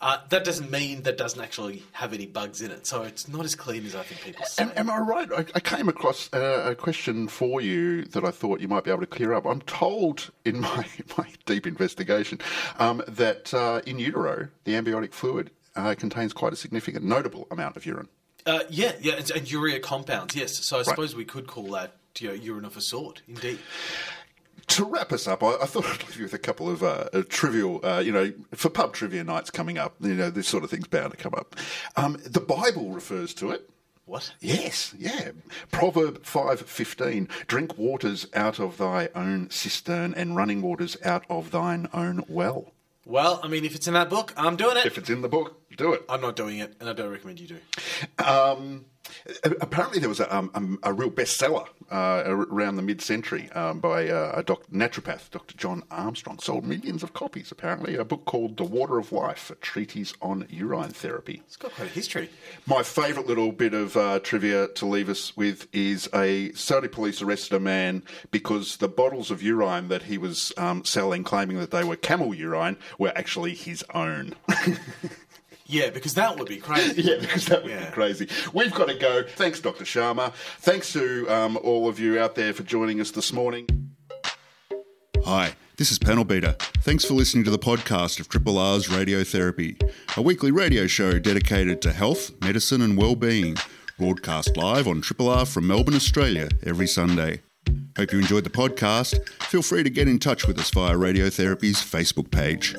Uh, 0.00 0.18
that 0.28 0.44
doesn't 0.44 0.70
mean 0.70 1.02
that 1.02 1.18
doesn't 1.18 1.40
actually 1.42 1.82
have 1.90 2.12
any 2.12 2.26
bugs 2.26 2.62
in 2.62 2.70
it, 2.70 2.86
so 2.86 3.02
it's 3.02 3.26
not 3.26 3.44
as 3.44 3.56
clean 3.56 3.84
as 3.84 3.96
I 3.96 4.04
think 4.04 4.20
people 4.20 4.44
say. 4.46 4.62
Am, 4.62 4.72
am 4.76 4.90
I 4.90 4.98
right? 4.98 5.28
I, 5.32 5.44
I 5.56 5.60
came 5.60 5.88
across 5.88 6.32
uh, 6.32 6.66
a 6.66 6.74
question 6.76 7.26
for 7.26 7.60
you 7.60 8.04
that 8.04 8.24
I 8.24 8.30
thought 8.30 8.60
you 8.60 8.68
might 8.68 8.84
be 8.84 8.90
able 8.90 9.00
to 9.00 9.08
clear 9.08 9.32
up. 9.32 9.44
I'm 9.44 9.60
told 9.62 10.30
in 10.44 10.60
my, 10.60 10.86
my 11.16 11.26
deep 11.46 11.66
investigation 11.66 12.38
um, 12.78 13.02
that 13.08 13.52
uh, 13.52 13.80
in 13.86 13.98
utero, 13.98 14.48
the 14.64 14.76
amniotic 14.76 15.12
fluid 15.12 15.50
uh, 15.74 15.96
contains 15.96 16.32
quite 16.32 16.52
a 16.52 16.56
significant, 16.56 17.04
notable 17.04 17.48
amount 17.50 17.76
of 17.76 17.84
urine. 17.84 18.08
Uh, 18.46 18.60
yeah, 18.70 18.92
yeah, 19.00 19.14
and, 19.14 19.30
and 19.32 19.50
urea 19.50 19.80
compounds. 19.80 20.34
Yes, 20.34 20.54
so 20.64 20.78
I 20.78 20.82
suppose 20.82 21.14
we 21.14 21.24
could 21.24 21.46
call 21.46 21.72
that 21.72 21.97
you 22.18 22.28
know, 22.28 22.34
urine 22.34 22.64
of 22.64 22.76
a 22.76 22.80
sort. 22.80 23.22
Indeed. 23.28 23.58
to 24.68 24.84
wrap 24.84 25.12
us 25.12 25.26
up, 25.26 25.42
I, 25.42 25.54
I, 25.62 25.66
thought 25.66 25.86
I'd 25.86 26.06
leave 26.08 26.16
you 26.16 26.24
with 26.24 26.34
a 26.34 26.38
couple 26.38 26.68
of 26.68 26.82
uh, 26.82 27.08
trivial, 27.28 27.80
uh, 27.84 28.00
you 28.00 28.12
know, 28.12 28.32
for 28.54 28.68
pub 28.68 28.92
trivia 28.92 29.24
nights 29.24 29.50
coming 29.50 29.78
up. 29.78 29.94
You 30.00 30.14
know, 30.14 30.30
this 30.30 30.48
sort 30.48 30.64
of 30.64 30.70
thing's 30.70 30.88
bound 30.88 31.12
to 31.12 31.16
come 31.16 31.34
up. 31.34 31.56
Um, 31.96 32.18
the 32.24 32.40
Bible 32.40 32.90
refers 32.90 33.34
to 33.34 33.50
it. 33.50 33.70
What? 34.08 34.32
Yes, 34.40 34.94
yeah. 34.98 35.32
Proverb 35.70 36.22
5:15, 36.22 37.28
drink 37.46 37.76
waters 37.76 38.26
out 38.32 38.58
of 38.58 38.78
thy 38.78 39.10
own 39.14 39.50
cistern 39.50 40.14
and 40.14 40.34
running 40.34 40.62
waters 40.62 40.96
out 41.04 41.24
of 41.28 41.50
thine 41.50 41.88
own 41.92 42.24
well. 42.26 42.72
Well, 43.04 43.38
I 43.42 43.48
mean, 43.48 43.66
if 43.66 43.74
it's 43.74 43.86
in 43.86 43.92
that 43.94 44.08
book, 44.08 44.32
I'm 44.36 44.56
doing 44.56 44.78
it. 44.78 44.86
If 44.86 44.96
it's 44.96 45.10
in 45.10 45.20
the 45.20 45.28
book, 45.28 45.60
do 45.76 45.92
it. 45.92 46.04
I'm 46.08 46.22
not 46.22 46.36
doing 46.36 46.58
it, 46.58 46.74
and 46.80 46.88
I 46.88 46.94
don't 46.94 47.10
recommend 47.10 47.38
you 47.40 47.48
do. 47.48 47.58
Um, 48.22 48.86
apparently, 49.60 49.98
there 49.98 50.08
was 50.08 50.20
a, 50.20 50.36
um, 50.36 50.78
a 50.82 50.92
real 50.92 51.10
bestseller 51.10 51.66
uh, 51.90 52.22
around 52.26 52.76
the 52.76 52.82
mid-century 52.82 53.50
um, 53.52 53.80
by 53.80 54.08
uh, 54.08 54.32
a 54.34 54.42
doc- 54.42 54.66
naturopath, 54.72 55.30
Dr. 55.30 55.56
John 55.56 55.82
Armstrong. 55.90 56.38
Sold 56.38 56.64
millions 56.64 57.02
of 57.02 57.12
copies. 57.12 57.50
Apparently, 57.50 57.96
a 57.96 58.04
book 58.04 58.24
called 58.24 58.56
"The 58.56 58.64
Water 58.64 58.98
of 58.98 59.12
Life: 59.12 59.50
A 59.50 59.54
Treatise 59.56 60.14
on 60.20 60.46
Urine 60.50 60.90
Therapy." 60.90 61.42
It's 61.46 61.56
got 61.56 61.72
quite 61.72 61.88
a 61.88 61.92
history. 61.92 62.30
My 62.66 62.82
favourite 62.82 63.26
little 63.26 63.52
bit 63.52 63.74
of 63.74 63.96
uh, 63.96 64.20
trivia 64.20 64.68
to 64.68 64.86
leave 64.86 65.08
us 65.08 65.36
with 65.36 65.66
is 65.72 66.08
a 66.14 66.52
Saudi 66.52 66.88
police 66.88 67.22
arrested 67.22 67.54
a 67.54 67.60
man 67.60 68.02
because 68.30 68.76
the 68.76 68.88
bottles 68.88 69.30
of 69.30 69.42
urine 69.42 69.88
that 69.88 70.04
he 70.04 70.18
was 70.18 70.52
um, 70.56 70.84
selling, 70.84 71.24
claiming 71.24 71.58
that 71.58 71.70
they 71.70 71.84
were 71.84 71.96
camel 71.96 72.34
urine, 72.34 72.76
were 72.98 73.12
actually 73.16 73.54
his 73.54 73.84
own. 73.94 74.34
Yeah, 75.70 75.90
because 75.90 76.14
that 76.14 76.38
would 76.38 76.48
be 76.48 76.56
crazy. 76.56 77.02
yeah, 77.04 77.18
because 77.20 77.44
that 77.46 77.62
would 77.62 77.70
yeah. 77.70 77.86
be 77.86 77.92
crazy. 77.92 78.26
We've 78.54 78.74
got 78.74 78.88
to 78.88 78.94
go. 78.94 79.22
Thanks, 79.22 79.60
Dr. 79.60 79.84
Sharma. 79.84 80.32
Thanks 80.60 80.92
to 80.94 81.28
um, 81.28 81.58
all 81.62 81.88
of 81.88 82.00
you 82.00 82.18
out 82.18 82.34
there 82.34 82.54
for 82.54 82.62
joining 82.62 83.00
us 83.00 83.10
this 83.10 83.34
morning. 83.34 83.66
Hi, 85.24 85.52
this 85.76 85.92
is 85.92 85.98
Panel 85.98 86.24
Beater. 86.24 86.56
Thanks 86.78 87.04
for 87.04 87.12
listening 87.12 87.44
to 87.44 87.50
the 87.50 87.58
podcast 87.58 88.18
of 88.18 88.30
Triple 88.30 88.56
R's 88.56 88.88
Radiotherapy, 88.88 89.78
a 90.16 90.22
weekly 90.22 90.50
radio 90.50 90.86
show 90.86 91.18
dedicated 91.18 91.82
to 91.82 91.92
health, 91.92 92.30
medicine, 92.40 92.80
and 92.80 92.96
well-being. 92.96 93.56
Broadcast 93.98 94.56
live 94.56 94.88
on 94.88 95.02
Triple 95.02 95.28
R 95.28 95.44
from 95.44 95.66
Melbourne, 95.66 95.96
Australia, 95.96 96.48
every 96.64 96.86
Sunday. 96.86 97.42
Hope 97.98 98.12
you 98.12 98.20
enjoyed 98.20 98.44
the 98.44 98.50
podcast. 98.50 99.28
Feel 99.42 99.60
free 99.60 99.82
to 99.82 99.90
get 99.90 100.08
in 100.08 100.18
touch 100.18 100.46
with 100.46 100.58
us 100.58 100.70
via 100.70 100.94
Radiotherapy's 100.94 101.76
Facebook 101.76 102.30
page. 102.30 102.74